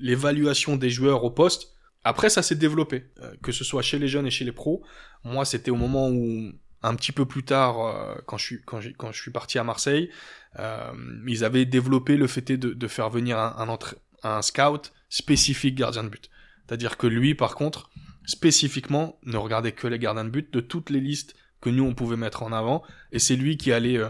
l'évaluation 0.00 0.76
des 0.76 0.90
joueurs 0.90 1.24
au 1.24 1.30
poste. 1.30 1.74
Après, 2.04 2.30
ça 2.30 2.42
s'est 2.42 2.56
développé, 2.56 3.04
euh, 3.20 3.34
que 3.42 3.52
ce 3.52 3.64
soit 3.64 3.82
chez 3.82 3.98
les 3.98 4.08
jeunes 4.08 4.26
et 4.26 4.30
chez 4.30 4.44
les 4.44 4.52
pros. 4.52 4.82
Moi, 5.24 5.44
c'était 5.44 5.70
au 5.70 5.76
moment 5.76 6.08
où 6.08 6.52
un 6.82 6.94
petit 6.96 7.12
peu 7.12 7.26
plus 7.26 7.44
tard, 7.44 8.16
quand 8.26 8.36
je 8.38 8.44
suis 8.44 8.60
quand, 8.64 9.12
parti 9.32 9.58
à 9.58 9.64
Marseille, 9.64 10.10
euh, 10.58 10.92
ils 11.28 11.44
avaient 11.44 11.64
développé 11.64 12.16
le 12.16 12.26
fait 12.26 12.56
de, 12.56 12.88
faire 12.88 13.08
venir 13.08 13.38
un, 13.38 13.78
un, 14.24 14.42
scout 14.42 14.92
spécifique 15.08 15.76
gardien 15.76 16.02
de 16.02 16.08
but. 16.08 16.28
C'est-à-dire 16.66 16.96
que 16.96 17.06
lui, 17.06 17.36
par 17.36 17.54
contre, 17.54 17.90
spécifiquement, 18.26 19.20
ne 19.24 19.36
regardait 19.36 19.70
que 19.70 19.86
les 19.86 20.00
gardiens 20.00 20.24
de 20.24 20.30
but 20.30 20.52
de 20.52 20.60
toutes 20.60 20.90
les 20.90 21.00
listes 21.00 21.36
que 21.60 21.70
nous 21.70 21.84
on 21.84 21.94
pouvait 21.94 22.16
mettre 22.16 22.42
en 22.42 22.50
avant, 22.50 22.82
et 23.12 23.20
c'est 23.20 23.36
lui 23.36 23.56
qui 23.56 23.72
allait 23.72 24.00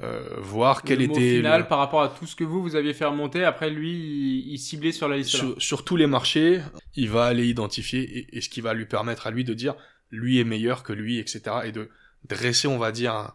euh, 0.00 0.36
voir 0.38 0.82
quel 0.82 1.02
était 1.02 1.36
final 1.36 1.66
par 1.66 1.78
rapport 1.78 2.02
à 2.02 2.08
tout 2.08 2.26
ce 2.26 2.36
que 2.36 2.44
vous 2.44 2.62
vous 2.62 2.76
aviez 2.76 2.94
fait 2.94 3.04
remonter. 3.04 3.44
Après 3.44 3.68
lui, 3.68 4.44
il, 4.46 4.58
ciblait 4.58 4.92
sur 4.92 5.08
la 5.08 5.16
liste. 5.16 5.30
Sur, 5.30 5.60
sur, 5.60 5.84
tous 5.84 5.96
les 5.96 6.06
marchés, 6.06 6.60
il 6.94 7.10
va 7.10 7.24
aller 7.24 7.48
identifier 7.48 8.28
et, 8.32 8.40
ce 8.40 8.48
qui 8.48 8.60
va 8.60 8.74
lui 8.74 8.86
permettre 8.86 9.26
à 9.26 9.32
lui 9.32 9.44
de 9.44 9.54
dire 9.54 9.74
lui 10.10 10.38
est 10.38 10.44
meilleur 10.44 10.84
que 10.84 10.92
lui, 10.92 11.18
etc. 11.18 11.42
Et 11.64 11.72
de 11.72 11.90
dresser, 12.28 12.68
on 12.68 12.78
va 12.78 12.92
dire, 12.92 13.12
un, 13.12 13.34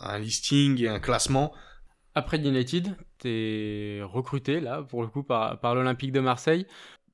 un, 0.00 0.18
listing 0.18 0.82
et 0.82 0.88
un 0.88 0.98
classement. 0.98 1.52
Après 2.16 2.38
United, 2.38 2.96
t'es 3.18 4.00
recruté 4.02 4.58
là 4.58 4.82
pour 4.82 5.02
le 5.02 5.08
coup 5.08 5.22
par, 5.22 5.60
par 5.60 5.76
l'Olympique 5.76 6.10
de 6.10 6.20
Marseille. 6.20 6.66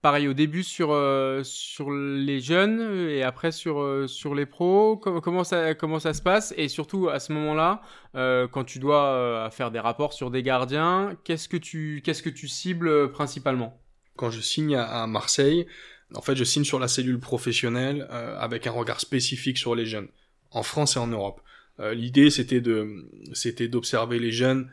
Pareil 0.07 0.29
au 0.29 0.35
début 0.35 0.63
sur, 0.63 0.93
euh, 0.93 1.43
sur 1.43 1.91
les 1.91 2.39
jeunes 2.39 3.09
et 3.11 3.25
après 3.25 3.51
sur, 3.51 3.81
euh, 3.81 4.07
sur 4.07 4.37
les 4.37 4.47
pros. 4.47 4.97
comment, 4.97 5.43
ça, 5.43 5.75
comment 5.75 5.99
ça 5.99 6.15
se 6.15 6.23
passe? 6.23 6.55
Et 6.57 6.69
surtout 6.69 7.09
à 7.09 7.19
ce 7.19 7.33
moment-là, 7.33 7.83
euh, 8.15 8.47
quand 8.47 8.63
tu 8.63 8.79
dois 8.79 9.51
faire 9.51 9.73
des 9.73 9.81
rapports 9.81 10.13
sur 10.13 10.31
des 10.31 10.45
gardiens, 10.45 11.17
qu'est-ce 11.25 11.49
que 11.49 11.57
tu, 11.57 12.03
qu'est-ce 12.05 12.23
que 12.23 12.31
tu 12.31 12.47
cibles 12.47 13.11
principalement? 13.11 13.81
Quand 14.15 14.31
je 14.31 14.41
signe 14.41 14.77
à, 14.77 15.09
Marseille, 15.09 15.67
en 16.15 16.23
fait 16.23 16.37
je 16.37 16.45
signe 16.45 16.63
sur 16.63 16.79
la 16.79 16.87
cellule 16.87 17.19
professionnelle 17.19 18.07
avec 18.39 18.69
un 18.69 18.73
regard 18.73 19.01
spécifique 19.01 19.59
sur 19.59 19.75
les 19.75 19.87
jeunes, 19.87 20.07
en 20.53 20.63
France 20.63 20.95
et 20.95 21.01
en 21.01 21.09
Europe. 21.09 21.41
L'idée, 21.81 22.31
c'était 22.31 22.61
de, 22.61 23.11
c'était 23.33 23.67
d'observer 23.67 24.21
les 24.21 24.31
jeunes, 24.31 24.71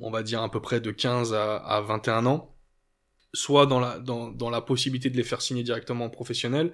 on 0.00 0.10
va 0.10 0.24
dire 0.24 0.42
à 0.42 0.50
peu 0.50 0.60
près 0.60 0.80
de 0.80 0.90
15 0.90 1.34
à, 1.34 1.54
à 1.54 1.80
21 1.82 2.26
ans, 2.26 2.52
soit 3.32 3.66
dans 3.66 3.80
la, 3.80 3.98
dans, 3.98 4.30
dans, 4.30 4.50
la 4.50 4.60
possibilité 4.60 5.10
de 5.10 5.16
les 5.16 5.22
faire 5.22 5.40
signer 5.40 5.62
directement 5.62 6.06
en 6.06 6.10
professionnel, 6.10 6.72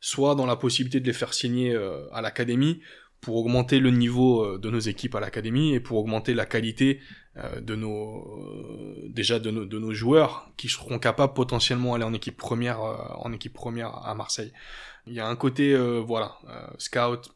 soit 0.00 0.34
dans 0.34 0.46
la 0.46 0.56
possibilité 0.56 1.00
de 1.00 1.06
les 1.06 1.12
faire 1.12 1.34
signer 1.34 1.74
euh, 1.74 2.08
à 2.12 2.22
l'académie 2.22 2.80
pour 3.20 3.36
augmenter 3.36 3.80
le 3.80 3.90
niveau 3.90 4.58
de 4.58 4.70
nos 4.70 4.78
équipes 4.78 5.16
à 5.16 5.20
l'académie 5.20 5.74
et 5.74 5.80
pour 5.80 5.98
augmenter 5.98 6.34
la 6.34 6.46
qualité 6.46 7.00
de 7.60 7.74
nos 7.74 8.24
déjà 9.08 9.40
de 9.40 9.50
nos, 9.50 9.64
de 9.64 9.78
nos 9.78 9.92
joueurs 9.92 10.52
qui 10.56 10.68
seront 10.68 11.00
capables 11.00 11.34
potentiellement 11.34 11.92
d'aller 11.92 12.04
en 12.04 12.14
équipe 12.14 12.36
première 12.36 12.80
en 12.80 13.32
équipe 13.32 13.54
première 13.54 13.92
à 14.06 14.14
Marseille. 14.14 14.52
Il 15.08 15.14
y 15.14 15.20
a 15.20 15.26
un 15.26 15.34
côté 15.34 15.76
voilà 16.00 16.38
scout 16.78 17.32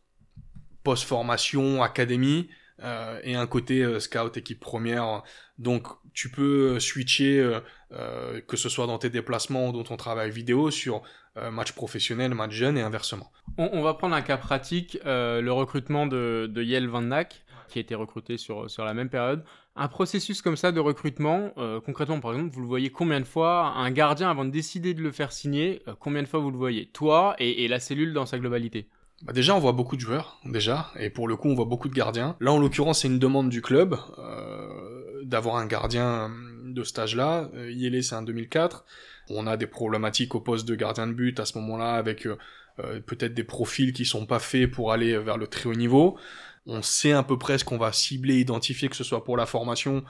post-formation, 0.83 1.83
académie, 1.83 2.49
euh, 2.83 3.21
et 3.23 3.35
un 3.35 3.47
côté 3.47 3.83
euh, 3.83 4.01
scout 4.01 4.37
équipe 4.37 4.61
première. 4.61 5.23
Donc 5.63 5.87
tu 6.13 6.29
peux 6.29 6.79
switcher, 6.79 7.61
euh, 7.93 8.41
que 8.47 8.57
ce 8.57 8.69
soit 8.69 8.87
dans 8.87 8.99
tes 8.99 9.09
déplacements 9.09 9.69
ou 9.69 9.73
dans 9.73 9.85
ton 9.85 9.97
travail 9.97 10.31
vidéo, 10.31 10.71
sur 10.71 11.03
match 11.51 11.73
professionnel, 11.73 12.35
match 12.35 12.53
jeune 12.53 12.77
et 12.77 12.83
inversement. 12.83 13.33
On, 13.57 13.81
va 13.81 13.95
prendre 13.95 14.15
un 14.15 14.21
cas 14.21 14.37
pratique, 14.37 14.99
le 15.03 15.49
recrutement 15.49 16.07
de, 16.07 16.47
de 16.53 16.63
Yel 16.63 16.89
Van 16.89 17.01
Nack, 17.01 17.47
qui 17.69 17.79
a 17.79 17.81
été 17.81 17.95
recruté 17.95 18.37
sur, 18.37 18.71
sur 18.71 18.85
la 18.85 18.93
même 18.93 19.09
période. 19.09 19.43
Un 19.75 19.89
processus 19.89 20.43
comme 20.43 20.59
ça 20.59 20.73
de 20.73 20.81
recrutement, 20.81 21.55
concrètement 21.87 22.21
par 22.21 22.35
exemple, 22.35 22.53
vous 22.53 22.61
le 22.61 22.67
voyez 22.67 22.91
combien 22.91 23.19
de 23.19 23.25
fois 23.25 23.73
Un 23.77 23.91
gardien, 23.91 24.29
avant 24.29 24.45
de 24.45 24.51
décider 24.51 24.93
de 24.93 25.01
le 25.01 25.11
faire 25.11 25.33
signer, 25.33 25.83
combien 26.01 26.23
de 26.23 26.29
fois 26.29 26.39
vous 26.39 26.51
le 26.51 26.59
voyez? 26.59 26.85
Toi 26.93 27.35
et 27.39 27.67
la 27.67 27.81
cellule 27.81 28.13
dans 28.13 28.27
sa 28.27 28.39
globalité 28.39 28.87
bah 29.25 29.33
déjà, 29.33 29.55
on 29.55 29.61
voit 29.61 29.73
beaucoup 29.73 29.95
de 29.95 30.01
joueurs, 30.01 30.41
déjà, 30.45 30.91
et 30.99 31.09
pour 31.09 31.29
le 31.29 31.37
coup, 31.37 31.49
on 31.49 31.55
voit 31.55 31.65
beaucoup 31.65 31.89
de 31.89 31.95
gardiens. 31.95 32.35
Là, 32.41 32.53
en 32.53 32.59
l'occurrence, 32.59 33.03
c'est 33.03 33.09
une 33.09 33.21
demande 33.21 33.51
du 33.51 33.63
club 33.63 33.97
euh, 34.19 34.92
d'avoir 35.33 35.57
un 35.57 35.67
gardien 35.67 36.31
de 36.65 36.85
stage-là. 36.85 37.51
Euh, 37.55 37.71
Yélé, 37.71 38.03
c'est 38.03 38.15
un 38.15 38.23
2004. 38.23 38.85
On 39.31 39.47
a 39.47 39.57
des 39.57 39.67
problématiques 39.67 40.35
au 40.35 40.41
poste 40.41 40.69
de 40.69 40.75
gardien 40.75 41.07
de 41.07 41.13
but 41.13 41.41
à 41.41 41.47
ce 41.47 41.59
moment-là, 41.59 41.95
avec 41.95 42.27
euh, 42.27 42.37
euh, 42.79 43.01
peut-être 43.01 43.35
des 43.35 43.45
profils 43.45 43.93
qui 43.93 44.05
sont 44.05 44.27
pas 44.27 44.39
faits 44.39 44.71
pour 44.71 44.93
aller 44.93 45.17
vers 45.19 45.39
le 45.39 45.47
très 45.47 45.69
haut 45.69 45.75
niveau. 45.75 46.19
On 46.67 46.83
sait 46.83 47.13
à 47.13 47.23
peu 47.23 47.39
près 47.39 47.59
ce 47.59 47.65
qu'on 47.65 47.79
va 47.79 47.93
cibler, 47.93 48.39
identifier, 48.39 48.89
que 48.89 48.97
ce 48.97 49.05
soit 49.05 49.25
pour 49.25 49.37
la 49.37 49.47
formation 49.47 50.05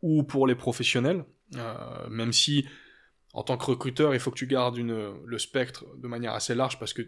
ou 0.00 0.22
pour 0.22 0.46
les 0.46 0.54
professionnels, 0.54 1.24
même 2.08 2.32
si 2.32 2.66
en 3.38 3.44
tant 3.44 3.56
que 3.56 3.66
recruteur, 3.66 4.14
il 4.14 4.20
faut 4.20 4.32
que 4.32 4.36
tu 4.36 4.48
gardes 4.48 4.78
le 4.78 5.38
spectre 5.38 5.84
de 5.96 6.08
manière 6.08 6.32
assez 6.32 6.56
large 6.56 6.80
parce 6.80 6.92
que, 6.92 7.02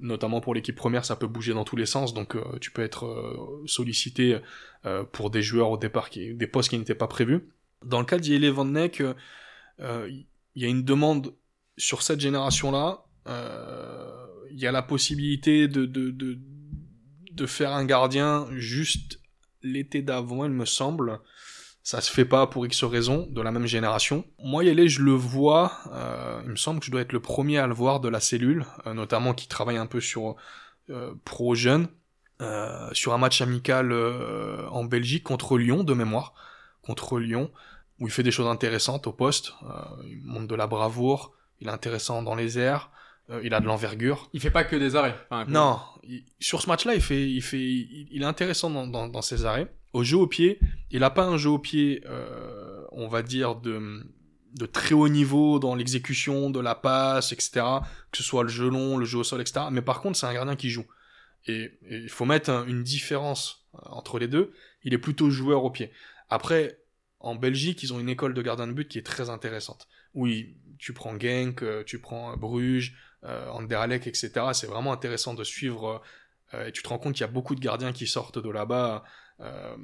notamment 0.00 0.40
pour 0.40 0.54
l'équipe 0.54 0.76
première, 0.76 1.04
ça 1.04 1.16
peut 1.16 1.26
bouger 1.26 1.54
dans 1.54 1.64
tous 1.64 1.74
les 1.74 1.86
sens. 1.86 2.14
Donc, 2.14 2.36
euh, 2.36 2.40
tu 2.60 2.70
peux 2.70 2.82
être 2.82 3.04
euh, 3.04 3.64
sollicité 3.66 4.38
euh, 4.84 5.02
pour 5.02 5.30
des 5.30 5.42
joueurs 5.42 5.70
au 5.70 5.76
départ, 5.76 6.08
des 6.14 6.46
postes 6.46 6.70
qui 6.70 6.78
n'étaient 6.78 6.94
pas 6.94 7.08
prévus. 7.08 7.48
Dans 7.84 7.98
le 7.98 8.06
cas 8.06 8.18
d'Yele 8.18 8.48
Van 8.50 8.64
Neck, 8.64 9.02
il 9.80 10.24
y 10.54 10.64
a 10.64 10.68
une 10.68 10.84
demande 10.84 11.34
sur 11.76 12.02
cette 12.02 12.20
génération-là. 12.20 13.04
Il 13.26 14.60
y 14.60 14.68
a 14.68 14.72
la 14.72 14.82
possibilité 14.82 15.66
de 15.66 17.46
faire 17.46 17.72
un 17.72 17.84
gardien 17.84 18.46
juste 18.52 19.18
l'été 19.64 20.00
d'avant, 20.00 20.44
il 20.44 20.52
me 20.52 20.64
semble. 20.64 21.18
Ça 21.86 22.00
se 22.00 22.10
fait 22.10 22.24
pas 22.24 22.48
pour 22.48 22.66
X 22.66 22.82
raisons, 22.82 23.28
de 23.30 23.40
la 23.40 23.52
même 23.52 23.66
génération. 23.66 24.24
Moi, 24.42 24.64
Yele, 24.64 24.88
je 24.88 25.02
le 25.02 25.12
vois, 25.12 25.70
euh, 25.92 26.40
il 26.44 26.50
me 26.50 26.56
semble 26.56 26.80
que 26.80 26.86
je 26.86 26.90
dois 26.90 27.00
être 27.00 27.12
le 27.12 27.20
premier 27.20 27.58
à 27.58 27.68
le 27.68 27.74
voir 27.74 28.00
de 28.00 28.08
la 28.08 28.18
cellule, 28.18 28.66
euh, 28.88 28.92
notamment 28.92 29.34
qui 29.34 29.46
travaille 29.46 29.76
un 29.76 29.86
peu 29.86 30.00
sur 30.00 30.34
euh, 30.90 31.14
pro 31.24 31.54
jeune, 31.54 31.86
euh, 32.42 32.88
sur 32.92 33.14
un 33.14 33.18
match 33.18 33.40
amical 33.40 33.92
en 33.92 34.82
Belgique 34.82 35.22
contre 35.22 35.56
Lyon, 35.58 35.84
de 35.84 35.94
mémoire, 35.94 36.34
contre 36.82 37.20
Lyon, 37.20 37.52
où 38.00 38.08
il 38.08 38.12
fait 38.12 38.24
des 38.24 38.32
choses 38.32 38.48
intéressantes 38.48 39.06
au 39.06 39.12
poste, 39.12 39.52
il 40.08 40.20
montre 40.24 40.48
de 40.48 40.56
la 40.56 40.66
bravoure, 40.66 41.34
il 41.60 41.68
est 41.68 41.70
intéressant 41.70 42.20
dans 42.20 42.34
les 42.34 42.58
airs, 42.58 42.90
il 43.44 43.54
a 43.54 43.60
de 43.60 43.66
l'envergure. 43.66 44.28
Il 44.32 44.40
fait 44.40 44.50
pas 44.50 44.64
que 44.64 44.74
des 44.74 44.96
arrêts. 44.96 45.14
Enfin, 45.30 45.44
Non, 45.48 45.78
il- 46.02 46.24
sur 46.40 46.60
ce 46.62 46.68
match-là, 46.68 46.96
il 46.96 47.00
fait, 47.00 47.30
il 47.30 47.42
fait, 47.42 47.58
il, 47.62 48.08
il 48.10 48.22
est 48.22 48.26
intéressant 48.26 48.70
dans, 48.70 48.88
dans, 48.88 49.06
dans 49.06 49.22
ses 49.22 49.44
arrêts. 49.44 49.72
Au 49.96 50.04
jeu 50.04 50.18
au 50.18 50.26
pied, 50.26 50.60
il 50.90 51.02
a 51.04 51.08
pas 51.08 51.24
un 51.24 51.38
jeu 51.38 51.48
au 51.48 51.58
pied, 51.58 52.02
euh, 52.04 52.84
on 52.92 53.08
va 53.08 53.22
dire 53.22 53.56
de, 53.56 54.04
très 54.70 54.94
haut 54.94 55.08
niveau 55.08 55.58
dans 55.58 55.74
l'exécution 55.74 56.50
de 56.50 56.60
la 56.60 56.74
passe, 56.74 57.32
etc. 57.32 57.64
Que 58.10 58.18
ce 58.18 58.22
soit 58.22 58.42
le 58.42 58.50
jeu 58.50 58.68
long, 58.68 58.98
le 58.98 59.06
jeu 59.06 59.16
au 59.20 59.24
sol, 59.24 59.40
etc. 59.40 59.68
Mais 59.70 59.80
par 59.80 60.02
contre, 60.02 60.18
c'est 60.18 60.26
un 60.26 60.34
gardien 60.34 60.54
qui 60.54 60.68
joue. 60.68 60.84
Et, 61.46 61.78
il 61.90 62.10
faut 62.10 62.26
mettre 62.26 62.50
un- 62.50 62.66
une 62.66 62.82
différence 62.82 63.66
euh, 63.74 63.78
entre 63.86 64.18
les 64.18 64.28
deux. 64.28 64.52
Il 64.82 64.92
est 64.92 64.98
plutôt 64.98 65.30
joueur 65.30 65.64
au 65.64 65.70
pied. 65.70 65.90
Après, 66.28 66.78
en 67.18 67.34
Belgique, 67.34 67.82
ils 67.82 67.94
ont 67.94 67.98
une 67.98 68.10
école 68.10 68.34
de 68.34 68.42
gardien 68.42 68.66
de 68.66 68.74
but 68.74 68.88
qui 68.88 68.98
est 68.98 69.06
très 69.06 69.30
intéressante. 69.30 69.88
Oui, 70.12 70.58
tu 70.76 70.92
prends 70.92 71.18
Genk, 71.18 71.62
euh, 71.62 71.82
tu 71.84 72.00
prends 72.00 72.36
Bruges, 72.36 72.94
euh, 73.24 73.48
Anderlecht, 73.48 74.06
etc. 74.06 74.28
C'est 74.52 74.66
vraiment 74.66 74.92
intéressant 74.92 75.32
de 75.32 75.42
suivre. 75.42 76.02
et 76.52 76.70
tu 76.70 76.82
te 76.82 76.88
rends 76.88 76.98
compte 76.98 77.14
qu'il 77.14 77.22
y 77.22 77.30
a 77.30 77.32
beaucoup 77.32 77.54
de 77.54 77.60
gardiens 77.60 77.92
qui 77.92 78.06
sortent 78.06 78.38
de 78.38 78.50
là-bas. 78.50 79.02
Euh, 79.40 79.76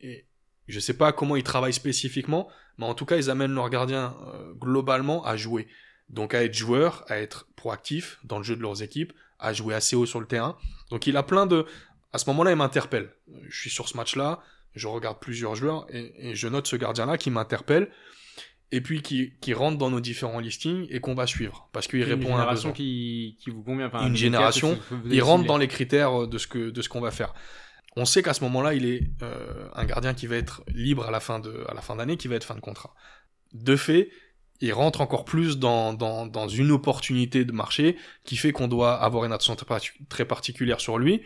et 0.00 0.26
je 0.68 0.80
sais 0.80 0.94
pas 0.96 1.12
comment 1.12 1.36
ils 1.36 1.42
travaillent 1.42 1.72
spécifiquement, 1.72 2.48
mais 2.78 2.86
en 2.86 2.94
tout 2.94 3.06
cas, 3.06 3.16
ils 3.16 3.30
amènent 3.30 3.54
leurs 3.54 3.70
gardiens 3.70 4.16
euh, 4.34 4.52
globalement 4.54 5.24
à 5.24 5.36
jouer. 5.36 5.68
Donc 6.08 6.34
à 6.34 6.44
être 6.44 6.54
joueur, 6.54 7.04
à 7.08 7.18
être 7.18 7.48
proactif 7.56 8.18
dans 8.24 8.38
le 8.38 8.44
jeu 8.44 8.56
de 8.56 8.62
leurs 8.62 8.82
équipes, 8.82 9.12
à 9.38 9.52
jouer 9.52 9.74
assez 9.74 9.96
haut 9.96 10.06
sur 10.06 10.20
le 10.20 10.26
terrain. 10.26 10.56
Donc 10.90 11.06
il 11.06 11.16
a 11.16 11.22
plein 11.22 11.46
de... 11.46 11.66
À 12.12 12.18
ce 12.18 12.28
moment-là, 12.30 12.52
il 12.52 12.56
m'interpelle. 12.56 13.10
Je 13.48 13.60
suis 13.60 13.70
sur 13.70 13.88
ce 13.88 13.96
match-là, 13.96 14.40
je 14.74 14.86
regarde 14.86 15.18
plusieurs 15.20 15.54
joueurs 15.54 15.86
et, 15.90 16.30
et 16.30 16.34
je 16.34 16.48
note 16.48 16.66
ce 16.66 16.76
gardien-là 16.76 17.18
qui 17.18 17.30
m'interpelle 17.30 17.90
et 18.72 18.80
puis 18.80 19.02
qui, 19.02 19.32
qui 19.40 19.54
rentre 19.54 19.78
dans 19.78 19.90
nos 19.90 20.00
différents 20.00 20.40
listings 20.40 20.86
et 20.90 21.00
qu'on 21.00 21.14
va 21.14 21.26
suivre 21.26 21.68
parce 21.72 21.86
qu'il 21.86 22.00
une 22.00 22.04
répond 22.06 22.36
à 22.36 22.40
un 22.40 22.54
génération 22.54 22.68
besoin. 22.70 22.72
qui, 22.72 23.36
qui 23.40 23.50
vous 23.50 23.62
convient. 23.62 23.86
Enfin, 23.86 24.06
Une 24.06 24.12
des 24.12 24.18
génération, 24.18 24.78
Il 25.10 25.22
rentre 25.22 25.46
dans 25.46 25.58
les 25.58 25.68
critères 25.68 26.26
de 26.26 26.38
ce 26.38 26.46
que 26.46 26.70
de 26.70 26.82
ce 26.82 26.88
qu'on 26.88 27.00
va 27.00 27.10
faire. 27.10 27.34
On 27.96 28.04
sait 28.04 28.22
qu'à 28.22 28.34
ce 28.34 28.42
moment-là, 28.44 28.74
il 28.74 28.84
est 28.84 29.10
euh, 29.22 29.68
un 29.74 29.84
gardien 29.86 30.12
qui 30.12 30.26
va 30.26 30.36
être 30.36 30.62
libre 30.68 31.06
à 31.06 31.10
la 31.10 31.20
fin 31.20 31.40
de 31.40 31.64
à 31.68 31.74
la 31.74 31.80
fin 31.80 31.96
d'année, 31.96 32.16
qui 32.18 32.28
va 32.28 32.36
être 32.36 32.44
fin 32.44 32.54
de 32.54 32.60
contrat. 32.60 32.94
De 33.54 33.74
fait, 33.74 34.10
il 34.60 34.72
rentre 34.72 35.00
encore 35.00 35.24
plus 35.24 35.58
dans, 35.58 35.92
dans, 35.92 36.48
une 36.48 36.70
opportunité 36.70 37.44
de 37.44 37.52
marché 37.52 37.96
qui 38.24 38.36
fait 38.36 38.52
qu'on 38.52 38.68
doit 38.68 38.94
avoir 38.94 39.24
une 39.24 39.32
attention 39.32 39.56
très 39.56 39.66
parti- 39.66 39.90
très 40.08 40.24
particulière 40.24 40.80
sur 40.80 40.98
lui. 40.98 41.22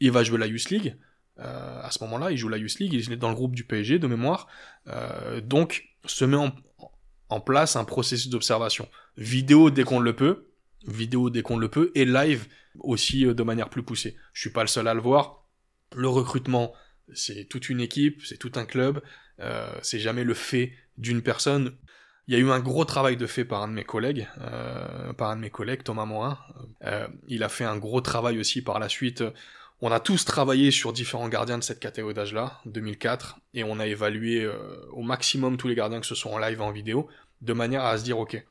Il 0.00 0.10
va 0.10 0.22
jouer 0.22 0.38
la 0.38 0.46
Youth 0.46 0.70
League. 0.70 0.96
Euh, 1.40 1.80
à 1.82 1.90
ce 1.90 2.02
moment-là, 2.04 2.30
il 2.30 2.36
joue 2.36 2.48
la 2.48 2.58
Youth 2.58 2.78
League, 2.78 2.92
il 2.92 3.12
est 3.12 3.16
dans 3.16 3.28
le 3.30 3.34
groupe 3.34 3.54
du 3.54 3.64
PSG 3.64 3.98
de 3.98 4.06
mémoire. 4.06 4.46
Euh, 4.88 5.40
donc, 5.40 5.88
se 6.04 6.24
met 6.24 6.36
en, 6.36 6.52
en 7.28 7.40
place 7.40 7.76
un 7.76 7.84
processus 7.84 8.28
d'observation. 8.28 8.88
Vidéo 9.16 9.70
dès 9.70 9.84
qu'on 9.84 10.00
le 10.00 10.14
peut, 10.14 10.50
vidéo 10.86 11.30
dès 11.30 11.42
qu'on 11.42 11.56
le 11.56 11.68
peut, 11.68 11.90
et 11.94 12.04
live 12.04 12.46
aussi 12.80 13.24
de 13.24 13.42
manière 13.42 13.68
plus 13.68 13.82
poussée. 13.82 14.16
Je 14.32 14.40
suis 14.42 14.50
pas 14.50 14.62
le 14.62 14.68
seul 14.68 14.88
à 14.88 14.94
le 14.94 15.00
voir. 15.00 15.43
Le 15.94 16.08
recrutement, 16.08 16.74
c'est 17.12 17.44
toute 17.44 17.68
une 17.68 17.80
équipe, 17.80 18.22
c'est 18.24 18.38
tout 18.38 18.52
un 18.56 18.64
club. 18.64 19.02
Euh, 19.40 19.72
c'est 19.82 19.98
jamais 19.98 20.24
le 20.24 20.34
fait 20.34 20.72
d'une 20.98 21.22
personne. 21.22 21.76
Il 22.26 22.34
y 22.34 22.36
a 22.36 22.40
eu 22.40 22.50
un 22.50 22.60
gros 22.60 22.84
travail 22.84 23.16
de 23.16 23.26
fait 23.26 23.44
par 23.44 23.62
un 23.62 23.68
de 23.68 23.74
mes 23.74 23.84
collègues, 23.84 24.26
euh, 24.40 25.12
par 25.12 25.30
un 25.30 25.36
de 25.36 25.42
mes 25.42 25.50
collègues, 25.50 25.82
Thomas 25.82 26.06
Morin. 26.06 26.38
Euh, 26.84 27.06
il 27.28 27.42
a 27.42 27.48
fait 27.48 27.64
un 27.64 27.76
gros 27.76 28.00
travail 28.00 28.38
aussi 28.38 28.62
par 28.62 28.78
la 28.78 28.88
suite. 28.88 29.22
On 29.80 29.90
a 29.92 30.00
tous 30.00 30.24
travaillé 30.24 30.70
sur 30.70 30.92
différents 30.92 31.28
gardiens 31.28 31.58
de 31.58 31.62
cette 31.62 31.80
catégorie 31.80 32.14
d'âge-là, 32.14 32.60
2004, 32.64 33.38
et 33.52 33.64
on 33.64 33.78
a 33.78 33.86
évalué 33.86 34.48
au 34.92 35.02
maximum 35.02 35.58
tous 35.58 35.68
les 35.68 35.74
gardiens, 35.74 36.00
que 36.00 36.06
ce 36.06 36.14
soit 36.14 36.30
en 36.30 36.38
live 36.38 36.62
en 36.62 36.70
vidéo, 36.70 37.08
de 37.42 37.52
manière 37.52 37.84
à 37.84 37.98
se 37.98 38.04
dire, 38.04 38.18
ok, 38.18 38.42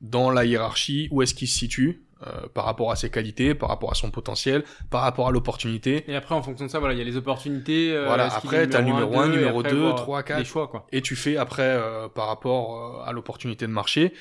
dans 0.00 0.30
la 0.30 0.44
hiérarchie, 0.44 1.08
où 1.10 1.22
est-ce 1.22 1.34
qu'il 1.34 1.48
se 1.48 1.58
situe 1.58 2.04
euh, 2.26 2.48
par 2.52 2.64
rapport 2.64 2.90
à 2.90 2.96
ses 2.96 3.10
qualités, 3.10 3.54
par 3.54 3.68
rapport 3.68 3.90
à 3.90 3.94
son 3.94 4.10
potentiel, 4.10 4.64
par 4.90 5.02
rapport 5.02 5.28
à 5.28 5.30
l'opportunité. 5.30 6.04
Et 6.10 6.16
après, 6.16 6.34
en 6.34 6.42
fonction 6.42 6.66
de 6.66 6.70
ça, 6.70 6.78
voilà, 6.78 6.94
il 6.94 6.98
y 6.98 7.00
a 7.00 7.04
les 7.04 7.16
opportunités. 7.16 7.92
euh, 7.92 8.04
Voilà, 8.06 8.26
après, 8.34 8.64
est 8.64 8.68
t'as 8.68 8.80
le 8.80 8.86
numéro 8.86 9.18
un, 9.18 9.26
deux, 9.28 9.34
et 9.34 9.36
numéro 9.38 9.60
après, 9.60 9.70
deux, 9.72 9.80
voir 9.80 9.94
trois, 9.96 10.22
quatre. 10.22 10.38
Des 10.38 10.44
choix, 10.44 10.68
quoi. 10.68 10.86
Et 10.92 11.00
tu 11.02 11.16
fais 11.16 11.36
après 11.36 11.62
euh, 11.62 12.08
par 12.08 12.26
rapport 12.28 12.76
euh, 12.76 13.08
à 13.08 13.12
l'opportunité 13.12 13.66
de 13.66 13.72
marché. 13.72 14.12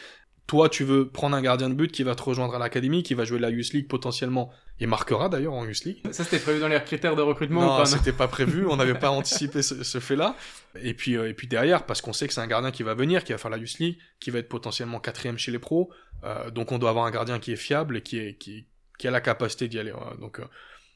Toi, 0.50 0.68
tu 0.68 0.84
veux 0.84 1.08
prendre 1.08 1.36
un 1.36 1.44
gardien 1.44 1.70
de 1.70 1.76
but 1.76 1.92
qui 1.92 2.02
va 2.02 2.16
te 2.16 2.24
rejoindre 2.24 2.56
à 2.56 2.58
l'académie, 2.58 3.04
qui 3.04 3.14
va 3.14 3.24
jouer 3.24 3.38
la 3.38 3.52
Youth 3.52 3.72
League 3.72 3.88
potentiellement, 3.88 4.50
et 4.80 4.88
marquera 4.88 5.30
d'ailleurs 5.30 5.54
en 5.54 5.64
Youth 5.64 5.84
League. 5.84 6.00
Ça, 6.12 6.24
c'était 6.24 6.40
prévu 6.40 6.60
dans 6.60 6.68
les 6.68 6.84
critères 6.84 7.16
de 7.16 7.22
recrutement 7.22 7.62
Non, 7.62 7.86
c'était 7.86 8.12
pas 8.12 8.28
prévu, 8.28 8.66
on 8.66 8.76
n'avait 8.76 8.98
pas 8.98 9.12
anticipé 9.12 9.62
ce, 9.62 9.84
ce 9.84 10.00
fait-là. 10.00 10.36
Et 10.82 10.96
puis, 10.96 11.16
euh, 11.16 11.30
et 11.30 11.36
puis 11.36 11.46
derrière, 11.46 11.86
parce 11.86 12.02
qu'on 12.02 12.14
sait 12.14 12.28
que 12.28 12.34
c'est 12.34 12.42
un 12.42 12.48
gardien 12.48 12.72
qui 12.72 12.82
va 12.82 12.96
venir, 12.96 13.24
qui 13.24 13.32
va 13.32 13.38
faire 13.38 13.52
la 13.52 13.58
Youth 13.58 13.78
League, 13.78 14.00
qui 14.20 14.32
va 14.32 14.40
être 14.40 14.50
potentiellement 14.50 15.00
quatrième 15.00 15.38
chez 15.38 15.52
les 15.52 15.60
pros, 15.60 15.92
euh, 16.24 16.50
donc 16.50 16.72
on 16.72 16.80
doit 16.80 16.90
avoir 16.90 17.06
un 17.06 17.12
gardien 17.12 17.38
qui 17.38 17.52
est 17.52 17.56
fiable 17.56 17.98
et 17.98 18.02
qui, 18.02 18.18
est, 18.18 18.34
qui, 18.34 18.66
qui 18.98 19.08
a 19.08 19.12
la 19.12 19.22
capacité 19.22 19.68
d'y 19.68 19.78
aller. 19.78 19.94
Donc, 20.20 20.40
euh, 20.40 20.46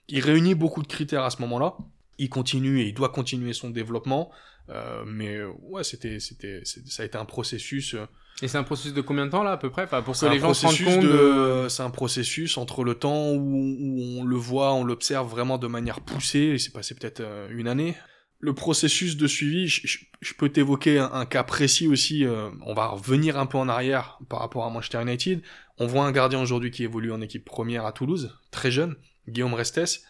il 0.07 0.21
réunit 0.21 0.55
beaucoup 0.55 0.81
de 0.81 0.87
critères 0.87 1.25
à 1.25 1.29
ce 1.29 1.39
moment-là. 1.43 1.75
Il 2.17 2.29
continue 2.29 2.81
et 2.81 2.87
il 2.87 2.93
doit 2.93 3.09
continuer 3.09 3.53
son 3.53 3.69
développement. 3.69 4.31
Euh, 4.69 5.03
mais 5.05 5.43
ouais, 5.61 5.83
c'était, 5.83 6.19
c'était, 6.19 6.61
ça 6.63 7.03
a 7.03 7.05
été 7.05 7.17
un 7.17 7.25
processus. 7.25 7.95
euh, 7.95 8.05
Et 8.41 8.47
c'est 8.47 8.57
un 8.57 8.63
processus 8.63 8.93
de 8.93 9.01
combien 9.01 9.25
de 9.25 9.31
temps, 9.31 9.43
là, 9.43 9.51
à 9.51 9.57
peu 9.57 9.69
près? 9.69 9.83
Enfin, 9.83 10.01
Pour 10.01 10.17
que 10.17 10.25
les 10.27 10.39
gens 10.39 10.53
se 10.53 10.65
rendent 10.65 10.77
compte 10.83 11.03
de... 11.03 11.63
de... 11.63 11.69
C'est 11.69 11.83
un 11.83 11.89
processus 11.89 12.57
entre 12.57 12.83
le 12.85 12.95
temps 12.95 13.31
où, 13.31 13.37
où 13.37 14.19
on 14.19 14.23
le 14.23 14.35
voit, 14.37 14.73
on 14.73 14.83
l'observe 14.85 15.29
vraiment 15.29 15.57
de 15.57 15.67
manière 15.67 15.99
poussée, 15.99 16.39
et 16.53 16.57
c'est 16.59 16.71
passé 16.71 16.95
peut-être 16.95 17.19
euh, 17.19 17.49
une 17.51 17.67
année. 17.67 17.95
Le 18.39 18.53
processus 18.53 19.17
de 19.17 19.27
suivi, 19.27 19.67
je, 19.67 19.85
je- 19.85 19.99
je 20.21 20.33
peux 20.33 20.47
t'évoquer 20.49 20.99
un, 20.99 21.11
un 21.11 21.25
cas 21.25 21.43
précis 21.43 21.87
aussi, 21.87 22.25
euh, 22.25 22.49
on 22.65 22.73
va 22.73 22.87
revenir 22.87 23.37
un 23.37 23.45
peu 23.45 23.57
en 23.57 23.67
arrière 23.67 24.19
par 24.29 24.39
rapport 24.39 24.63
à 24.65 24.69
Manchester 24.69 25.01
United. 25.01 25.41
On 25.77 25.87
voit 25.87 26.05
un 26.05 26.11
gardien 26.13 26.41
aujourd'hui 26.41 26.71
qui 26.71 26.83
évolue 26.83 27.11
en 27.11 27.19
équipe 27.21 27.43
première 27.43 27.85
à 27.85 27.91
Toulouse, 27.91 28.37
très 28.51 28.71
jeune, 28.71 28.95
Guillaume 29.27 29.53
Restes, 29.53 30.03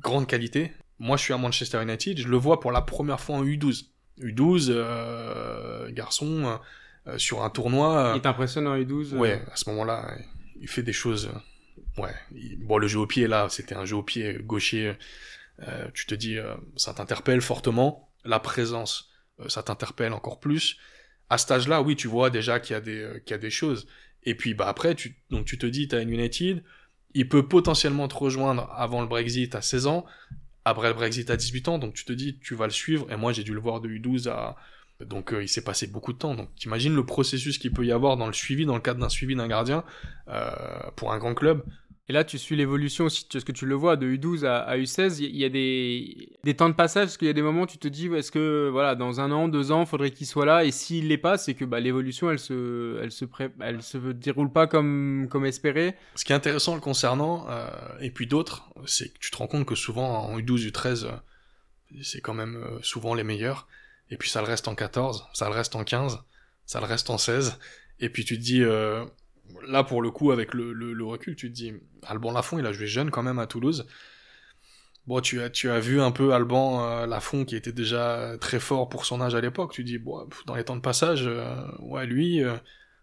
grande 0.00 0.26
qualité. 0.26 0.72
Moi 1.00 1.16
je 1.16 1.22
suis 1.24 1.32
à 1.34 1.38
Manchester 1.38 1.82
United, 1.82 2.18
je 2.18 2.28
le 2.28 2.36
vois 2.36 2.60
pour 2.60 2.70
la 2.72 2.82
première 2.82 3.18
fois 3.20 3.36
en 3.36 3.44
U12. 3.44 3.86
U12, 4.20 4.66
euh, 4.68 5.90
garçon, 5.92 6.58
euh, 7.06 7.18
sur 7.18 7.42
un 7.42 7.50
tournoi... 7.50 8.12
euh, 8.12 8.16
Il 8.16 8.20
t'impressionne 8.20 8.66
en 8.66 8.76
U12 8.76 9.14
euh, 9.14 9.18
Ouais, 9.18 9.42
à 9.50 9.56
ce 9.56 9.68
moment-là, 9.70 10.14
il 10.60 10.68
fait 10.68 10.82
des 10.82 10.92
choses. 10.92 11.30
euh, 11.98 12.02
Ouais. 12.02 12.14
il- 12.32 12.58
Bon, 12.64 12.78
le 12.78 12.86
jeu 12.86 12.98
au 13.00 13.06
pied, 13.06 13.26
là, 13.26 13.48
c'était 13.48 13.74
un 13.74 13.84
jeu 13.84 13.96
au 13.96 14.02
pied 14.02 14.38
gaucher. 14.44 14.94
Euh, 15.66 15.88
tu 15.94 16.06
te 16.06 16.14
dis, 16.14 16.36
euh, 16.38 16.54
ça 16.76 16.92
t'interpelle 16.94 17.40
fortement. 17.40 18.10
La 18.24 18.38
présence, 18.38 19.10
euh, 19.40 19.48
ça 19.48 19.62
t'interpelle 19.62 20.12
encore 20.12 20.38
plus. 20.40 20.76
À 21.30 21.38
cet 21.38 21.50
âge-là, 21.52 21.80
oui, 21.82 21.96
tu 21.96 22.06
vois 22.08 22.28
déjà 22.30 22.60
qu'il 22.60 22.74
y 22.74 22.76
a 22.76 22.80
des, 22.80 23.00
euh, 23.00 23.18
qu'il 23.20 23.30
y 23.32 23.34
a 23.34 23.38
des 23.38 23.50
choses. 23.50 23.86
Et 24.24 24.34
puis, 24.34 24.52
bah, 24.54 24.68
après, 24.68 24.94
tu, 24.94 25.16
donc, 25.30 25.46
tu 25.46 25.56
te 25.58 25.64
dis, 25.66 25.88
t'as 25.88 26.02
une 26.02 26.10
United. 26.10 26.62
Il 27.14 27.28
peut 27.28 27.48
potentiellement 27.48 28.06
te 28.08 28.14
rejoindre 28.14 28.70
avant 28.76 29.00
le 29.00 29.08
Brexit 29.08 29.54
à 29.54 29.62
16 29.62 29.86
ans. 29.86 30.04
Après 30.64 30.88
le 30.88 30.94
Brexit 30.94 31.30
à 31.30 31.36
18 31.36 31.68
ans. 31.68 31.78
Donc, 31.78 31.94
tu 31.94 32.04
te 32.04 32.12
dis, 32.12 32.38
tu 32.38 32.54
vas 32.54 32.66
le 32.66 32.72
suivre. 32.72 33.10
Et 33.10 33.16
moi, 33.16 33.32
j'ai 33.32 33.44
dû 33.44 33.54
le 33.54 33.60
voir 33.60 33.80
de 33.80 33.88
U12 33.88 34.28
à, 34.28 34.56
donc 35.04 35.32
euh, 35.32 35.42
il 35.42 35.48
s'est 35.48 35.64
passé 35.64 35.86
beaucoup 35.86 36.12
de 36.12 36.18
temps. 36.18 36.34
Donc 36.34 36.54
t'imagines 36.56 36.94
le 36.94 37.04
processus 37.04 37.58
qu'il 37.58 37.72
peut 37.72 37.84
y 37.84 37.92
avoir 37.92 38.16
dans 38.16 38.26
le 38.26 38.32
suivi, 38.32 38.66
dans 38.66 38.74
le 38.74 38.80
cadre 38.80 39.00
d'un 39.00 39.08
suivi 39.08 39.34
d'un 39.34 39.48
gardien 39.48 39.84
euh, 40.28 40.50
pour 40.96 41.12
un 41.12 41.18
grand 41.18 41.34
club. 41.34 41.64
Et 42.10 42.12
là, 42.12 42.24
tu 42.24 42.38
suis 42.38 42.56
l'évolution 42.56 43.04
aussi, 43.04 43.24
parce 43.32 43.44
que 43.44 43.52
tu 43.52 43.66
le 43.66 43.76
vois, 43.76 43.94
de 43.96 44.04
U12 44.04 44.44
à, 44.44 44.62
à 44.62 44.76
U16, 44.76 45.18
il 45.20 45.26
y, 45.26 45.38
il 45.38 45.44
a 45.44 45.48
des, 45.48 46.28
des 46.42 46.56
temps 46.56 46.68
de 46.68 46.74
passage, 46.74 47.04
parce 47.04 47.16
qu'il 47.16 47.28
y 47.28 47.30
a 47.30 47.34
des 47.34 47.40
moments 47.40 47.62
où 47.62 47.66
tu 47.68 47.78
te 47.78 47.86
dis, 47.86 48.08
est-ce 48.08 48.32
que, 48.32 48.68
voilà, 48.68 48.96
dans 48.96 49.20
un 49.20 49.30
an, 49.30 49.46
deux 49.46 49.70
ans, 49.70 49.86
faudrait 49.86 50.10
qu'il 50.10 50.26
soit 50.26 50.44
là, 50.44 50.64
et 50.64 50.72
s'il 50.72 51.06
l'est 51.06 51.18
pas, 51.18 51.38
c'est 51.38 51.54
que 51.54 51.64
bah, 51.64 51.78
l'évolution, 51.78 52.28
elle 52.28 52.40
se, 52.40 52.98
elle, 53.00 53.12
se 53.12 53.24
pré- 53.24 53.52
elle 53.60 53.80
se 53.80 53.96
déroule 53.98 54.50
pas 54.50 54.66
comme, 54.66 55.28
comme 55.30 55.46
espéré. 55.46 55.94
Ce 56.16 56.24
qui 56.24 56.32
est 56.32 56.34
intéressant 56.34 56.74
le 56.74 56.80
concernant, 56.80 57.46
euh, 57.48 57.68
et 58.00 58.10
puis 58.10 58.26
d'autres, 58.26 58.68
c'est 58.86 59.14
que 59.14 59.18
tu 59.20 59.30
te 59.30 59.36
rends 59.36 59.46
compte 59.46 59.64
que 59.64 59.76
souvent 59.76 60.24
en 60.24 60.36
U12, 60.36 60.68
U13, 60.72 61.04
euh, 61.04 61.10
c'est 62.02 62.20
quand 62.20 62.34
même 62.34 62.56
euh, 62.56 62.80
souvent 62.82 63.14
les 63.14 63.22
meilleurs. 63.22 63.68
Et 64.10 64.16
puis 64.16 64.28
ça 64.30 64.40
le 64.40 64.48
reste 64.48 64.66
en 64.66 64.74
14, 64.74 65.28
ça 65.32 65.48
le 65.48 65.54
reste 65.54 65.76
en 65.76 65.84
15, 65.84 66.18
ça 66.66 66.80
le 66.80 66.86
reste 66.86 67.08
en 67.08 67.18
16. 67.18 67.56
Et 68.00 68.08
puis 68.08 68.24
tu 68.24 68.36
te 68.36 68.42
dis, 68.42 68.64
là 69.66 69.84
pour 69.84 70.02
le 70.02 70.10
coup, 70.10 70.32
avec 70.32 70.54
le, 70.54 70.72
le, 70.72 71.04
recul, 71.04 71.36
tu 71.36 71.48
te 71.48 71.54
dis, 71.54 71.72
Alban 72.06 72.32
Lafont, 72.32 72.58
il 72.58 72.66
a 72.66 72.72
joué 72.72 72.86
jeune 72.86 73.10
quand 73.10 73.22
même 73.22 73.38
à 73.38 73.46
Toulouse. 73.46 73.86
Bon, 75.06 75.20
tu 75.20 75.40
as, 75.40 75.50
tu 75.50 75.70
as 75.70 75.80
vu 75.80 76.00
un 76.00 76.10
peu 76.12 76.32
Alban 76.32 76.84
euh, 76.84 77.06
Lafont 77.06 77.44
qui 77.44 77.56
était 77.56 77.72
déjà 77.72 78.36
très 78.40 78.60
fort 78.60 78.88
pour 78.88 79.06
son 79.06 79.20
âge 79.20 79.34
à 79.34 79.40
l'époque. 79.40 79.72
Tu 79.72 79.82
dis, 79.82 79.98
bon, 79.98 80.28
dans 80.46 80.54
les 80.54 80.64
temps 80.64 80.76
de 80.76 80.80
passage, 80.80 81.24
euh, 81.26 81.66
ouais, 81.80 82.06
lui, 82.06 82.42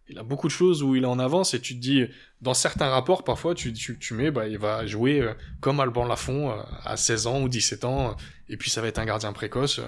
il 0.07 0.17
a 0.17 0.23
beaucoup 0.23 0.47
de 0.47 0.53
choses 0.53 0.83
où 0.83 0.95
il 0.95 1.03
est 1.03 1.07
en 1.07 1.19
avance 1.19 1.53
et 1.53 1.59
tu 1.59 1.75
te 1.75 1.79
dis, 1.79 2.05
dans 2.41 2.53
certains 2.53 2.89
rapports, 2.89 3.23
parfois, 3.23 3.55
tu, 3.55 3.73
tu, 3.73 3.97
tu 3.97 4.13
mets, 4.13 4.31
bah, 4.31 4.47
il 4.47 4.57
va 4.57 4.85
jouer 4.85 5.27
comme 5.59 5.79
Alban 5.79 6.05
Lafont 6.05 6.55
à 6.83 6.95
16 6.95 7.27
ans 7.27 7.41
ou 7.41 7.49
17 7.49 7.83
ans, 7.83 8.15
et 8.47 8.57
puis 8.57 8.69
ça 8.69 8.81
va 8.81 8.87
être 8.87 8.99
un 8.99 9.05
gardien 9.05 9.33
précoce. 9.33 9.81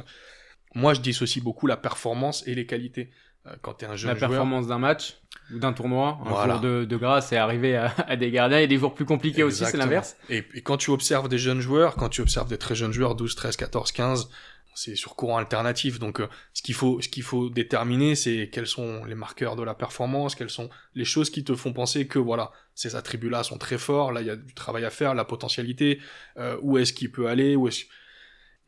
Moi, 0.75 0.93
je 0.93 1.01
dissocie 1.01 1.43
beaucoup 1.43 1.67
la 1.67 1.77
performance 1.77 2.45
et 2.47 2.55
les 2.55 2.65
qualités. 2.65 3.09
Euh, 3.45 3.55
quand 3.61 3.75
tu 3.75 3.85
es 3.85 3.87
un 3.87 3.95
jeune 3.95 4.11
La 4.11 4.15
performance 4.15 4.67
d'un 4.67 4.79
match 4.79 5.17
ou 5.53 5.59
d'un 5.59 5.73
tournoi, 5.73 6.19
un 6.25 6.51
jour 6.51 6.59
de, 6.59 6.85
de 6.85 6.97
grâce 6.97 7.31
et 7.31 7.37
arriver 7.37 7.75
à, 7.75 8.15
des 8.15 8.31
gardiens 8.31 8.59
et 8.59 8.67
des 8.67 8.77
jours 8.77 8.93
plus 8.93 9.05
compliqués 9.05 9.43
aussi, 9.43 9.65
c'est 9.65 9.77
l'inverse. 9.77 10.15
Et, 10.29 10.43
quand 10.61 10.77
tu 10.77 10.91
observes 10.91 11.29
des 11.29 11.37
jeunes 11.37 11.61
joueurs, 11.61 11.95
quand 11.95 12.09
tu 12.09 12.21
observes 12.21 12.49
des 12.49 12.57
très 12.57 12.75
jeunes 12.75 12.93
joueurs, 12.93 13.15
12, 13.15 13.35
13, 13.35 13.55
14, 13.57 13.91
15, 13.91 14.29
c'est 14.75 14.95
sur 14.95 15.15
courant 15.15 15.37
alternatif. 15.37 15.99
Donc, 15.99 16.21
euh, 16.21 16.27
ce 16.53 16.61
qu'il 16.61 16.75
faut, 16.75 17.01
ce 17.01 17.09
qu'il 17.09 17.23
faut 17.23 17.49
déterminer, 17.49 18.15
c'est 18.15 18.49
quels 18.51 18.67
sont 18.67 19.03
les 19.05 19.15
marqueurs 19.15 19.55
de 19.55 19.63
la 19.63 19.73
performance, 19.73 20.35
quelles 20.35 20.49
sont 20.49 20.69
les 20.95 21.05
choses 21.05 21.29
qui 21.29 21.43
te 21.43 21.53
font 21.55 21.73
penser 21.73 22.07
que 22.07 22.19
voilà, 22.19 22.51
ces 22.75 22.95
attributs-là 22.95 23.43
sont 23.43 23.57
très 23.57 23.77
forts. 23.77 24.11
Là, 24.11 24.21
il 24.21 24.27
y 24.27 24.29
a 24.29 24.35
du 24.35 24.53
travail 24.53 24.85
à 24.85 24.89
faire, 24.89 25.15
la 25.15 25.25
potentialité, 25.25 25.99
euh, 26.37 26.57
où 26.61 26.77
est-ce 26.77 26.93
qu'il 26.93 27.11
peut 27.11 27.27
aller, 27.27 27.55
où 27.55 27.67
est-ce 27.67 27.85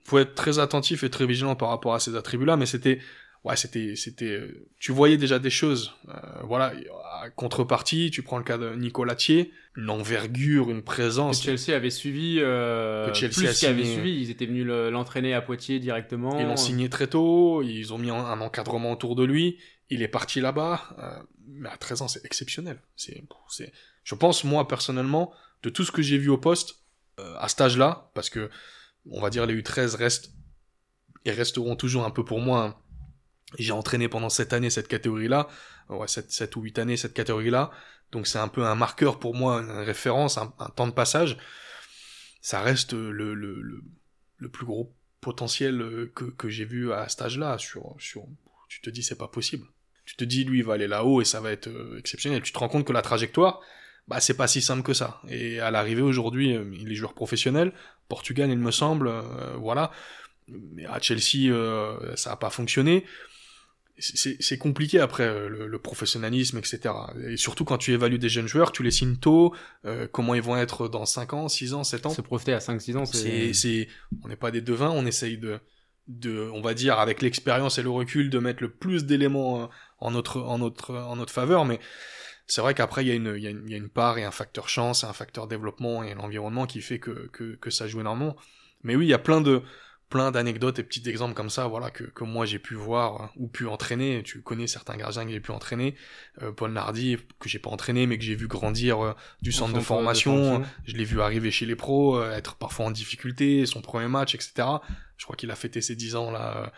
faut 0.03 0.17
être 0.17 0.35
très 0.35 0.59
attentif 0.59 1.03
et 1.03 1.09
très 1.09 1.25
vigilant 1.25 1.55
par 1.55 1.69
rapport 1.69 1.93
à 1.93 1.99
ces 1.99 2.15
attributs-là, 2.15 2.57
mais 2.57 2.65
c'était, 2.65 2.99
ouais, 3.43 3.55
c'était, 3.55 3.95
c'était, 3.95 4.39
tu 4.79 4.91
voyais 4.91 5.17
déjà 5.17 5.39
des 5.39 5.49
choses. 5.49 5.93
Euh, 6.09 6.13
voilà, 6.43 6.73
à 7.21 7.29
contrepartie, 7.29 8.11
tu 8.11 8.23
prends 8.23 8.37
le 8.37 8.43
cas 8.43 8.57
de 8.57 8.75
Nicolas 8.75 9.15
Thier, 9.15 9.51
une 9.75 9.89
envergure, 9.89 10.69
une 10.69 10.83
présence. 10.83 11.39
Que 11.39 11.55
Chelsea 11.55 11.75
avait 11.75 11.89
suivi, 11.89 12.37
euh, 12.39 13.07
que 13.07 13.13
Chelsea 13.13 13.33
plus 13.33 13.63
avait 13.65 13.85
suivi. 13.85 14.21
Ils 14.21 14.29
étaient 14.29 14.45
venus 14.45 14.65
l'entraîner 14.65 15.33
à 15.33 15.41
Poitiers 15.41 15.79
directement. 15.79 16.39
Ils 16.39 16.45
l'ont 16.45 16.57
signé 16.57 16.89
très 16.89 17.07
tôt, 17.07 17.61
ils 17.63 17.93
ont 17.93 17.97
mis 17.97 18.09
un, 18.09 18.41
encadrement 18.41 18.91
autour 18.91 19.15
de 19.15 19.23
lui. 19.23 19.59
Il 19.89 20.01
est 20.01 20.07
parti 20.07 20.39
là-bas, 20.39 20.95
euh, 20.99 21.23
mais 21.47 21.69
à 21.69 21.77
13 21.77 22.01
ans, 22.03 22.07
c'est 22.07 22.23
exceptionnel. 22.25 22.81
C'est, 22.95 23.23
c'est, 23.49 23.73
je 24.03 24.15
pense, 24.15 24.43
moi, 24.43 24.67
personnellement, 24.67 25.33
de 25.63 25.69
tout 25.69 25.83
ce 25.83 25.91
que 25.91 26.01
j'ai 26.01 26.17
vu 26.17 26.29
au 26.29 26.37
poste, 26.37 26.75
euh, 27.19 27.35
à 27.39 27.47
cet 27.49 27.61
âge-là, 27.61 28.09
parce 28.13 28.29
que 28.29 28.49
on 29.09 29.19
va 29.19 29.29
dire 29.29 29.45
les 29.45 29.59
U13 29.59 29.95
restent 29.95 30.31
et 31.25 31.31
resteront 31.31 31.75
toujours 31.75 32.05
un 32.05 32.11
peu 32.11 32.23
pour 32.23 32.39
moi. 32.39 32.80
J'ai 33.59 33.73
entraîné 33.73 34.07
pendant 34.07 34.29
cette 34.29 34.53
année 34.53 34.69
cette 34.69 34.87
catégorie-là, 34.87 35.47
ouais, 35.89 36.07
7, 36.07 36.55
ou 36.55 36.61
8 36.61 36.79
années 36.79 36.97
cette 36.97 37.13
catégorie-là, 37.13 37.71
donc 38.11 38.27
c'est 38.27 38.39
un 38.39 38.47
peu 38.47 38.65
un 38.65 38.75
marqueur 38.75 39.19
pour 39.19 39.35
moi, 39.35 39.61
une 39.61 39.71
référence, 39.71 40.37
un, 40.37 40.47
temps 40.75 40.87
de 40.87 40.93
passage. 40.93 41.37
Ça 42.41 42.61
reste 42.61 42.93
le, 42.93 43.33
le, 43.33 43.83
le, 44.37 44.49
plus 44.49 44.65
gros 44.65 44.93
potentiel 45.21 45.81
euh, 45.81 46.11
que, 46.13 46.25
que 46.25 46.49
j'ai 46.49 46.65
vu 46.65 46.91
à 46.91 47.07
cet 47.07 47.21
âge-là. 47.21 47.57
Sur, 47.57 47.95
sur, 47.99 48.25
tu 48.67 48.81
te 48.81 48.89
dis 48.89 49.03
c'est 49.03 49.17
pas 49.17 49.27
possible. 49.27 49.67
Tu 50.05 50.15
te 50.15 50.23
dis 50.23 50.43
lui 50.43 50.59
il 50.59 50.65
va 50.65 50.73
aller 50.73 50.87
là-haut 50.87 51.21
et 51.21 51.25
ça 51.25 51.39
va 51.39 51.51
être 51.51 51.67
euh, 51.67 51.97
exceptionnel. 51.99 52.41
Tu 52.41 52.51
te 52.51 52.59
rends 52.59 52.67
compte 52.67 52.85
que 52.85 52.93
la 52.93 53.01
trajectoire, 53.01 53.61
bah 54.07 54.19
c'est 54.19 54.35
pas 54.35 54.47
si 54.47 54.61
simple 54.61 54.83
que 54.83 54.93
ça. 54.93 55.21
Et 55.29 55.59
à 55.59 55.71
l'arrivée 55.71 56.01
aujourd'hui, 56.01 56.55
euh, 56.55 56.69
il 56.73 56.91
est 56.91 56.95
joueur 56.95 57.13
professionnel, 57.13 57.71
Portugal 58.09 58.49
il 58.49 58.57
me 58.57 58.71
semble, 58.71 59.09
voilà. 59.57 59.91
Mais 60.47 60.85
à 60.85 60.99
Chelsea, 60.99 61.53
ça 62.15 62.33
a 62.33 62.35
pas 62.35 62.49
fonctionné. 62.49 63.05
C'est 63.97 64.57
compliqué 64.57 64.99
après 64.99 65.27
le, 65.49 65.79
professionnalisme, 65.79 66.57
etc. 66.57 66.93
Et 67.27 67.37
surtout 67.37 67.65
quand 67.65 67.77
tu 67.77 67.91
évalues 67.91 68.19
des 68.19 68.29
jeunes 68.29 68.47
joueurs, 68.47 68.71
tu 68.71 68.83
les 68.83 68.91
signes 68.91 69.17
tôt, 69.17 69.53
comment 70.11 70.33
ils 70.35 70.41
vont 70.41 70.57
être 70.57 70.87
dans 70.87 71.05
5 71.05 71.33
ans, 71.33 71.47
6 71.47 71.73
ans, 71.73 71.83
7 71.83 72.05
ans? 72.07 72.09
Se 72.09 72.21
projeter 72.21 72.53
à 72.53 72.59
5-6 72.59 72.97
ans, 72.97 73.05
c'est... 73.05 73.87
On 74.23 74.27
n'est 74.27 74.35
pas 74.35 74.51
des 74.51 74.61
devins, 74.61 74.89
on 74.89 75.05
essaye 75.05 75.37
de, 75.37 75.59
de, 76.07 76.49
on 76.53 76.61
va 76.61 76.73
dire, 76.73 76.99
avec 76.99 77.21
l'expérience 77.21 77.77
et 77.77 77.83
le 77.83 77.89
recul, 77.89 78.29
de 78.29 78.39
mettre 78.39 78.63
le 78.63 78.71
plus 78.71 79.05
d'éléments 79.05 79.69
en 79.99 80.11
notre, 80.11 80.41
en, 80.41 80.57
notre, 80.57 80.95
en 80.95 81.15
notre 81.15 81.33
faveur, 81.33 81.65
mais 81.65 81.79
c'est 82.47 82.61
vrai 82.61 82.73
qu'après, 82.73 83.05
il 83.05 83.07
y, 83.07 83.11
a 83.11 83.13
une, 83.13 83.35
y, 83.37 83.47
a 83.47 83.51
y 83.51 83.73
a 83.73 83.77
une 83.77 83.89
part 83.89 84.17
et 84.17 84.25
un 84.25 84.31
facteur 84.31 84.67
chance, 84.67 85.05
un 85.05 85.13
facteur 85.13 85.47
développement 85.47 86.03
et 86.03 86.13
l'environnement 86.15 86.65
qui 86.65 86.81
fait 86.81 86.99
que, 86.99 87.29
que, 87.31 87.55
que, 87.55 87.69
ça 87.69 87.87
joue 87.87 88.01
énormément. 88.01 88.35
Mais 88.83 88.95
oui, 88.95 89.05
il 89.05 89.09
y 89.09 89.13
a 89.13 89.19
plein 89.19 89.39
de 89.39 89.61
plein 90.11 90.29
d'anecdotes 90.29 90.77
et 90.77 90.83
petits 90.83 91.09
exemples 91.09 91.33
comme 91.33 91.49
ça, 91.49 91.65
voilà, 91.67 91.89
que, 91.89 92.03
que 92.03 92.23
moi 92.25 92.45
j'ai 92.45 92.59
pu 92.59 92.75
voir 92.75 93.31
ou 93.37 93.47
pu 93.47 93.65
entraîner. 93.65 94.21
Tu 94.23 94.41
connais 94.41 94.67
certains 94.67 94.97
gardiens 94.97 95.25
que 95.25 95.31
j'ai 95.31 95.39
pu 95.39 95.51
entraîner. 95.51 95.95
Euh, 96.43 96.51
Paul 96.51 96.73
Nardi, 96.73 97.17
que 97.39 97.49
j'ai 97.49 97.57
pas 97.57 97.69
entraîné, 97.69 98.05
mais 98.05 98.17
que 98.17 98.23
j'ai 98.23 98.35
vu 98.35 98.47
grandir 98.47 99.03
euh, 99.03 99.15
du 99.41 99.51
centre, 99.51 99.73
de 99.73 99.79
formation. 99.79 100.63
je 100.85 100.95
l'ai 100.95 101.05
vu 101.05 101.21
arriver 101.21 101.49
chez 101.49 101.65
les 101.65 101.77
pros, 101.77 102.19
euh, 102.19 102.35
être 102.35 102.55
parfois 102.55 102.85
en 102.85 102.91
difficulté, 102.91 103.65
son 103.65 103.81
premier 103.81 104.09
match, 104.09 104.35
etc. 104.35 104.67
Je 105.17 105.23
crois 105.23 105.37
qu'il 105.37 105.49
a 105.49 105.55
fêté 105.55 105.81
ses 105.81 105.95
10 105.95 106.15
ans 106.17 106.29
là, 106.29 106.71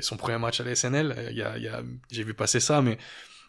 son 0.00 0.16
premier 0.16 0.38
match 0.38 0.60
à 0.60 0.64
la 0.64 0.74
SNL. 0.74 1.28
Il 1.30 1.36
y 1.36 1.42
a, 1.42 1.56
y 1.56 1.68
a, 1.68 1.82
j'ai 2.10 2.24
vu 2.24 2.34
passer 2.34 2.58
ça, 2.58 2.82
mais 2.82 2.98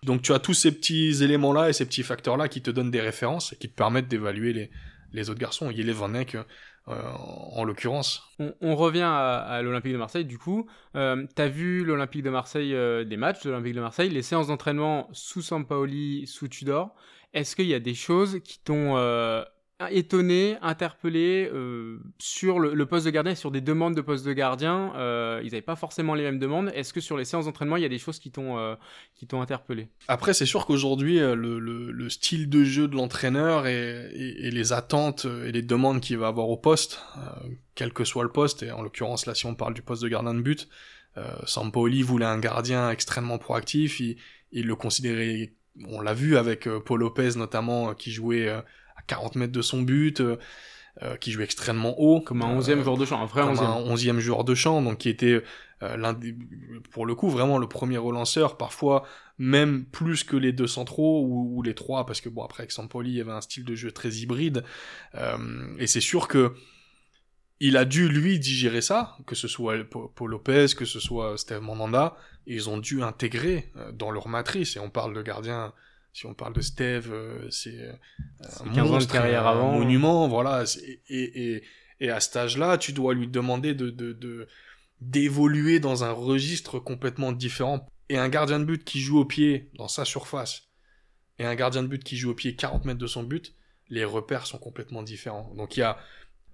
donc 0.04 0.22
tu 0.22 0.32
as 0.32 0.40
tous 0.40 0.54
ces 0.54 0.72
petits 0.72 1.24
éléments-là 1.24 1.70
et 1.70 1.74
ces 1.74 1.86
petits 1.86 2.04
facteurs-là 2.04 2.48
qui 2.48 2.62
te 2.62 2.70
donnent 2.70 2.92
des 2.92 3.02
références 3.02 3.54
et 3.54 3.56
qui 3.56 3.68
te 3.68 3.76
permettent 3.76 4.08
d'évaluer 4.08 4.54
les, 4.54 4.70
les 5.14 5.30
autres 5.30 5.40
garçons. 5.40 5.72
Il 5.72 5.90
est 5.90 5.94
Van 5.94 6.14
Eyck, 6.14 6.36
euh, 6.36 6.44
en 6.88 7.64
l'occurrence. 7.64 8.24
On, 8.60 8.76
revient 8.76 9.08
à, 9.08 9.62
l'Olympique 9.62 9.94
de 9.94 9.98
Marseille, 9.98 10.26
du 10.26 10.38
coup. 10.38 10.68
Euh, 10.96 11.26
tu 11.36 11.42
as 11.42 11.48
vu 11.48 11.84
l'Olympique 11.84 12.24
de 12.24 12.30
Marseille, 12.30 12.74
euh, 12.74 13.04
des 13.04 13.18
matchs 13.18 13.44
de 13.44 13.50
l'Olympique 13.50 13.76
de 13.76 13.82
Marseille, 13.82 14.10
les 14.10 14.22
séances 14.22 14.48
d'entraînement 14.48 15.08
sous 15.12 15.42
Sampaoli, 15.42 16.26
sous 16.28 16.48
Tudor. 16.48 16.94
Est-ce 17.34 17.56
qu'il 17.56 17.68
y 17.68 17.74
a 17.74 17.80
des 17.80 17.94
choses 17.94 18.40
qui 18.44 18.60
t'ont 18.60 18.98
étonné, 19.90 20.58
interpellé 20.62 21.50
euh, 21.52 22.00
sur 22.20 22.60
le, 22.60 22.86
poste 22.86 23.06
de 23.06 23.12
gardien 23.12 23.36
sur 23.36 23.52
des 23.52 23.62
demandes 23.62 23.96
de 23.96 24.02
poste 24.02 24.26
de 24.26 24.34
gardien. 24.34 24.94
Euh, 24.96 25.42
ils 25.44 25.52
n'avaient 25.52 25.62
pas 25.62 25.76
forcément 25.76 26.14
les 26.14 26.24
mêmes 26.24 26.40
demandes. 26.40 26.72
Est-ce 26.76 26.94
que 26.94 27.02
sur 27.02 27.18
les 27.18 27.26
séances 27.26 27.46
d'entraînement, 27.46 27.78
il 27.78 27.84
y 27.84 27.86
a 27.86 27.90
des 27.90 27.98
choses 27.98 28.20
qui 28.20 28.32
t'ont 28.32 28.58
euh, 28.60 28.76
interpellé? 29.34 29.90
Après, 30.08 30.34
c'est 30.34 30.46
sûr 30.46 30.66
qu'aujourd'hui, 30.66 31.20
le, 31.20 31.60
le, 31.60 32.10
style 32.10 32.50
de 32.50 32.64
jeu 32.64 32.88
de 32.88 32.96
l'entraîneur 32.96 33.68
et, 33.68 34.10
et, 34.14 34.52
les 34.52 34.74
attentes 34.74 35.26
et 35.46 35.52
les 35.52 35.62
demandes 35.62 36.02
qu'il 36.02 36.18
va 36.18 36.28
avoir 36.28 36.50
au 36.50 36.58
poste, 36.58 37.02
quel 37.76 37.94
que 37.94 38.04
soit 38.04 38.24
le 38.24 38.32
poste, 38.32 38.64
et 38.64 38.72
en 38.72 38.82
l'occurrence 38.82 39.26
là, 39.26 39.34
si 39.34 39.46
on 39.46 39.56
parle 39.56 39.74
du 39.74 39.82
poste 39.82 40.04
de 40.04 40.10
gardien 40.10 40.34
de 40.34 40.42
but, 40.42 40.68
Sampoli 41.46 42.02
voulait 42.02 42.26
un 42.26 42.40
gardien 42.40 42.90
extrêmement 42.92 43.38
proactif. 43.38 44.00
Il, 44.00 44.18
il 44.52 44.68
le 44.68 44.76
considérait, 44.76 45.54
on 45.88 46.02
l'a 46.02 46.14
vu 46.14 46.36
avec 46.36 46.68
Paul 46.86 47.00
Lopez 47.00 47.38
notamment, 47.38 47.94
qui 47.94 48.12
jouait 48.12 48.52
40 49.08 49.36
mètres 49.36 49.54
de 49.54 49.62
son 49.62 49.82
but, 49.82 50.22
euh, 50.22 50.38
euh, 51.02 51.16
qui 51.16 51.32
jouait 51.32 51.46
extrêmement 51.46 51.98
haut. 52.00 52.22
Comme 52.22 52.42
un 52.42 52.60
11e 52.60 52.84
joueur 52.84 52.98
de 52.98 53.06
champ, 53.06 53.22
un 53.22 53.26
vrai 53.26 53.44
11e. 53.44 53.64
Un 53.64 53.96
11e 53.96 54.20
joueur 54.20 54.44
de 54.44 54.56
champ, 54.56 54.82
donc 54.82 55.00
qui 55.00 55.10
était 55.10 55.42
euh, 55.84 55.98
l'un 55.98 56.14
des, 56.14 56.36
pour 56.92 57.06
le 57.06 57.16
coup, 57.16 57.30
vraiment 57.30 57.58
le 57.58 57.68
premier 57.68 57.98
relanceur, 57.98 58.58
parfois 58.58 59.04
même 59.38 59.86
plus 59.86 60.24
que 60.24 60.36
les 60.36 60.52
deux 60.52 60.68
centraux 60.68 61.26
ou, 61.26 61.62
les 61.64 61.74
trois, 61.74 62.06
parce 62.06 62.22
que 62.22 62.30
bon, 62.30 62.44
après, 62.44 62.64
avec 62.64 62.72
Sampoli, 62.72 63.12
il 63.12 63.18
y 63.18 63.22
avait 63.22 63.32
un 63.32 63.42
style 63.42 63.64
de 63.64 63.74
jeu 63.74 63.92
très 63.92 64.10
hybride, 64.10 64.64
et 65.80 65.88
c'est 65.88 66.02
sûr 66.02 66.28
que 66.28 66.54
il 67.60 67.78
a 67.78 67.86
dû, 67.86 68.08
lui, 68.08 68.38
digérer 68.38 68.82
ça, 68.82 69.18
que 69.26 69.34
ce 69.34 69.48
soit 69.48 69.78
Paul 69.90 70.30
Lopez, 70.30 70.68
que 70.78 70.86
ce 70.86 71.00
soit 71.00 71.40
Steve 71.40 71.62
Mandanda, 71.62 72.18
ils 72.46 72.70
ont 72.70 72.78
dû 72.78 73.02
intégrer 73.02 73.72
dans 73.94 74.12
leur 74.12 74.28
matrice, 74.28 74.76
et 74.76 74.80
on 74.80 74.92
parle 74.92 75.16
de 75.16 75.24
gardiens 75.24 75.74
si 76.14 76.26
on 76.26 76.34
parle 76.34 76.54
de 76.54 76.62
Steve, 76.62 77.12
euh, 77.12 77.50
c'est 77.50 77.80
euh, 77.80 77.94
un 78.60 78.84
monstre, 78.84 79.14
carrière 79.14 79.48
avant, 79.48 79.74
monument, 79.74 80.28
voilà. 80.28 80.64
Et, 81.10 81.56
et, 81.56 81.64
et 82.00 82.10
à 82.10 82.20
cet 82.20 82.36
âge-là, 82.36 82.78
tu 82.78 82.94
dois 82.94 83.14
lui 83.14 83.28
demander 83.28 83.74
de, 83.74 83.90
de, 83.90 84.48
d'évoluer 85.00 85.80
dans 85.80 86.04
un 86.04 86.12
registre 86.12 86.80
complètement 86.80 87.32
différent. 87.32 87.88
Et 88.10 88.18
un 88.18 88.28
gardien 88.28 88.60
de 88.60 88.66
but 88.66 88.84
qui 88.84 89.00
joue 89.00 89.20
au 89.20 89.26
pied 89.26 89.70
dans 89.76 89.88
sa 89.88 90.04
surface, 90.04 90.70
et 91.40 91.46
un 91.46 91.56
gardien 91.56 91.82
de 91.82 91.88
but 91.88 92.04
qui 92.04 92.18
joue 92.18 92.32
au 92.32 92.36
pied 92.36 92.56
40 92.56 92.86
mètres 92.86 93.00
de 93.00 93.08
son 93.08 93.24
but, 93.24 93.56
les 93.90 94.04
repères 94.04 94.46
sont 94.46 94.58
complètement 94.58 95.04
différents. 95.04 95.54
Donc 95.56 95.78
il 95.78 95.82
y 95.82 95.84
a 95.84 95.98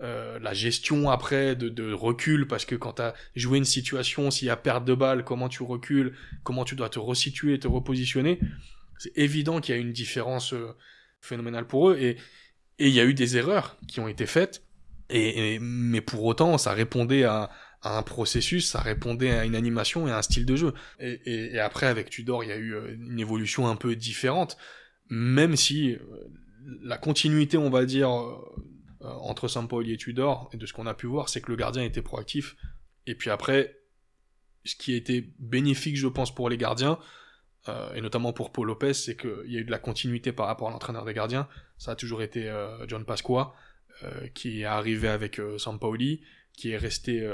euh, 0.01 0.37
la 0.39 0.53
gestion 0.53 1.09
après 1.09 1.55
de, 1.55 1.69
de, 1.69 1.91
recul, 1.91 2.47
parce 2.47 2.65
que 2.65 2.75
quand 2.75 2.93
tu 2.93 3.01
as 3.01 3.15
joué 3.35 3.57
une 3.57 3.65
situation, 3.65 4.29
s'il 4.29 4.47
y 4.47 4.51
a 4.51 4.55
perte 4.55 4.85
de 4.85 4.93
balle, 4.93 5.23
comment 5.23 5.49
tu 5.49 5.63
recules, 5.63 6.15
comment 6.43 6.63
tu 6.63 6.75
dois 6.75 6.89
te 6.89 6.99
resituer, 6.99 7.57
te 7.59 7.67
repositionner, 7.67 8.39
c'est 8.97 9.17
évident 9.17 9.61
qu'il 9.61 9.75
y 9.75 9.77
a 9.77 9.81
une 9.81 9.93
différence 9.93 10.53
euh, 10.53 10.75
phénoménale 11.21 11.67
pour 11.67 11.89
eux 11.89 11.97
et 11.97 12.17
il 12.79 12.89
y 12.89 12.99
a 12.99 13.05
eu 13.05 13.13
des 13.13 13.37
erreurs 13.37 13.77
qui 13.87 13.99
ont 13.99 14.07
été 14.07 14.25
faites 14.25 14.63
et, 15.09 15.57
mais 15.59 16.01
pour 16.01 16.23
autant 16.25 16.57
ça 16.57 16.73
répondait 16.73 17.23
à, 17.23 17.49
un 17.83 18.03
processus, 18.03 18.67
ça 18.67 18.81
répondait 18.81 19.31
à 19.31 19.45
une 19.45 19.55
animation 19.55 20.07
et 20.07 20.11
à 20.11 20.17
un 20.17 20.21
style 20.21 20.45
de 20.45 20.57
jeu. 20.57 20.73
Et 20.99 21.57
après 21.57 21.85
avec 21.85 22.09
Tudor, 22.09 22.43
il 22.43 22.49
y 22.49 22.51
a 22.51 22.57
eu 22.57 22.73
euh, 22.73 22.93
une 22.95 23.19
évolution 23.19 23.69
un 23.69 23.77
peu 23.77 23.95
différente, 23.95 24.57
même 25.09 25.55
si 25.55 25.93
euh, 25.93 25.99
la 26.81 26.97
continuité, 26.97 27.55
on 27.55 27.69
va 27.69 27.85
dire, 27.85 28.09
entre 28.99 29.47
Sampaoli 29.47 29.93
et 29.93 29.97
Tudor, 29.97 30.49
et 30.51 30.57
de 30.57 30.65
ce 30.65 30.73
qu'on 30.73 30.85
a 30.85 30.93
pu 30.93 31.07
voir, 31.07 31.29
c'est 31.29 31.39
que 31.39 31.49
le 31.49 31.55
gardien 31.55 31.83
était 31.83 32.01
proactif. 32.01 32.57
Et 33.05 33.15
puis 33.15 33.29
après, 33.29 33.79
ce 34.65 34.75
qui 34.75 34.93
a 34.93 34.97
été 34.97 35.33
bénéfique, 35.39 35.97
je 35.97 36.07
pense, 36.07 36.33
pour 36.33 36.49
les 36.49 36.57
gardiens, 36.57 36.99
euh, 37.69 37.93
et 37.93 38.01
notamment 38.01 38.33
pour 38.33 38.51
Paul 38.51 38.67
Lopez, 38.67 38.93
c'est 38.93 39.15
qu'il 39.15 39.51
y 39.51 39.57
a 39.57 39.59
eu 39.59 39.63
de 39.63 39.71
la 39.71 39.79
continuité 39.79 40.31
par 40.31 40.47
rapport 40.47 40.69
à 40.69 40.71
l'entraîneur 40.71 41.05
des 41.05 41.13
gardiens. 41.13 41.47
Ça 41.77 41.91
a 41.91 41.95
toujours 41.95 42.21
été 42.21 42.49
euh, 42.49 42.87
John 42.87 43.05
Pasqua, 43.05 43.53
euh, 44.03 44.27
qui 44.33 44.61
est 44.61 44.65
arrivé 44.65 45.07
avec 45.07 45.41
Sampaoli, 45.57 46.21
qui 46.53 46.71
est 46.71 46.77
resté 46.77 47.27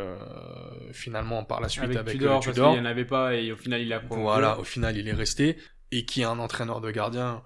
finalement 0.91 1.45
par 1.45 1.61
la 1.61 1.69
suite 1.69 1.85
avec, 1.85 1.97
avec 1.97 2.13
Tudor, 2.13 2.41
Tudor. 2.41 2.55
Parce 2.55 2.73
qu'il 2.73 2.81
n'y 2.81 2.87
en 2.87 2.91
avait 2.91 3.05
pas 3.05 3.35
et 3.35 3.53
au 3.53 3.55
final 3.55 3.81
il 3.81 3.93
a 3.93 3.99
Voilà, 4.09 4.59
au 4.59 4.65
final 4.65 4.97
il 4.97 5.07
est 5.07 5.13
resté, 5.13 5.57
et 5.91 6.03
qui 6.03 6.21
est 6.21 6.25
un 6.25 6.39
entraîneur 6.39 6.81
de 6.81 6.91
gardiens, 6.91 7.41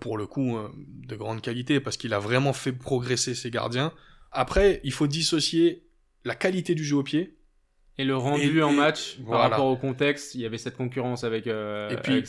pour 0.00 0.16
le 0.16 0.26
coup, 0.26 0.58
de 0.76 1.16
grande 1.16 1.42
qualité, 1.42 1.78
parce 1.78 1.98
qu'il 1.98 2.14
a 2.14 2.18
vraiment 2.18 2.54
fait 2.54 2.72
progresser 2.72 3.34
ses 3.34 3.50
gardiens. 3.50 3.92
Après, 4.32 4.80
il 4.82 4.92
faut 4.92 5.06
dissocier 5.06 5.84
la 6.24 6.34
qualité 6.34 6.74
du 6.74 6.84
jeu 6.84 6.96
au 6.96 7.02
pied 7.02 7.36
et 8.00 8.04
le 8.04 8.16
rendu 8.16 8.62
en 8.62 8.72
match 8.72 9.18
par 9.28 9.40
rapport 9.40 9.66
au 9.66 9.76
contexte, 9.76 10.34
il 10.34 10.40
y 10.40 10.46
avait 10.46 10.56
cette 10.56 10.76
concurrence 10.76 11.22
avec, 11.22 11.46
euh, 11.46 11.90
et 11.90 11.96
puis, 11.98 12.14
avec 12.14 12.26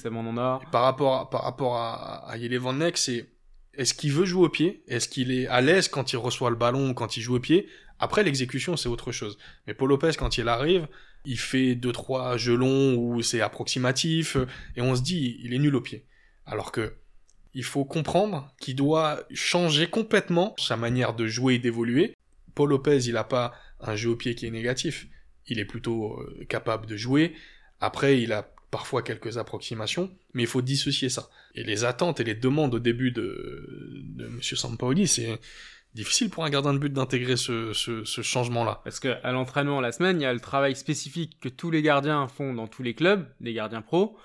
Par 0.70 0.84
rapport 0.84 1.16
à, 1.16 1.30
par 1.30 1.44
rapport 1.44 1.78
à, 1.78 2.30
à 2.30 2.38
Van 2.60 2.74
Neck, 2.74 2.98
c'est 2.98 3.30
est-ce 3.74 3.94
qu'il 3.94 4.12
veut 4.12 4.26
jouer 4.26 4.46
au 4.46 4.50
pied? 4.50 4.84
Est-ce 4.90 5.08
qu'il 5.08 5.32
est 5.32 5.48
à 5.48 5.62
l'aise 5.62 5.88
quand 5.88 6.12
il 6.12 6.18
reçoit 6.18 6.50
le 6.50 6.58
ballon 6.58 6.90
ou 6.90 6.94
quand 6.94 7.16
il 7.16 7.22
joue 7.22 7.38
au 7.38 7.40
pied? 7.40 7.70
Après, 8.00 8.22
l'exécution, 8.22 8.76
c'est 8.76 8.90
autre 8.90 9.14
chose. 9.14 9.38
Mais 9.66 9.74
Paul 9.74 9.88
Lopez, 9.88 10.12
quand 10.20 10.38
il 10.38 10.50
arrive, 10.50 10.90
il 11.24 11.40
fait 11.40 11.76
deux 11.76 11.94
trois 11.94 12.36
jeux 12.36 12.58
longs 12.58 12.96
où 12.98 13.22
c'est 13.22 13.40
approximatif 13.40 14.36
et 14.76 14.82
on 14.82 14.94
se 14.94 15.02
dit 15.02 15.40
il 15.42 15.54
est 15.54 15.60
nul 15.60 15.76
au 15.78 15.82
pied. 15.82 16.06
Alors 16.46 16.74
que 16.74 16.96
il 17.54 17.64
faut 17.64 17.86
comprendre 17.86 18.54
qu'il 18.60 18.76
doit 18.76 19.22
changer 19.34 19.88
complètement 19.88 20.54
sa 20.58 20.76
manière 20.76 21.14
de 21.14 21.28
jouer 21.28 21.56
et 21.56 21.60
d'évoluer. 21.60 22.14
Paul 22.56 22.72
Lopez, 22.72 23.06
il 23.06 23.14
n'a 23.14 23.24
pas 23.24 23.54
un 23.80 23.96
jeu 23.96 24.10
au 24.10 24.16
pied 24.18 24.36
qui 24.36 24.46
est 24.46 24.52
négatif 24.52 25.08
il 25.48 25.60
est 25.60 25.66
plutôt 25.66 26.20
euh, 26.20 26.46
capable 26.48 26.86
de 26.86 26.98
jouer. 26.98 27.34
Après, 27.80 28.22
il 28.22 28.32
a 28.32 28.48
parfois 28.70 29.02
quelques 29.02 29.38
approximations, 29.38 30.10
mais 30.34 30.44
il 30.44 30.48
faut 30.48 30.62
dissocier 30.62 31.10
ça. 31.10 31.30
Et 31.56 31.64
les 31.64 31.84
attentes 31.84 32.20
et 32.20 32.24
les 32.24 32.36
demandes 32.36 32.74
au 32.74 32.80
début 32.80 33.12
de, 33.12 34.04
de 34.16 34.26
M. 34.26 34.42
Sampaoli, 34.42 35.08
c'est 35.08 35.38
difficile 35.94 36.30
pour 36.30 36.46
un 36.46 36.50
gardien 36.50 36.74
de 36.74 36.80
but 36.80 36.94
d'intégrer 36.94 37.36
ce, 37.36 37.74
ce, 37.74 38.22
changement-là. 38.22 38.82
Parce 38.84 39.00
qu'à 39.00 39.32
l'entraînement 39.32 39.82
la 39.82 39.92
semaine, 39.92 40.22
il 40.22 40.24
y 40.24 40.28
a 40.28 40.34
le 40.34 40.40
travail 40.40 40.76
spécifique 40.76 41.38
que 41.42 41.50
tous 41.50 41.70
les 41.70 41.82
gardiens 41.82 42.28
font 42.28 42.54
dans 42.54 42.68
tous 42.68 42.84
les 42.84 42.94
clubs, 42.94 43.28
les 43.42 43.54
gardiens 43.54 43.82
pros, 43.82 44.18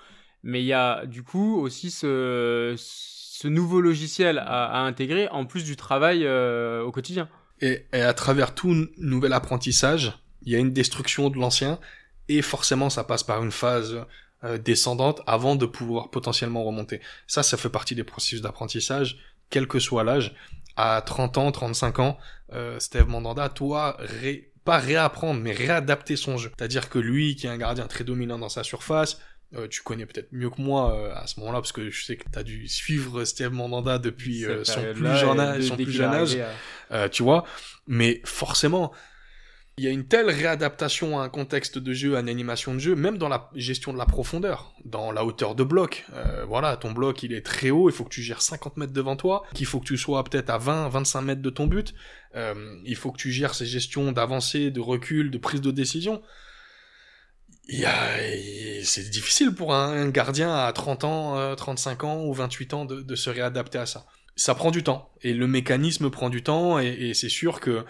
mais 0.43 0.61
il 0.61 0.65
y 0.65 0.73
a 0.73 1.05
du 1.05 1.23
coup 1.23 1.59
aussi 1.59 1.91
ce, 1.91 2.75
ce 2.77 3.47
nouveau 3.47 3.81
logiciel 3.81 4.39
à, 4.39 4.81
intégrer 4.83 5.27
en 5.29 5.45
plus 5.45 5.63
du 5.65 5.75
travail 5.75 6.25
euh, 6.25 6.83
au 6.83 6.91
quotidien. 6.91 7.27
Et, 7.59 7.85
et, 7.91 8.01
à 8.01 8.13
travers 8.13 8.55
tout 8.55 8.87
nouvel 8.97 9.33
apprentissage, 9.33 10.13
il 10.47 10.53
y 10.53 10.55
a 10.55 10.59
une 10.59 10.71
destruction 10.71 11.29
de 11.29 11.37
l'ancien, 11.37 11.77
et 12.29 12.41
forcément 12.41 12.89
ça 12.89 13.03
passe 13.03 13.21
par 13.21 13.43
une 13.43 13.51
phase 13.51 14.05
euh, 14.45 14.57
descendante 14.57 15.21
avant 15.27 15.57
de 15.57 15.65
pouvoir 15.65 16.09
potentiellement 16.09 16.63
remonter. 16.63 17.01
Ça, 17.27 17.43
ça 17.43 17.57
fait 17.57 17.69
partie 17.69 17.95
des 17.95 18.05
processus 18.05 18.41
d'apprentissage, 18.41 19.19
quel 19.49 19.67
que 19.67 19.79
soit 19.79 20.05
l'âge. 20.05 20.33
À 20.77 21.01
30 21.01 21.37
ans, 21.37 21.51
35 21.51 21.99
ans, 21.99 22.17
euh, 22.53 22.79
Steve 22.79 23.07
Mandanda, 23.07 23.49
toi, 23.49 23.97
pas 24.63 24.77
réapprendre, 24.77 25.41
mais 25.41 25.51
réadapter 25.51 26.15
son 26.15 26.37
jeu. 26.37 26.51
C'est-à-dire 26.57 26.89
que 26.89 26.99
lui, 26.99 27.35
qui 27.35 27.47
est 27.47 27.49
un 27.49 27.57
gardien 27.57 27.87
très 27.87 28.05
dominant 28.05 28.39
dans 28.39 28.49
sa 28.49 28.63
surface, 28.63 29.19
euh, 29.53 29.67
tu 29.67 29.81
connais 29.81 30.05
peut-être 30.05 30.29
mieux 30.31 30.49
que 30.49 30.61
moi 30.61 30.93
euh, 30.93 31.13
à 31.13 31.27
ce 31.27 31.41
moment-là, 31.41 31.59
parce 31.59 31.73
que 31.73 31.89
je 31.89 32.05
sais 32.05 32.15
que 32.15 32.29
tu 32.31 32.39
as 32.39 32.43
dû 32.43 32.69
suivre 32.69 33.25
Steve 33.25 33.51
Mandanda 33.51 33.97
depuis 33.97 34.45
son 34.63 34.93
plus 34.93 35.17
jeune 35.17 35.39
âge, 35.41 35.63
son 35.63 35.75
plus 35.75 35.91
jeune 35.91 36.13
âge 36.13 36.37
tu 37.11 37.23
vois. 37.23 37.43
Mais 37.87 38.21
forcément, 38.23 38.93
il 39.79 39.85
y 39.85 39.87
a 39.87 39.91
une 39.91 40.07
telle 40.07 40.31
réadaptation 40.31 41.19
à 41.19 41.23
un 41.23 41.29
contexte 41.29 41.77
de 41.77 41.93
jeu, 41.93 42.17
à 42.17 42.21
une 42.21 42.29
animation 42.29 42.73
de 42.73 42.79
jeu, 42.79 42.95
même 42.95 43.19
dans 43.19 43.29
la 43.29 43.51
gestion 43.53 43.93
de 43.93 43.99
la 43.99 44.07
profondeur, 44.07 44.73
dans 44.85 45.11
la 45.11 45.23
hauteur 45.23 45.53
de 45.53 45.63
bloc. 45.63 46.05
Euh, 46.13 46.45
voilà, 46.45 46.77
ton 46.77 46.93
bloc 46.93 47.21
il 47.21 47.31
est 47.31 47.45
très 47.45 47.69
haut, 47.69 47.87
il 47.87 47.93
faut 47.93 48.03
que 48.03 48.09
tu 48.09 48.23
gères 48.23 48.41
50 48.41 48.77
mètres 48.77 48.93
devant 48.93 49.15
toi, 49.15 49.43
qu'il 49.53 49.67
faut 49.67 49.79
que 49.79 49.85
tu 49.85 49.97
sois 49.97 50.23
peut-être 50.23 50.49
à 50.49 50.57
20, 50.57 50.89
25 50.89 51.21
mètres 51.21 51.41
de 51.43 51.49
ton 51.51 51.67
but. 51.67 51.93
Euh, 52.35 52.75
il 52.85 52.95
faut 52.95 53.11
que 53.11 53.17
tu 53.17 53.31
gères 53.31 53.53
ces 53.53 53.67
gestions 53.67 54.11
d'avancée, 54.11 54.71
de 54.71 54.79
recul, 54.79 55.29
de 55.29 55.37
prise 55.37 55.61
de 55.61 55.69
décision. 55.69 56.23
C'est 57.69 59.09
difficile 59.11 59.53
pour 59.53 59.75
un 59.75 60.09
gardien 60.09 60.55
à 60.55 60.73
30 60.73 61.03
ans, 61.03 61.55
35 61.55 62.03
euh, 62.03 62.07
ans 62.07 62.25
ou 62.25 62.33
28 62.33 62.73
ans 62.73 62.85
de, 62.85 63.01
de 63.01 63.15
se 63.15 63.29
réadapter 63.29 63.77
à 63.77 63.85
ça. 63.85 64.07
Ça 64.35 64.55
prend 64.55 64.71
du 64.71 64.83
temps, 64.83 65.11
et 65.21 65.33
le 65.33 65.45
mécanisme 65.45 66.09
prend 66.09 66.29
du 66.29 66.41
temps, 66.41 66.79
et, 66.79 66.87
et 66.87 67.13
c'est 67.13 67.29
sûr 67.29 67.59
que 67.59 67.85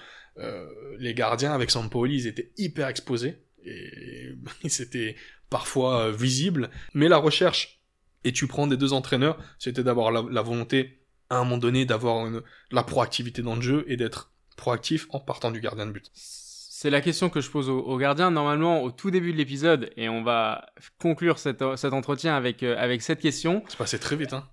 les 0.99 1.13
gardiens 1.13 1.53
avec 1.53 1.71
Sampoli, 1.71 2.15
ils 2.15 2.27
étaient 2.27 2.51
hyper 2.57 2.87
exposés 2.87 3.37
et 3.67 4.33
c'était 4.69 5.15
parfois 5.49 6.07
euh, 6.07 6.11
visible. 6.11 6.69
Mais 6.93 7.07
la 7.07 7.17
recherche, 7.17 7.81
et 8.23 8.31
tu 8.31 8.47
prends 8.47 8.67
des 8.67 8.77
deux 8.77 8.93
entraîneurs, 8.93 9.37
c'était 9.59 9.83
d'avoir 9.83 10.11
la, 10.11 10.41
volonté 10.41 10.99
à 11.29 11.37
un 11.37 11.43
moment 11.43 11.57
donné 11.57 11.85
d'avoir 11.85 12.29
la 12.71 12.83
proactivité 12.83 13.41
dans 13.41 13.55
le 13.55 13.61
jeu 13.61 13.85
et 13.87 13.97
d'être 13.97 14.31
proactif 14.55 15.07
en 15.11 15.19
partant 15.19 15.51
du 15.51 15.59
gardien 15.59 15.85
de 15.85 15.91
but. 15.91 16.09
C'est 16.13 16.89
la 16.89 17.01
question 17.01 17.29
que 17.29 17.41
je 17.41 17.49
pose 17.49 17.69
aux, 17.69 17.97
gardiens 17.97 18.31
normalement 18.31 18.83
au 18.83 18.91
tout 18.91 19.11
début 19.11 19.31
de 19.31 19.37
l'épisode 19.37 19.91
et 19.97 20.09
on 20.09 20.23
va 20.23 20.67
conclure 20.99 21.39
cet 21.39 21.61
entretien 21.61 22.35
avec, 22.35 22.63
euh, 22.63 22.75
avec 22.77 23.01
cette 23.01 23.19
question. 23.19 23.63
C'est 23.67 23.77
passé 23.77 23.99
très 23.99 24.15
vite, 24.15 24.33
hein. 24.33 24.47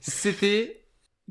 C'était 0.00 0.83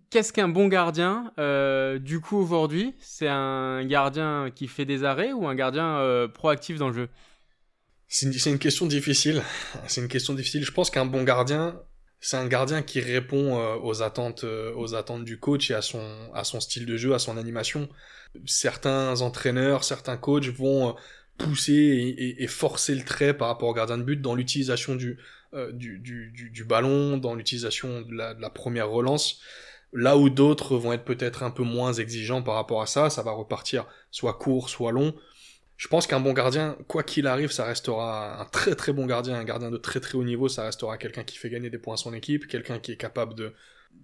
Qu'est-ce 0.10 0.34
qu'un 0.34 0.48
bon 0.48 0.68
gardien 0.68 1.32
euh, 1.39 2.00
Du 2.00 2.20
coup, 2.20 2.38
aujourd'hui, 2.38 2.96
c'est 3.00 3.28
un 3.28 3.86
gardien 3.86 4.52
qui 4.54 4.68
fait 4.68 4.86
des 4.86 5.04
arrêts 5.04 5.34
ou 5.34 5.48
un 5.48 5.56
gardien 5.56 5.98
euh, 5.98 6.28
proactif 6.28 6.78
dans 6.78 6.89
le 6.89 6.94
jeu? 6.94 7.10
C'est 8.08 8.28
une, 8.50 8.60
question 8.60 8.86
difficile. 8.86 9.41
C'est 9.88 10.02
une 10.02 10.08
question 10.08 10.36
difficile. 10.36 10.64
Je 10.64 10.72
pense 10.72 10.91
qu'un 10.91 11.06
bon 11.06 11.24
gardien, 11.24 11.82
c'est 12.20 12.38
un 12.38 12.46
gardien 12.48 12.84
qui 12.84 13.00
répond 13.00 13.58
euh, 13.58 13.76
aux 13.82 14.04
attentes, 14.04 14.44
aux 14.44 14.94
attentes 14.94 15.26
du 15.26 15.39
coach 15.39 15.72
et 15.72 15.74
à 15.74 15.82
son, 15.82 16.30
à 16.36 16.44
son 16.44 16.60
style 16.60 16.86
de 16.86 16.96
jeu, 16.96 17.16
à 17.16 17.20
son 17.20 17.38
animation. 17.38 17.89
Certains 18.46 19.22
entraîneurs, 19.22 19.84
certains 19.84 20.18
coachs 20.18 20.50
vont 20.50 20.96
pousser 21.39 22.36
et, 22.38 22.48
forcer 22.48 22.94
le 22.94 23.04
trait 23.04 23.36
par 23.36 23.48
rapport 23.48 23.70
au 23.70 23.74
gardien 23.74 23.98
de 23.98 24.04
but 24.04 24.22
dans 24.22 24.36
l'utilisation 24.36 24.96
du, 24.96 25.18
du, 25.72 26.00
du, 26.00 26.64
ballon, 26.64 27.18
dans 27.18 27.34
l'utilisation 27.34 28.02
de 28.02 28.14
la 28.16 28.50
première 28.52 28.89
relance. 28.89 29.39
Là 29.94 30.18
où 30.18 30.30
d'autres 30.30 30.76
vont 30.78 30.91
être 30.94 31.06
peut-être 31.06 31.44
un 31.44 31.52
peu 31.52 31.64
moins 31.64 31.94
exigeants 31.94 32.41
par 32.41 32.56
rapport 32.56 32.82
à 32.82 32.88
ça, 32.88 33.10
ça 33.10 33.22
va 33.22 33.32
repartir 33.32 33.86
soit 34.12 34.34
court, 34.34 34.70
soit 34.70 34.91
long. 34.91 35.14
Je 35.78 35.88
pense 35.88 36.08
qu'un 36.08 36.20
bon 36.20 36.34
gardien, 36.34 36.78
quoi 36.88 37.04
qu'il 37.04 37.28
arrive, 37.28 37.52
ça 37.52 37.66
restera 37.66 38.39
un 38.41 38.46
très 38.46 38.76
très 38.76 38.94
bon 38.94 39.06
gardien, 39.06 39.36
un 39.36 39.44
gardien 39.44 39.70
de 39.70 39.78
très 39.78 40.00
très 40.00 40.16
haut 40.16 40.24
niveau, 40.24 40.48
ça 40.48 40.64
restera 40.64 40.98
quelqu'un 40.98 41.24
qui 41.24 41.38
fait 41.38 41.50
gagner 41.50 41.70
des 41.70 41.78
points 41.78 41.96
à 41.96 41.98
son 41.98 42.14
équipe, 42.14 42.48
quelqu'un 42.48 42.80
qui 42.80 42.91
est 42.91 42.98
capable 42.98 43.36
de, 43.36 43.54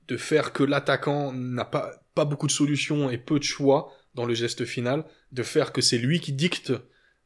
de 0.08 0.18
faire 0.18 0.54
que 0.54 0.64
l'attaquant 0.64 1.32
n'a 1.32 1.66
pas, 1.66 1.92
pas 2.16 2.26
beaucoup 2.26 2.48
de 2.48 2.52
solutions 2.52 3.10
et 3.10 3.18
peu 3.18 3.40
de 3.40 3.44
choix 3.44 3.94
dans 4.16 4.26
le 4.26 4.34
geste 4.34 4.66
final, 4.66 5.06
de 5.32 5.44
faire 5.44 5.72
que 5.72 5.82
c'est 5.82 5.98
lui 5.98 6.20
qui 6.20 6.34
dicte 6.34 6.74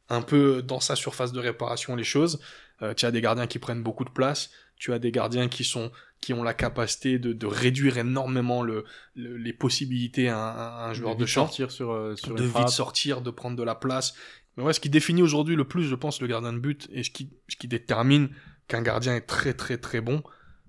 un 0.08 0.22
peu 0.22 0.62
dans 0.62 0.80
sa 0.80 0.96
surface 0.96 1.32
de 1.32 1.40
réparation 1.40 1.96
les 1.96 2.04
choses. 2.04 2.40
Euh, 2.82 2.94
tu 2.94 3.06
as 3.06 3.10
des 3.10 3.20
gardiens 3.20 3.46
qui 3.46 3.58
prennent 3.58 3.82
beaucoup 3.82 4.04
de 4.04 4.10
place, 4.10 4.50
tu 4.84 4.92
as 4.92 4.98
des 4.98 5.12
gardiens 5.12 5.48
qui 5.48 5.64
sont 5.64 5.90
qui 6.20 6.34
ont 6.34 6.42
la 6.42 6.52
capacité 6.52 7.18
de, 7.18 7.32
de 7.32 7.46
réduire 7.46 7.96
énormément 7.96 8.62
le, 8.62 8.84
les 9.14 9.54
possibilités 9.54 10.28
à, 10.28 10.84
un 10.84 10.92
joueur 10.92 11.16
de, 11.16 11.24
champ, 11.24 11.46
sortir 11.46 11.70
sur, 11.70 11.92
euh, 11.92 12.16
sur 12.16 12.34
de 12.34 12.44
vite 12.44 12.68
sortir, 12.68 13.22
de 13.22 13.30
prendre 13.30 13.56
de 13.56 13.62
la 13.62 13.74
place. 13.74 14.14
Mais 14.56 14.62
ouais, 14.62 14.74
ce 14.74 14.80
qui 14.80 14.90
définit 14.90 15.22
aujourd'hui 15.22 15.56
le 15.56 15.66
plus, 15.66 15.84
je 15.84 15.94
pense, 15.94 16.20
le 16.20 16.26
gardien 16.26 16.52
de 16.52 16.58
but 16.58 16.86
et 16.92 17.02
ce 17.02 17.08
qui, 17.08 17.30
ce 17.48 17.56
qui 17.56 17.66
détermine 17.66 18.28
qu'un 18.68 18.82
gardien 18.82 19.16
est 19.16 19.22
très 19.22 19.54
très 19.54 19.78
très 19.78 20.02
bon, 20.02 20.22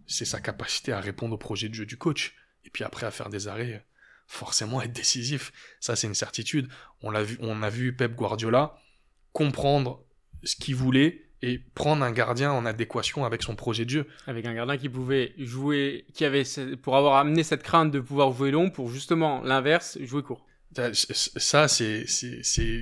c'est 0.07 0.24
sa 0.24 0.39
capacité 0.39 0.93
à 0.93 1.01
répondre 1.01 1.36
au 1.36 1.38
projet 1.38 1.68
de 1.68 1.74
jeu 1.74 1.86
du 1.86 1.97
coach. 1.97 2.36
Et 2.63 2.70
puis 2.70 2.86
après 2.86 3.05
à 3.05 3.11
faire 3.11 3.28
des 3.28 3.49
arrêts, 3.49 3.86
forcément 4.28 4.82
être 4.82 4.93
décisif. 4.93 5.51
Ça 5.82 5.97
c'est 5.97 6.07
une 6.07 6.16
certitude. 6.16 6.70
On 7.01 7.11
l'a 7.11 7.24
vu, 7.24 7.38
on 7.41 7.63
a 7.63 7.70
vu 7.70 7.93
Pep 7.93 8.16
Guardiola 8.16 8.78
comprendre 9.34 10.05
ce 10.43 10.55
qu'il 10.55 10.76
voulait 10.76 11.25
et 11.46 11.62
prendre 11.76 12.04
un 12.04 12.12
gardien 12.12 12.52
en 12.52 12.66
adéquation 12.66 13.26
avec 13.26 13.43
son 13.43 13.56
projet 13.56 13.86
de 13.86 13.89
jeu. 13.89 14.08
Avec 14.28 14.46
un 14.46 14.54
gardien 14.54 14.78
qui 14.78 14.89
pouvait 14.89 15.34
jouer, 15.38 16.06
qui 16.14 16.26
avait, 16.26 16.43
pour 16.82 16.98
avoir 16.98 17.16
amené 17.18 17.43
cette 17.43 17.64
crainte 17.64 17.91
de 17.91 18.00
pouvoir 18.00 18.32
jouer 18.32 18.52
long, 18.52 18.70
pour 18.70 18.89
justement 18.89 19.41
l'inverse, 19.43 19.98
jouer 20.02 20.24
court. 20.24 20.46
Ça, 20.93 21.68
c'est, 21.68 22.06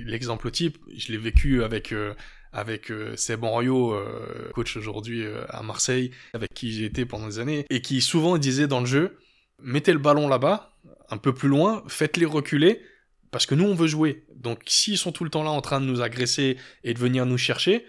l'exemple 0.06 0.50
type. 0.50 0.78
Je 0.96 1.12
l'ai 1.12 1.18
vécu 1.18 1.62
avec, 1.62 1.92
euh, 1.92 2.14
avec 2.54 2.90
euh, 2.90 3.14
Seb 3.16 3.44
euh, 3.44 4.50
coach 4.54 4.76
aujourd'hui 4.76 5.24
euh, 5.24 5.44
à 5.48 5.62
Marseille, 5.62 6.10
avec 6.32 6.54
qui 6.54 6.72
j'ai 6.72 6.86
été 6.86 7.04
pendant 7.04 7.26
des 7.26 7.38
années, 7.38 7.66
et 7.68 7.82
qui 7.82 8.00
souvent 8.00 8.38
disait 8.38 8.66
dans 8.66 8.80
le 8.80 8.86
jeu, 8.86 9.18
mettez 9.62 9.92
le 9.92 9.98
ballon 9.98 10.28
là-bas, 10.28 10.76
un 11.10 11.18
peu 11.18 11.34
plus 11.34 11.48
loin, 11.48 11.84
faites-les 11.88 12.26
reculer, 12.26 12.80
parce 13.30 13.46
que 13.46 13.56
nous, 13.56 13.64
on 13.64 13.74
veut 13.74 13.88
jouer. 13.88 14.24
Donc, 14.36 14.60
s'ils 14.66 14.96
sont 14.96 15.10
tout 15.10 15.24
le 15.24 15.30
temps 15.30 15.42
là 15.42 15.50
en 15.50 15.60
train 15.60 15.80
de 15.80 15.86
nous 15.86 16.00
agresser 16.00 16.56
et 16.84 16.94
de 16.94 16.98
venir 16.98 17.26
nous 17.26 17.38
chercher, 17.38 17.84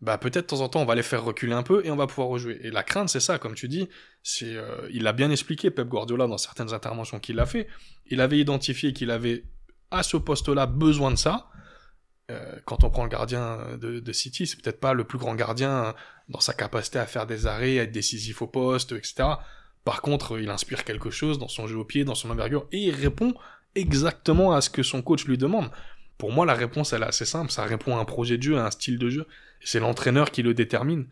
bah 0.00 0.18
peut-être 0.18 0.44
de 0.44 0.56
temps 0.56 0.60
en 0.60 0.68
temps 0.68 0.82
on 0.82 0.84
va 0.84 0.94
les 0.94 1.02
faire 1.02 1.24
reculer 1.24 1.54
un 1.54 1.62
peu 1.62 1.84
et 1.84 1.90
on 1.90 1.96
va 1.96 2.06
pouvoir 2.06 2.28
rejouer. 2.28 2.60
Et 2.62 2.70
la 2.70 2.82
crainte 2.82 3.08
c'est 3.08 3.20
ça, 3.20 3.38
comme 3.38 3.54
tu 3.54 3.68
dis, 3.68 3.88
c'est 4.22 4.56
euh, 4.56 4.88
il 4.90 5.02
l'a 5.02 5.12
bien 5.12 5.30
expliqué 5.30 5.70
Pep 5.70 5.88
Guardiola 5.88 6.26
dans 6.26 6.38
certaines 6.38 6.72
interventions 6.72 7.20
qu'il 7.20 7.38
a 7.40 7.46
fait. 7.46 7.68
Il 8.06 8.20
avait 8.20 8.38
identifié 8.38 8.92
qu'il 8.92 9.10
avait 9.10 9.44
à 9.90 10.02
ce 10.02 10.16
poste-là 10.16 10.66
besoin 10.66 11.10
de 11.10 11.16
ça. 11.16 11.48
Euh, 12.30 12.56
quand 12.64 12.84
on 12.84 12.90
prend 12.90 13.04
le 13.04 13.10
gardien 13.10 13.76
de, 13.78 14.00
de 14.00 14.12
City, 14.12 14.46
c'est 14.46 14.60
peut-être 14.60 14.80
pas 14.80 14.94
le 14.94 15.04
plus 15.04 15.18
grand 15.18 15.34
gardien 15.34 15.94
dans 16.28 16.40
sa 16.40 16.54
capacité 16.54 16.98
à 16.98 17.06
faire 17.06 17.26
des 17.26 17.46
arrêts, 17.46 17.78
à 17.78 17.82
être 17.82 17.92
décisif 17.92 18.42
au 18.42 18.46
poste, 18.46 18.92
etc. 18.92 19.24
Par 19.84 20.00
contre, 20.00 20.40
il 20.40 20.48
inspire 20.48 20.84
quelque 20.84 21.10
chose 21.10 21.38
dans 21.38 21.48
son 21.48 21.66
jeu 21.66 21.76
au 21.76 21.84
pied, 21.84 22.04
dans 22.04 22.14
son 22.14 22.30
envergure, 22.30 22.66
et 22.72 22.78
il 22.78 22.94
répond 22.94 23.34
exactement 23.74 24.52
à 24.52 24.60
ce 24.60 24.70
que 24.70 24.82
son 24.82 25.02
coach 25.02 25.26
lui 25.26 25.36
demande. 25.36 25.70
Pour 26.16 26.32
moi, 26.32 26.46
la 26.46 26.54
réponse, 26.54 26.92
elle 26.92 27.02
est 27.02 27.06
assez 27.06 27.24
simple. 27.24 27.50
Ça 27.50 27.64
répond 27.64 27.96
à 27.96 28.00
un 28.00 28.04
projet 28.04 28.38
de 28.38 28.42
jeu, 28.42 28.58
à 28.58 28.66
un 28.66 28.70
style 28.70 28.98
de 28.98 29.10
jeu. 29.10 29.26
C'est 29.60 29.80
l'entraîneur 29.80 30.30
qui 30.30 30.42
le 30.42 30.54
détermine. 30.54 31.06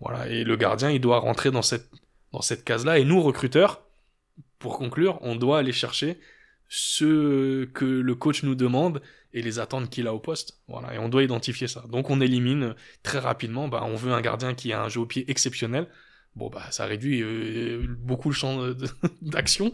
Voilà. 0.00 0.28
Et 0.28 0.44
le 0.44 0.56
gardien, 0.56 0.90
il 0.90 1.00
doit 1.00 1.18
rentrer 1.18 1.50
dans 1.50 1.62
cette, 1.62 1.90
dans 2.32 2.42
cette 2.42 2.64
case-là. 2.64 2.98
Et 2.98 3.04
nous, 3.04 3.22
recruteurs, 3.22 3.82
pour 4.58 4.78
conclure, 4.78 5.18
on 5.22 5.36
doit 5.36 5.58
aller 5.58 5.72
chercher 5.72 6.18
ce 6.68 7.64
que 7.66 7.84
le 7.84 8.14
coach 8.14 8.42
nous 8.42 8.54
demande 8.54 9.02
et 9.32 9.42
les 9.42 9.58
attentes 9.58 9.90
qu'il 9.90 10.06
a 10.06 10.14
au 10.14 10.18
poste. 10.18 10.60
Voilà, 10.68 10.94
et 10.94 10.98
on 10.98 11.08
doit 11.08 11.22
identifier 11.22 11.68
ça. 11.68 11.84
Donc 11.88 12.10
on 12.10 12.20
élimine 12.20 12.74
très 13.02 13.18
rapidement, 13.18 13.68
bah, 13.68 13.82
on 13.84 13.94
veut 13.94 14.12
un 14.12 14.20
gardien 14.20 14.54
qui 14.54 14.72
a 14.72 14.82
un 14.82 14.88
jeu 14.88 15.00
au 15.00 15.06
pied 15.06 15.30
exceptionnel. 15.30 15.88
Bon, 16.34 16.48
bah 16.48 16.64
ça 16.70 16.86
réduit 16.86 17.22
euh, 17.22 17.86
beaucoup 17.98 18.28
le 18.28 18.34
champ 18.34 18.58
d'action. 19.22 19.70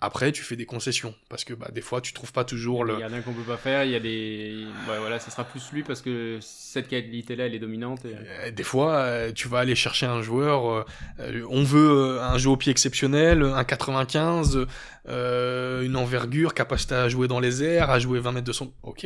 Après, 0.00 0.30
tu 0.30 0.44
fais 0.44 0.54
des 0.54 0.64
concessions 0.64 1.12
parce 1.28 1.44
que 1.44 1.54
bah, 1.54 1.70
des 1.72 1.80
fois, 1.80 2.00
tu 2.00 2.12
trouves 2.12 2.32
pas 2.32 2.44
toujours 2.44 2.84
le. 2.84 2.94
Il 2.94 3.00
y 3.00 3.04
en 3.04 3.12
a 3.12 3.20
qu'on 3.20 3.32
peut 3.32 3.42
pas 3.42 3.56
faire. 3.56 3.82
Il 3.82 3.90
y 3.90 3.96
a 3.96 4.00
des. 4.00 4.64
Ouais, 4.88 4.98
voilà, 4.98 5.18
ça 5.18 5.30
sera 5.30 5.42
plus 5.42 5.72
lui 5.72 5.82
parce 5.82 6.02
que 6.02 6.38
cette 6.40 6.86
qualité-là, 6.86 7.46
elle 7.46 7.54
est 7.54 7.58
dominante. 7.58 8.04
Euh, 8.04 8.52
des 8.52 8.62
fois, 8.62 8.94
euh, 8.98 9.32
tu 9.32 9.48
vas 9.48 9.58
aller 9.58 9.74
chercher 9.74 10.06
un 10.06 10.22
joueur. 10.22 10.86
Euh, 11.18 11.44
on 11.50 11.64
veut 11.64 12.20
un 12.20 12.38
jeu 12.38 12.50
au 12.50 12.56
pied 12.56 12.70
exceptionnel, 12.70 13.42
un 13.42 13.64
95, 13.64 14.66
une 15.08 15.96
envergure, 15.96 16.54
capacité 16.54 16.94
à 16.94 17.08
jouer 17.08 17.26
dans 17.26 17.40
les 17.40 17.64
airs, 17.64 17.90
à 17.90 17.98
jouer 17.98 18.20
20 18.20 18.32
mètres 18.32 18.46
de 18.46 18.52
son. 18.52 18.72
Ok. 18.84 19.04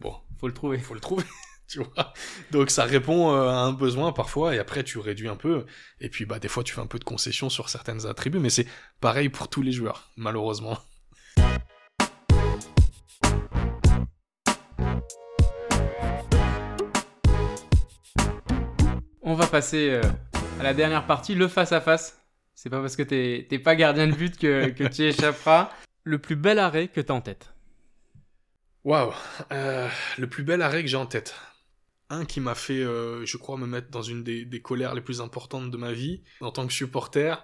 Bon, 0.00 0.14
faut 0.40 0.46
le 0.46 0.54
trouver. 0.54 0.78
Faut 0.78 0.94
le 0.94 1.00
trouver. 1.00 1.24
tu 1.68 1.78
vois. 1.78 2.12
Donc 2.50 2.70
ça 2.70 2.84
répond 2.84 3.34
euh, 3.34 3.48
à 3.48 3.56
un 3.56 3.72
besoin 3.72 4.12
parfois 4.12 4.54
et 4.54 4.58
après 4.58 4.84
tu 4.84 4.98
réduis 4.98 5.28
un 5.28 5.36
peu 5.36 5.66
et 6.00 6.08
puis 6.08 6.24
bah 6.24 6.38
des 6.38 6.48
fois 6.48 6.62
tu 6.62 6.74
fais 6.74 6.80
un 6.80 6.86
peu 6.86 6.98
de 6.98 7.04
concession 7.04 7.48
sur 7.48 7.68
certaines 7.68 8.06
attributs 8.06 8.38
mais 8.38 8.50
c'est 8.50 8.66
pareil 9.00 9.28
pour 9.28 9.48
tous 9.48 9.62
les 9.62 9.72
joueurs 9.72 10.10
malheureusement. 10.16 10.78
On 19.26 19.34
va 19.34 19.46
passer 19.46 19.88
euh, 19.90 20.02
à 20.60 20.62
la 20.62 20.74
dernière 20.74 21.06
partie, 21.06 21.34
le 21.34 21.48
face 21.48 21.72
à 21.72 21.80
face. 21.80 22.20
C'est 22.54 22.68
pas 22.68 22.80
parce 22.80 22.94
que 22.94 23.02
t'es 23.02 23.58
pas 23.58 23.74
gardien 23.74 24.06
de 24.06 24.12
but 24.12 24.38
que, 24.38 24.68
que 24.68 24.84
tu 24.84 25.02
échapperas. 25.02 25.70
Le 26.02 26.18
plus 26.18 26.36
bel 26.36 26.58
arrêt 26.58 26.88
que 26.88 27.00
t'as 27.00 27.14
en 27.14 27.22
tête? 27.22 27.54
Waouh, 28.84 29.14
euh, 29.50 29.88
le 30.18 30.26
plus 30.28 30.44
bel 30.44 30.60
arrêt 30.60 30.82
que 30.82 30.88
j'ai 30.88 30.98
en 30.98 31.06
tête 31.06 31.34
qui 32.24 32.40
m'a 32.40 32.54
fait, 32.54 32.82
euh, 32.82 33.24
je 33.26 33.36
crois, 33.36 33.56
me 33.56 33.66
mettre 33.66 33.90
dans 33.90 34.02
une 34.02 34.22
des, 34.22 34.60
colères 34.62 34.94
les 34.94 35.00
plus 35.00 35.20
importantes 35.20 35.70
de 35.70 35.76
ma 35.76 35.92
vie 35.92 36.22
en 36.40 36.52
tant 36.52 36.66
que 36.66 36.72
supporter. 36.72 37.42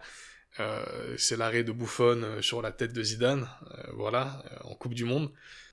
Euh, 0.58 1.14
c'est 1.16 1.36
l'arrêt 1.36 1.64
de 1.64 1.72
Buffon 1.72 2.22
euh, 2.22 2.42
sur 2.42 2.62
la 2.62 2.72
tête 2.72 2.92
de 2.92 3.02
Zidane, 3.02 3.48
voilà, 3.94 4.42
en 4.64 4.74
Coupe 4.74 4.94
du 4.94 5.04
Monde. 5.04 5.30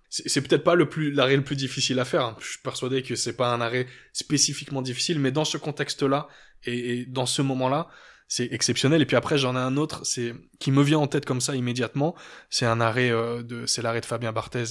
C'est 0.09 0.41
peut-être 0.41 0.63
pas 0.63 0.75
le 0.75 0.87
plus 0.87 1.11
l'arrêt 1.11 1.35
le 1.35 1.43
plus 1.43 1.57
difficile 1.57 1.99
à 1.99 2.05
faire. 2.05 2.23
Hein. 2.23 2.37
Je 2.39 2.51
suis 2.51 2.59
persuadé 2.59 3.03
que 3.03 3.15
c'est 3.15 3.35
pas 3.35 3.53
un 3.53 3.59
arrêt 3.59 3.87
spécifiquement 4.13 4.81
difficile, 4.81 5.19
mais 5.19 5.31
dans 5.31 5.43
ce 5.43 5.57
contexte-là 5.57 6.29
et, 6.63 7.05
dans 7.07 7.25
ce 7.25 7.41
moment-là, 7.41 7.89
c'est 8.29 8.47
exceptionnel. 8.53 9.01
Et 9.01 9.05
puis 9.05 9.17
après, 9.17 9.37
j'en 9.37 9.55
ai 9.55 9.59
un 9.59 9.75
autre, 9.75 10.05
c'est 10.05 10.33
qui 10.59 10.71
me 10.71 10.81
vient 10.81 10.99
en 10.99 11.07
tête 11.07 11.25
comme 11.25 11.41
ça 11.41 11.55
immédiatement. 11.55 12.15
C'est 12.49 12.65
un 12.65 12.79
arrêt 12.79 13.09
de, 13.09 13.65
c'est 13.65 13.81
l'arrêt 13.81 13.99
de 13.99 14.05
Fabien 14.05 14.31
Barthez 14.31 14.63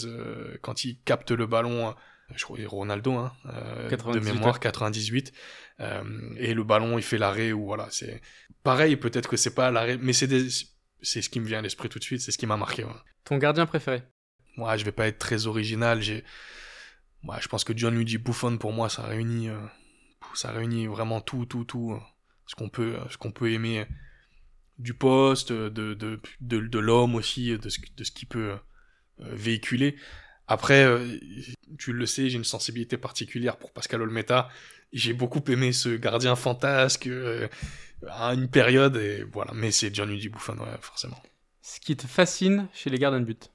quand 0.62 0.85
il 0.85 1.01
capte 1.05 1.33
le 1.33 1.47
ballon 1.47 1.95
je 2.35 2.45
crois 2.45 2.59
Ronaldo, 2.66 3.12
hein, 3.12 3.33
euh, 3.47 3.89
de 3.89 4.18
mémoire 4.20 4.59
98, 4.61 5.33
euh, 5.81 6.03
et 6.39 6.55
le 6.55 6.64
ballon 6.64 6.99
il 6.99 7.05
fait 7.05 7.18
l'arrêt 7.18 7.53
ou 7.53 7.66
voilà 7.66 7.87
c'est 7.91 8.20
pareil 8.62 8.97
peut-être 8.97 9.29
que 9.29 9.37
c'est 9.37 9.55
pas 9.55 9.70
l'arrêt, 9.70 9.99
mais 9.99 10.12
c'est 10.12 10.29
c'est 11.03 11.22
ce 11.22 11.29
qui 11.29 11.41
me 11.41 11.47
vient 11.47 11.59
à 11.59 11.62
l'esprit 11.62 11.89
tout 11.89 11.99
de 11.99 12.05
suite, 12.05 12.20
c'est 12.20 12.33
ce 12.33 12.39
qui 12.39 12.47
m'a 12.47 12.57
marqué. 12.57 12.85
Ton 13.24 13.39
gardien 13.39 13.66
préféré? 13.66 14.03
Moi, 14.57 14.77
je 14.77 14.85
vais 14.85 14.93
pas 14.93 15.07
être 15.07 15.18
très 15.18 15.47
original. 15.47 16.01
J'ai, 16.01 16.24
moi, 17.22 17.37
je 17.41 17.49
pense 17.49 17.64
que 17.64 17.77
John 17.77 17.95
Luigi 17.95 18.18
Buffon 18.18 18.57
pour 18.57 18.72
moi, 18.72 18.89
ça 18.89 19.03
réunit, 19.03 19.49
euh, 19.49 19.61
ça 20.35 20.51
réunit 20.53 20.87
vraiment 20.87 21.20
tout, 21.20 21.45
tout, 21.45 21.64
tout, 21.64 22.01
ce 22.47 22.55
qu'on 22.55 22.68
peut, 22.68 22.97
ce 23.11 23.18
qu'on 23.18 23.33
peut 23.33 23.53
aimer 23.53 23.87
du 24.79 24.95
poste, 24.95 25.53
de, 25.53 25.68
de, 25.68 26.20
de, 26.41 26.61
de 26.61 26.79
l'homme 26.79 27.14
aussi, 27.14 27.57
de 27.59 27.68
ce, 27.68 27.81
de 27.95 28.05
ce 28.05 28.11
qu'il 28.11 28.29
peut 28.29 28.57
véhiculer. 29.18 29.97
Après, 30.49 30.84
euh, 30.84 31.18
tu 31.78 31.92
le 31.92 32.07
sais, 32.07 32.30
j'ai 32.30 32.36
une 32.36 32.44
sensibilité 32.44 32.97
particulière 32.97 33.57
pour 33.57 33.72
Pascal 33.72 34.03
Olmeta. 34.03 34.49
J'ai 34.92 35.12
beaucoup 35.12 35.42
aimé 35.51 35.72
ce 35.72 35.88
gardien 35.88 36.36
fantasque 36.36 37.09
euh, 37.09 37.49
à 38.09 38.32
une 38.34 38.49
période, 38.49 38.97
et 38.97 39.24
voilà. 39.24 39.53
Mais 39.55 39.72
c'est 39.72 39.92
Gianluigi 39.94 40.28
Buffon, 40.28 40.57
ouais, 40.59 40.78
forcément. 40.80 41.20
Ce 41.62 41.80
qui 41.80 41.97
te 41.97 42.07
fascine 42.07 42.68
chez 42.72 42.90
les 42.90 42.99
gardiens 42.99 43.20
de 43.20 43.24
but? 43.24 43.51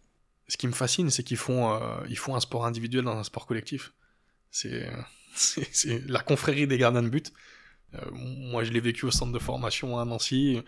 Ce 0.48 0.58
qui 0.58 0.68
me 0.68 0.74
fascine, 0.74 1.10
c'est 1.10 1.24
qu'ils 1.24 1.38
font, 1.38 1.74
euh, 1.74 2.06
ils 2.10 2.18
font 2.18 2.36
un 2.36 2.42
sport 2.42 2.66
individuel 2.66 3.06
dans 3.06 3.18
un 3.18 3.24
sport 3.24 3.46
collectif. 3.46 3.94
C'est, 4.50 4.90
c'est, 5.34 6.06
la 6.10 6.20
confrérie 6.20 6.68
des 6.68 6.78
gardiens 6.78 7.04
de 7.04 7.10
but. 7.10 7.32
moi, 8.12 8.66
je 8.66 8.72
l'ai 8.72 8.82
vécu 8.82 9.06
au 9.06 9.12
centre 9.12 9.32
de 9.32 9.40
formation 9.40 9.98
à 9.98 10.04
Nancy 10.04 10.62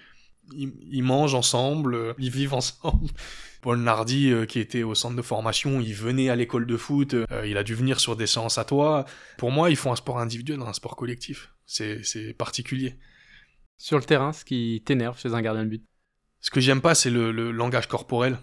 ils, 0.52 1.04
mangent 1.04 1.36
ensemble, 1.36 2.16
ils 2.20 2.32
vivent 2.32 2.54
ensemble. 2.54 3.10
Paul 3.62 3.80
Nardi, 3.80 4.30
euh, 4.30 4.46
qui 4.46 4.60
était 4.60 4.84
au 4.84 4.94
centre 4.94 5.16
de 5.16 5.22
formation, 5.22 5.80
il 5.80 5.94
venait 5.94 6.30
à 6.30 6.36
l'école 6.36 6.68
de 6.68 6.76
foot, 6.76 7.14
euh, 7.14 7.48
il 7.48 7.56
a 7.58 7.64
dû 7.64 7.74
venir 7.76 8.00
sur 8.02 8.18
des 8.18 8.28
séances 8.28 8.58
à 8.58 8.66
toi. 8.66 9.06
Pour 9.38 9.52
moi, 9.52 9.70
ils 9.70 9.78
font 9.78 9.94
un 9.94 9.96
sport 9.96 10.20
individuel 10.20 10.60
un 10.62 10.74
sport 10.74 10.98
collectif. 10.98 11.54
C'est 11.66 12.34
particulier. 12.38 12.98
Sur 13.78 13.98
le 13.98 14.04
terrain, 14.04 14.34
ce 14.34 14.44
qui 14.44 14.84
t'énerve 14.86 15.18
chez 15.18 15.34
un 15.34 15.42
gardien 15.42 15.64
de 15.64 15.70
but? 15.70 15.86
Ce 16.42 16.52
que 16.52 16.60
j'aime 16.60 16.82
pas, 16.82 16.94
c'est 16.94 17.10
le, 17.10 17.32
langage 17.52 17.88
corporel. 17.88 18.38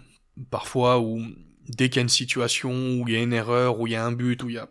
Parfois, 0.49 0.99
où 0.99 1.21
dès 1.67 1.89
qu'il 1.89 1.97
y 1.97 1.99
a 1.99 2.01
une 2.01 2.09
situation, 2.09 2.71
où 2.71 3.07
il 3.07 3.13
y 3.13 3.17
a 3.17 3.21
une 3.21 3.33
erreur, 3.33 3.79
où 3.79 3.85
il 3.85 3.93
y 3.93 3.95
a 3.95 4.03
un 4.03 4.11
but, 4.11 4.41
où 4.41 4.49
il 4.49 4.55
y 4.55 4.57
a 4.57 4.67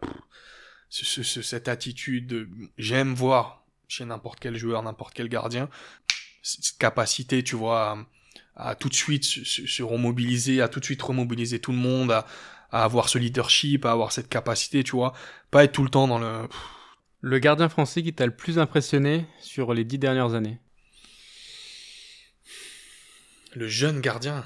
cette 0.90 1.68
attitude, 1.68 2.48
j'aime 2.76 3.14
voir 3.14 3.64
chez 3.86 4.04
n'importe 4.04 4.40
quel 4.40 4.56
joueur, 4.56 4.82
n'importe 4.82 5.14
quel 5.14 5.28
gardien, 5.28 5.68
cette 6.42 6.78
capacité, 6.78 7.42
tu 7.42 7.56
vois, 7.56 8.06
à, 8.56 8.74
tout 8.74 8.88
de 8.88 8.94
suite 8.94 9.24
se, 9.24 9.82
remobiliser, 9.82 10.60
à 10.60 10.68
tout 10.68 10.80
de 10.80 10.84
suite 10.84 11.02
remobiliser 11.02 11.58
tout 11.58 11.72
le 11.72 11.78
monde, 11.78 12.10
à, 12.12 12.26
avoir 12.70 13.08
ce 13.08 13.18
leadership, 13.18 13.84
à 13.84 13.92
avoir 13.92 14.12
cette 14.12 14.28
capacité, 14.28 14.84
tu 14.84 14.92
vois, 14.92 15.12
pas 15.50 15.64
être 15.64 15.72
tout 15.72 15.84
le 15.84 15.90
temps 15.90 16.08
dans 16.08 16.18
le... 16.18 16.48
Le 17.22 17.38
gardien 17.38 17.68
français 17.68 18.02
qui 18.02 18.14
t'a 18.14 18.24
le 18.24 18.34
plus 18.34 18.58
impressionné 18.58 19.26
sur 19.42 19.74
les 19.74 19.84
dix 19.84 19.98
dernières 19.98 20.32
années? 20.32 20.58
Le 23.52 23.68
jeune 23.68 24.00
gardien. 24.00 24.42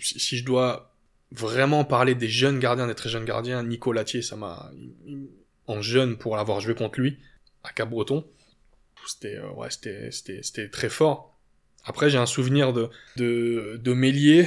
Si, 0.00 0.36
je 0.36 0.44
dois 0.44 0.96
vraiment 1.30 1.84
parler 1.84 2.16
des 2.16 2.28
jeunes 2.28 2.58
gardiens, 2.58 2.88
des 2.88 2.96
très 2.96 3.08
jeunes 3.08 3.24
gardiens, 3.24 3.62
Nico 3.62 3.92
Latier, 3.92 4.22
ça 4.22 4.34
m'a... 4.34 4.72
En 5.68 5.80
jeune, 5.80 6.16
pour 6.16 6.36
l'avoir 6.36 6.60
joué 6.60 6.74
contre 6.74 6.98
lui, 6.98 7.18
à 7.62 7.72
Cap-Breton, 7.72 8.26
c'était 9.06 9.36
euh, 9.36 9.50
ouais, 9.52 9.68
c'était 9.70 10.68
très 10.68 10.88
fort. 10.88 11.27
Après, 11.88 12.10
j'ai 12.10 12.18
un 12.18 12.26
souvenir 12.26 12.74
de 12.74 12.90
de, 13.16 13.80
de 13.82 13.92
Mélier 13.94 14.46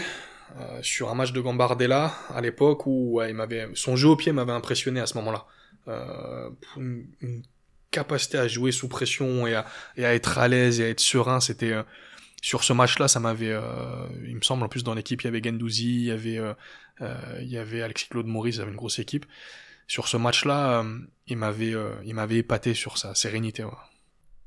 euh, 0.59 0.79
sur 0.83 1.09
un 1.09 1.15
match 1.15 1.31
de 1.31 1.41
Gambardella 1.41 2.13
à 2.29 2.39
l'époque 2.39 2.85
où 2.85 3.13
ouais, 3.13 3.31
il 3.31 3.35
m'avait 3.35 3.67
son 3.73 3.95
jeu 3.95 4.09
au 4.09 4.15
pied 4.15 4.31
m'avait 4.31 4.51
impressionné 4.51 4.99
à 4.99 5.07
ce 5.07 5.17
moment-là. 5.17 5.47
Euh, 5.87 6.49
une, 6.77 7.07
capacité 7.89 8.37
à 8.37 8.47
jouer 8.47 8.71
sous 8.71 8.87
pression 8.87 9.47
et 9.47 9.55
à, 9.55 9.65
et 9.97 10.05
à 10.05 10.13
être 10.13 10.37
à 10.37 10.47
l'aise 10.47 10.79
et 10.79 10.85
à 10.85 10.87
être 10.87 11.01
serein, 11.01 11.41
c'était 11.41 11.73
euh, 11.73 11.83
sur 12.41 12.63
ce 12.63 12.71
match-là, 12.71 13.09
ça 13.09 13.19
m'avait, 13.19 13.53
il 14.25 14.35
me 14.35 14.41
semble 14.41 14.63
en 14.63 14.69
plus 14.69 14.83
dans 14.83 14.93
l'équipe 14.93 15.21
il 15.21 15.25
y 15.25 15.27
avait 15.27 15.43
Gendouzi, 15.43 15.95
il 15.95 16.05
y 16.05 16.11
avait 16.11 16.39
il 17.41 17.47
y 17.47 17.57
avait 17.57 17.81
Alexis 17.81 18.07
Claude 18.09 18.27
Maurice, 18.27 18.55
il 18.55 18.61
avait 18.61 18.71
une 18.71 18.77
grosse 18.77 18.99
équipe. 18.99 19.25
Sur 19.87 20.07
ce 20.07 20.15
match-là, 20.17 20.85
il 21.27 21.37
m'avait 21.37 21.75
il 22.05 22.15
m'avait 22.15 22.37
épaté 22.37 22.73
sur 22.73 22.97
sa 22.97 23.13
sérénité. 23.13 23.63
Ouais 23.63 23.71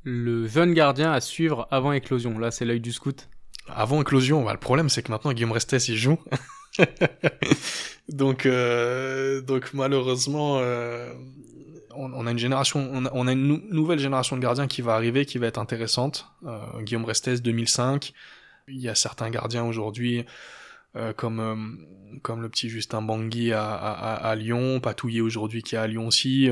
le 0.05 0.47
jeune 0.47 0.75
gardien 0.75 1.11
à 1.11 1.21
suivre 1.21 1.67
avant 1.71 1.93
éclosion. 1.93 2.39
Là, 2.39 2.51
c'est 2.51 2.65
l'œil 2.65 2.81
du 2.81 2.93
scout. 2.93 3.29
Avant 3.69 4.03
éclosion, 4.03 4.45
bah, 4.45 4.53
le 4.53 4.59
problème 4.59 4.91
c'est 4.91 5.03
que 5.03 5.11
maintenant 5.11 5.33
Guillaume 5.33 5.53
Restes 5.53 5.89
il 5.89 5.97
joue. 5.97 6.19
donc, 8.11 8.45
euh, 8.45 9.41
donc 9.41 9.73
malheureusement, 9.73 10.59
euh, 10.59 11.13
on, 11.95 12.27
a 12.27 12.31
une 12.31 12.39
génération, 12.39 12.91
on 12.93 13.27
a, 13.27 13.33
une 13.33 13.63
nouvelle 13.71 13.99
génération 13.99 14.37
de 14.37 14.43
gardiens 14.43 14.67
qui 14.67 14.83
va 14.83 14.95
arriver, 14.95 15.25
qui 15.25 15.39
va 15.39 15.47
être 15.47 15.59
intéressante. 15.59 16.27
Euh, 16.47 16.59
Guillaume 16.83 17.07
Restes 17.07 17.43
2005. 17.43 18.13
Il 18.69 18.81
y 18.81 18.89
a 18.89 18.95
certains 18.95 19.31
gardiens 19.31 19.65
aujourd'hui. 19.65 20.27
Comme 21.17 21.87
comme 22.23 22.43
le 22.43 22.49
petit 22.49 22.69
Justin 22.69 23.03
Bangui 23.03 23.53
à, 23.53 23.73
à, 23.73 24.15
à 24.15 24.35
Lyon, 24.37 24.79
Patouillet 24.79 25.21
aujourd'hui 25.21 25.63
qui 25.63 25.75
est 25.75 25.79
à 25.79 25.87
Lyon 25.87 26.07
aussi, 26.07 26.49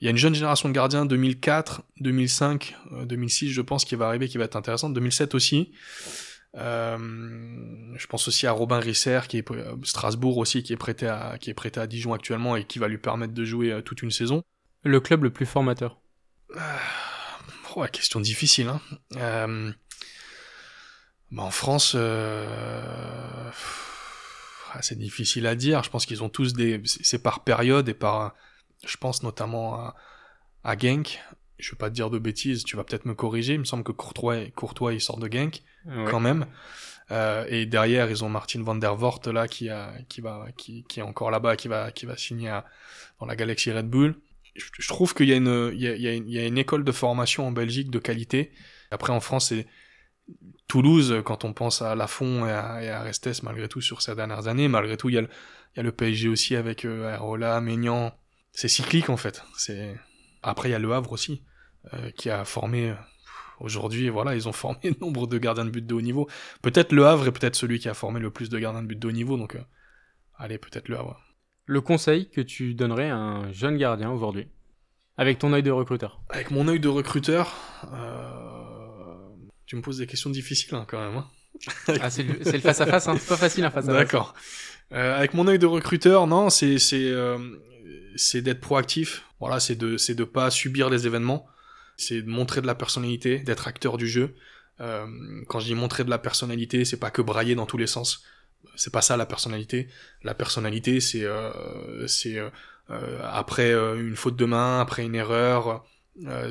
il 0.00 0.04
y 0.04 0.08
a 0.08 0.10
une 0.10 0.18
jeune 0.18 0.34
génération 0.34 0.68
de 0.68 0.74
gardiens, 0.74 1.06
2004, 1.06 1.82
2005, 2.00 2.76
2006, 3.04 3.50
je 3.50 3.62
pense, 3.62 3.84
qui 3.84 3.96
va 3.96 4.08
arriver, 4.08 4.28
qui 4.28 4.36
va 4.36 4.44
être 4.44 4.56
intéressante. 4.56 4.92
2007 4.92 5.34
aussi. 5.34 5.72
Euh, 6.56 6.98
je 7.96 8.06
pense 8.06 8.28
aussi 8.28 8.46
à 8.46 8.52
Robin 8.52 8.78
Risser, 8.78 9.20
qui 9.28 9.38
est 9.38 9.50
euh, 9.50 9.74
Strasbourg 9.84 10.38
aussi, 10.38 10.62
qui 10.62 10.72
est 10.72 10.78
prêté 10.78 11.06
à, 11.06 11.38
qui 11.38 11.50
est 11.50 11.54
prêté 11.54 11.80
à 11.80 11.86
Dijon 11.86 12.12
actuellement 12.12 12.56
et 12.56 12.64
qui 12.64 12.78
va 12.78 12.88
lui 12.88 12.98
permettre 12.98 13.32
de 13.32 13.44
jouer 13.44 13.72
euh, 13.72 13.80
toute 13.80 14.02
une 14.02 14.10
saison. 14.10 14.42
Le 14.82 15.00
club 15.00 15.24
le 15.24 15.30
plus 15.30 15.46
formateur. 15.46 15.98
Oh, 17.74 17.84
question 17.92 18.20
difficile. 18.20 18.68
Hein. 18.68 19.74
Bah, 21.36 21.42
en 21.42 21.50
France, 21.50 21.92
euh, 21.94 22.46
ah, 24.72 24.80
c'est 24.80 24.98
difficile 24.98 25.46
à 25.46 25.54
dire. 25.54 25.82
Je 25.82 25.90
pense 25.90 26.06
qu'ils 26.06 26.22
ont 26.22 26.30
tous 26.30 26.54
des. 26.54 26.80
C'est 26.86 27.22
par 27.22 27.44
période 27.44 27.86
et 27.90 27.94
par. 27.94 28.34
Je 28.86 28.96
pense 28.96 29.22
notamment 29.22 29.74
à, 29.74 29.94
à 30.64 30.78
Genk. 30.78 31.20
Je 31.58 31.72
vais 31.72 31.76
pas 31.76 31.90
te 31.90 31.94
dire 31.94 32.08
de 32.08 32.18
bêtises, 32.18 32.64
tu 32.64 32.76
vas 32.76 32.84
peut-être 32.84 33.04
me 33.04 33.14
corriger. 33.14 33.52
Il 33.52 33.60
me 33.60 33.64
semble 33.64 33.84
que 33.84 33.92
Courtois, 33.92 34.46
Courtois 34.54 34.94
il 34.94 35.00
sort 35.00 35.18
de 35.18 35.30
Genk 35.30 35.62
quand 36.08 36.20
même. 36.20 36.46
Euh, 37.10 37.44
et 37.48 37.66
derrière, 37.66 38.10
ils 38.10 38.24
ont 38.24 38.30
Martin 38.30 38.62
van 38.62 38.74
der 38.74 38.96
Voort 38.96 39.20
là 39.26 39.46
qui 39.46 39.68
a, 39.68 39.92
qui 40.08 40.22
va, 40.22 40.46
qui, 40.56 40.84
qui 40.84 41.00
est 41.00 41.02
encore 41.02 41.30
là-bas, 41.30 41.56
qui 41.56 41.68
va, 41.68 41.92
qui 41.92 42.06
va 42.06 42.16
signer 42.16 42.48
à, 42.48 42.64
dans 43.20 43.26
la 43.26 43.36
Galaxy 43.36 43.70
Red 43.72 43.88
Bull. 43.88 44.16
Je, 44.54 44.64
je 44.78 44.88
trouve 44.88 45.14
qu'il 45.14 45.28
y 45.28 45.32
a 45.34 45.36
une, 45.36 45.70
il 45.74 45.80
y 45.80 45.86
a, 45.86 45.94
il 45.94 46.02
y, 46.02 46.08
a 46.08 46.12
une, 46.14 46.28
il 46.28 46.34
y 46.34 46.38
a 46.38 46.46
une 46.46 46.58
école 46.58 46.82
de 46.82 46.92
formation 46.92 47.46
en 47.46 47.52
Belgique 47.52 47.90
de 47.90 47.98
qualité. 47.98 48.52
Après, 48.90 49.12
en 49.12 49.20
France, 49.20 49.48
c'est 49.48 49.66
Toulouse, 50.68 51.22
quand 51.24 51.44
on 51.44 51.52
pense 51.52 51.82
à 51.82 51.94
Lafont 51.94 52.46
et 52.46 52.50
à, 52.50 52.82
et 52.82 52.90
à 52.90 53.02
Restes, 53.02 53.42
malgré 53.42 53.68
tout, 53.68 53.80
sur 53.80 54.02
ces 54.02 54.14
dernières 54.14 54.48
années, 54.48 54.68
malgré 54.68 54.96
tout, 54.96 55.08
il 55.08 55.14
y 55.14 55.18
a 55.18 55.20
le, 55.20 55.28
il 55.74 55.78
y 55.78 55.80
a 55.80 55.82
le 55.82 55.92
PSG 55.92 56.28
aussi 56.28 56.56
avec 56.56 56.84
euh, 56.84 57.14
Areola, 57.14 57.60
Maignan. 57.60 58.12
C'est 58.52 58.68
cyclique, 58.68 59.08
en 59.08 59.16
fait. 59.16 59.44
C'est, 59.56 59.94
après, 60.42 60.70
il 60.70 60.72
y 60.72 60.74
a 60.74 60.78
Le 60.78 60.92
Havre 60.92 61.12
aussi, 61.12 61.44
euh, 61.94 62.10
qui 62.12 62.30
a 62.30 62.44
formé, 62.44 62.94
aujourd'hui, 63.60 64.08
voilà, 64.08 64.34
ils 64.34 64.48
ont 64.48 64.52
formé 64.64 64.96
nombre 65.00 65.26
de 65.26 65.38
gardiens 65.38 65.64
de 65.64 65.70
but 65.70 65.86
de 65.86 65.94
haut 65.94 66.00
niveau. 66.00 66.28
Peut-être 66.62 66.92
Le 66.92 67.06
Havre 67.06 67.28
est 67.28 67.32
peut-être 67.32 67.56
celui 67.56 67.78
qui 67.78 67.88
a 67.88 67.94
formé 67.94 68.18
le 68.18 68.30
plus 68.30 68.48
de 68.48 68.58
gardiens 68.58 68.82
de 68.82 68.88
but 68.88 68.98
de 68.98 69.06
haut 69.06 69.12
niveau, 69.12 69.36
donc, 69.36 69.54
euh, 69.54 69.62
allez, 70.36 70.58
peut-être 70.58 70.88
Le 70.88 70.98
Havre. 70.98 71.20
Le 71.66 71.80
conseil 71.80 72.30
que 72.30 72.40
tu 72.40 72.74
donnerais 72.74 73.10
à 73.10 73.16
un 73.16 73.52
jeune 73.52 73.76
gardien 73.76 74.10
aujourd'hui, 74.10 74.48
avec 75.18 75.38
ton 75.38 75.52
œil 75.52 75.62
de 75.62 75.70
recruteur? 75.70 76.20
Avec 76.28 76.50
mon 76.50 76.68
œil 76.68 76.80
de 76.80 76.88
recruteur, 76.88 77.54
euh, 77.92 78.65
tu 79.66 79.76
me 79.76 79.82
poses 79.82 79.98
des 79.98 80.06
questions 80.06 80.30
difficiles 80.30 80.74
hein, 80.74 80.86
quand 80.88 80.98
même. 80.98 81.18
Hein. 81.18 81.26
ah, 82.00 82.10
c'est 82.10 82.22
le, 82.22 82.34
le 82.34 82.60
face 82.60 82.80
à 82.80 82.86
face, 82.86 83.08
hein. 83.08 83.16
c'est 83.18 83.28
pas 83.28 83.36
facile 83.36 83.64
un 83.64 83.70
face 83.70 83.84
à 83.84 83.88
face. 83.88 83.96
D'accord. 83.96 84.34
Euh, 84.92 85.16
avec 85.16 85.34
mon 85.34 85.48
œil 85.48 85.58
de 85.58 85.66
recruteur, 85.66 86.26
non, 86.26 86.50
c'est 86.50 86.78
c'est 86.78 87.10
euh, 87.10 87.38
c'est 88.14 88.42
d'être 88.42 88.60
proactif. 88.60 89.24
Voilà, 89.40 89.58
c'est 89.60 89.74
de 89.74 89.96
c'est 89.96 90.14
de 90.14 90.24
pas 90.24 90.50
subir 90.50 90.90
les 90.90 91.06
événements. 91.06 91.46
C'est 91.96 92.22
de 92.22 92.28
montrer 92.28 92.60
de 92.60 92.66
la 92.66 92.74
personnalité, 92.74 93.38
d'être 93.38 93.68
acteur 93.68 93.96
du 93.96 94.06
jeu. 94.06 94.34
Euh, 94.80 95.06
quand 95.48 95.60
je 95.60 95.66
dis 95.66 95.74
montrer 95.74 96.04
de 96.04 96.10
la 96.10 96.18
personnalité, 96.18 96.84
c'est 96.84 96.98
pas 96.98 97.10
que 97.10 97.22
brailler 97.22 97.54
dans 97.54 97.66
tous 97.66 97.78
les 97.78 97.86
sens. 97.86 98.22
C'est 98.76 98.92
pas 98.92 99.00
ça 99.00 99.16
la 99.16 99.26
personnalité. 99.26 99.88
La 100.22 100.34
personnalité, 100.34 101.00
c'est 101.00 101.24
euh, 101.24 102.06
c'est 102.06 102.38
après 103.22 103.72
une 103.72 104.14
faute 104.14 104.36
de 104.36 104.44
main, 104.44 104.80
après 104.80 105.04
une 105.04 105.16
erreur, 105.16 105.84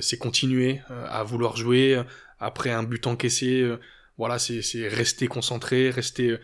c'est 0.01 0.17
continuer 0.17 0.81
à 0.89 1.23
vouloir 1.23 1.55
jouer 1.55 2.03
après 2.39 2.71
un 2.71 2.83
but 2.83 3.07
encaissé. 3.07 3.67
voilà, 4.17 4.39
c'est 4.39 4.87
rester 4.87 5.27
concentré, 5.27 5.89
rester 5.89 6.37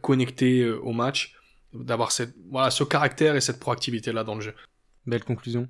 connecté 0.00 0.68
au 0.68 0.92
match, 0.92 1.34
d'avoir 1.72 2.12
cette 2.12 2.34
voilà 2.50 2.70
ce 2.70 2.84
caractère 2.84 3.36
et 3.36 3.40
cette 3.40 3.60
proactivité 3.60 4.12
là 4.12 4.24
dans 4.24 4.34
le 4.34 4.40
jeu. 4.40 4.54
Belle 5.06 5.24
conclusion. 5.24 5.68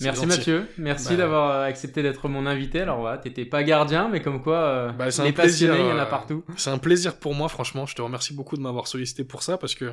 Merci 0.00 0.26
Mathieu, 0.26 0.66
merci 0.78 1.10
bah... 1.10 1.16
d'avoir 1.16 1.62
accepté 1.62 2.02
d'être 2.02 2.28
mon 2.28 2.46
invité. 2.46 2.80
Alors 2.80 3.00
voilà, 3.00 3.18
t'étais 3.18 3.44
pas 3.44 3.62
gardien, 3.62 4.08
mais 4.08 4.22
comme 4.22 4.42
quoi, 4.42 4.56
euh, 4.56 4.92
bah, 4.92 5.08
les 5.22 5.32
passionnés, 5.32 5.80
il 5.80 5.86
y 5.86 5.92
en 5.92 5.98
a 5.98 6.06
partout. 6.06 6.44
C'est 6.56 6.70
un 6.70 6.78
plaisir 6.78 7.18
pour 7.18 7.34
moi, 7.34 7.48
franchement. 7.48 7.86
Je 7.86 7.94
te 7.94 8.02
remercie 8.02 8.34
beaucoup 8.34 8.56
de 8.56 8.62
m'avoir 8.62 8.86
sollicité 8.86 9.24
pour 9.24 9.42
ça, 9.42 9.58
parce 9.58 9.74
que, 9.74 9.92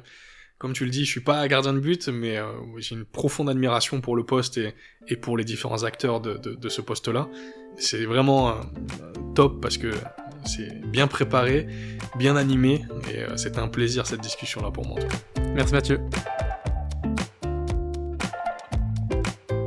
comme 0.60 0.74
tu 0.74 0.84
le 0.84 0.92
dis, 0.92 1.06
je 1.06 1.10
suis 1.10 1.22
pas 1.22 1.48
gardien 1.48 1.72
de 1.72 1.80
but, 1.80 2.10
mais 2.10 2.38
euh, 2.38 2.46
j'ai 2.78 2.94
une 2.94 3.06
profonde 3.06 3.50
admiration 3.50 4.02
pour 4.02 4.18
le 4.18 4.26
poste 4.26 4.60
et, 5.08 5.16
pour 5.16 5.38
les 5.38 5.46
différents 5.46 5.84
acteurs 5.84 6.20
de 6.20 6.70
ce 6.70 6.82
poste-là. 6.82 7.30
C'est 7.78 8.04
vraiment 8.04 8.50
euh, 8.50 8.54
top, 9.36 9.62
parce 9.62 9.78
que 9.78 9.92
c'est 10.46 10.82
bien 10.86 11.08
préparé, 11.08 11.68
bien 12.18 12.36
animé, 12.36 12.82
et 13.10 13.20
euh, 13.20 13.38
c'était 13.38 13.60
un 13.60 13.70
plaisir 13.70 14.06
cette 14.06 14.20
discussion-là 14.20 14.70
pour 14.70 14.86
moi. 14.86 15.00
Merci 15.56 15.74
Mathieu. 15.74 16.00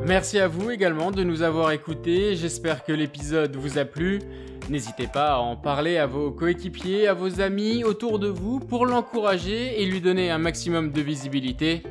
Merci 0.04 0.38
à 0.38 0.46
vous 0.46 0.70
également 0.70 1.10
de 1.10 1.24
nous 1.24 1.40
avoir 1.40 1.70
écoutés, 1.70 2.36
j'espère 2.36 2.84
que 2.84 2.92
l'épisode 2.92 3.56
vous 3.56 3.78
a 3.78 3.86
plu. 3.86 4.20
N'hésitez 4.72 5.06
pas 5.06 5.34
à 5.34 5.36
en 5.36 5.54
parler 5.54 5.98
à 5.98 6.06
vos 6.06 6.30
coéquipiers, 6.30 7.06
à 7.06 7.12
vos 7.12 7.42
amis 7.42 7.84
autour 7.84 8.18
de 8.18 8.28
vous 8.28 8.58
pour 8.58 8.86
l'encourager 8.86 9.82
et 9.82 9.84
lui 9.84 10.00
donner 10.00 10.30
un 10.30 10.38
maximum 10.38 10.92
de 10.92 11.02
visibilité, 11.02 11.82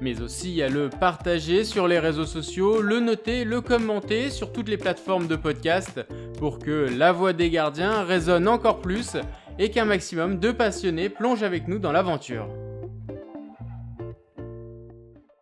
mais 0.00 0.20
aussi 0.20 0.62
à 0.62 0.68
le 0.68 0.88
partager 0.88 1.64
sur 1.64 1.88
les 1.88 1.98
réseaux 1.98 2.26
sociaux, 2.26 2.80
le 2.80 3.00
noter, 3.00 3.42
le 3.42 3.60
commenter 3.60 4.30
sur 4.30 4.52
toutes 4.52 4.68
les 4.68 4.76
plateformes 4.76 5.26
de 5.26 5.34
podcast 5.34 6.00
pour 6.38 6.60
que 6.60 6.86
la 6.96 7.10
voix 7.10 7.32
des 7.32 7.50
gardiens 7.50 8.04
résonne 8.04 8.46
encore 8.46 8.78
plus 8.78 9.16
et 9.58 9.72
qu'un 9.72 9.86
maximum 9.86 10.38
de 10.38 10.52
passionnés 10.52 11.08
plongent 11.08 11.42
avec 11.42 11.66
nous 11.66 11.80
dans 11.80 11.90
l'aventure. 11.90 12.46